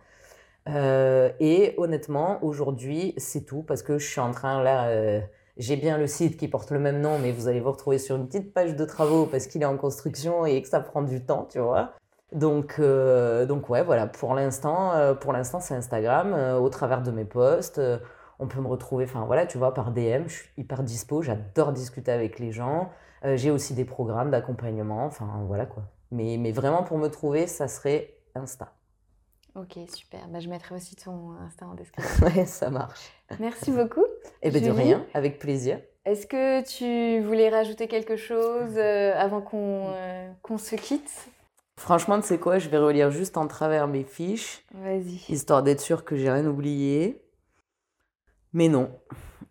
[0.70, 5.20] Euh, et honnêtement, aujourd'hui, c'est tout parce que je suis en train là.
[5.58, 7.98] Euh, j'ai bien le site qui porte le même nom, mais vous allez vous retrouver
[7.98, 11.02] sur une petite page de travaux parce qu'il est en construction et que ça prend
[11.02, 11.92] du temps, tu vois.
[12.32, 14.06] Donc, euh, ouais, voilà.
[14.06, 14.92] Pour l'instant,
[15.32, 17.80] l'instant, c'est Instagram au travers de mes posts
[18.38, 21.72] on peut me retrouver, enfin voilà, tu vois, par DM, je suis hyper dispo, j'adore
[21.72, 22.90] discuter avec les gens.
[23.24, 25.84] Euh, j'ai aussi des programmes d'accompagnement, enfin voilà quoi.
[26.12, 28.72] Mais, mais vraiment pour me trouver, ça serait Insta.
[29.54, 30.28] Ok, super.
[30.28, 32.26] Bah, je mettrai aussi ton Insta en description.
[32.36, 33.12] ouais, ça marche.
[33.40, 34.04] Merci beaucoup.
[34.04, 34.04] Et
[34.42, 35.80] eh bien de rien, avec plaisir.
[36.04, 41.28] Est-ce que tu voulais rajouter quelque chose euh, avant qu'on euh, qu'on se quitte?
[41.76, 44.64] Franchement, tu sais quoi, je vais relire juste en travers mes fiches.
[44.74, 45.24] Vas-y.
[45.28, 47.22] Histoire d'être sûr que j'ai rien oublié.
[48.52, 48.90] Mais non,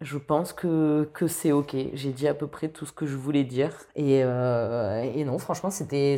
[0.02, 1.76] je pense que, que c'est ok.
[1.94, 3.74] J'ai dit à peu près tout ce que je voulais dire.
[3.95, 6.18] Et, euh, et non, franchement, c'était,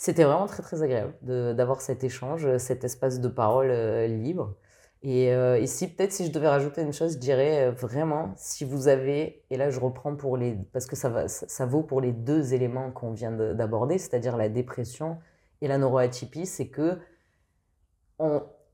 [0.00, 4.56] c'était, vraiment très très agréable d'avoir cet échange, cet espace de parole euh, libre.
[5.02, 8.88] Et euh, ici, peut-être si je devais rajouter une chose, je dirais vraiment, si vous
[8.88, 12.12] avez, et là je reprends pour les, parce que ça, va, ça, vaut pour les
[12.12, 15.18] deux éléments qu'on vient d'aborder, c'est-à-dire la dépression
[15.60, 16.98] et la neuroatypie, c'est que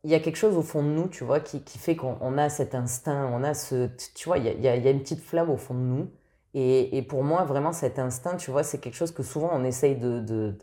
[0.05, 2.39] il y a quelque chose au fond de nous, tu vois, qui, qui fait qu'on
[2.39, 5.01] a cet instinct, on a ce, tu vois, il y a, il y a, une
[5.01, 6.11] petite flamme au fond de nous.
[6.55, 9.65] Et, et, pour moi, vraiment, cet instinct, tu vois, c'est quelque chose que souvent on
[9.65, 10.57] essaye de,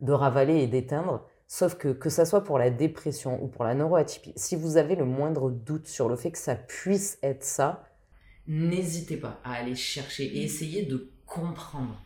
[0.00, 1.28] de ravaler et d'éteindre.
[1.46, 4.96] Sauf que, que ça soit pour la dépression ou pour la neuroatypie, si vous avez
[4.96, 7.88] le moindre doute sur le fait que ça puisse être ça,
[8.46, 12.02] n'hésitez pas à aller chercher et essayer de comprendre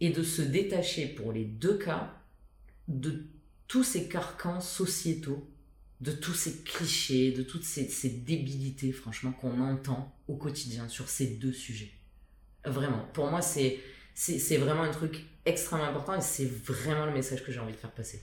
[0.00, 2.12] et de se détacher pour les deux cas
[2.86, 3.26] de
[3.66, 5.46] tous ces carcans sociétaux
[6.00, 11.26] de tous ces clichés, de toutes ces, débilités, franchement, qu'on entend au quotidien sur ces
[11.26, 11.90] deux sujets.
[12.64, 13.80] Vraiment, pour moi, c'est,
[14.14, 17.78] c'est, vraiment un truc extrêmement important et c'est vraiment le message que j'ai envie de
[17.78, 18.22] faire passer.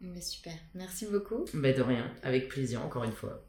[0.00, 1.44] Mais super, merci beaucoup.
[1.54, 3.44] Ben de rien, avec plaisir, encore une fois.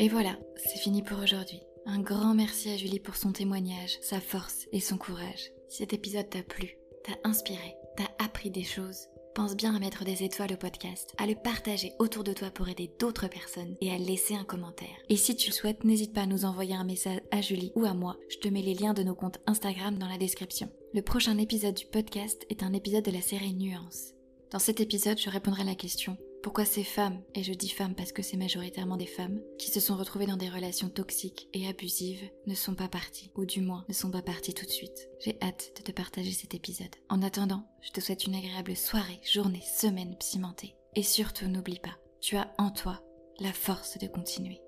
[0.00, 1.60] Et voilà, c'est fini pour aujourd'hui.
[1.84, 5.50] Un grand merci à Julie pour son témoignage, sa force et son courage.
[5.68, 9.08] Si cet épisode t'a plu, t'a inspiré, t'as appris des choses,
[9.38, 12.68] pense bien à mettre des étoiles au podcast, à le partager autour de toi pour
[12.68, 14.88] aider d'autres personnes et à laisser un commentaire.
[15.08, 17.84] Et si tu le souhaites, n'hésite pas à nous envoyer un message à Julie ou
[17.84, 18.16] à moi.
[18.30, 20.72] Je te mets les liens de nos comptes Instagram dans la description.
[20.92, 24.12] Le prochain épisode du podcast est un épisode de la série Nuance.
[24.50, 27.94] Dans cet épisode, je répondrai à la question pourquoi ces femmes, et je dis femmes
[27.94, 31.68] parce que c'est majoritairement des femmes, qui se sont retrouvées dans des relations toxiques et
[31.68, 35.08] abusives, ne sont pas parties, ou du moins ne sont pas parties tout de suite
[35.20, 36.94] J'ai hâte de te partager cet épisode.
[37.08, 40.74] En attendant, je te souhaite une agréable soirée, journée, semaine pimentée.
[40.94, 43.02] Et surtout n'oublie pas, tu as en toi
[43.40, 44.60] la force de continuer.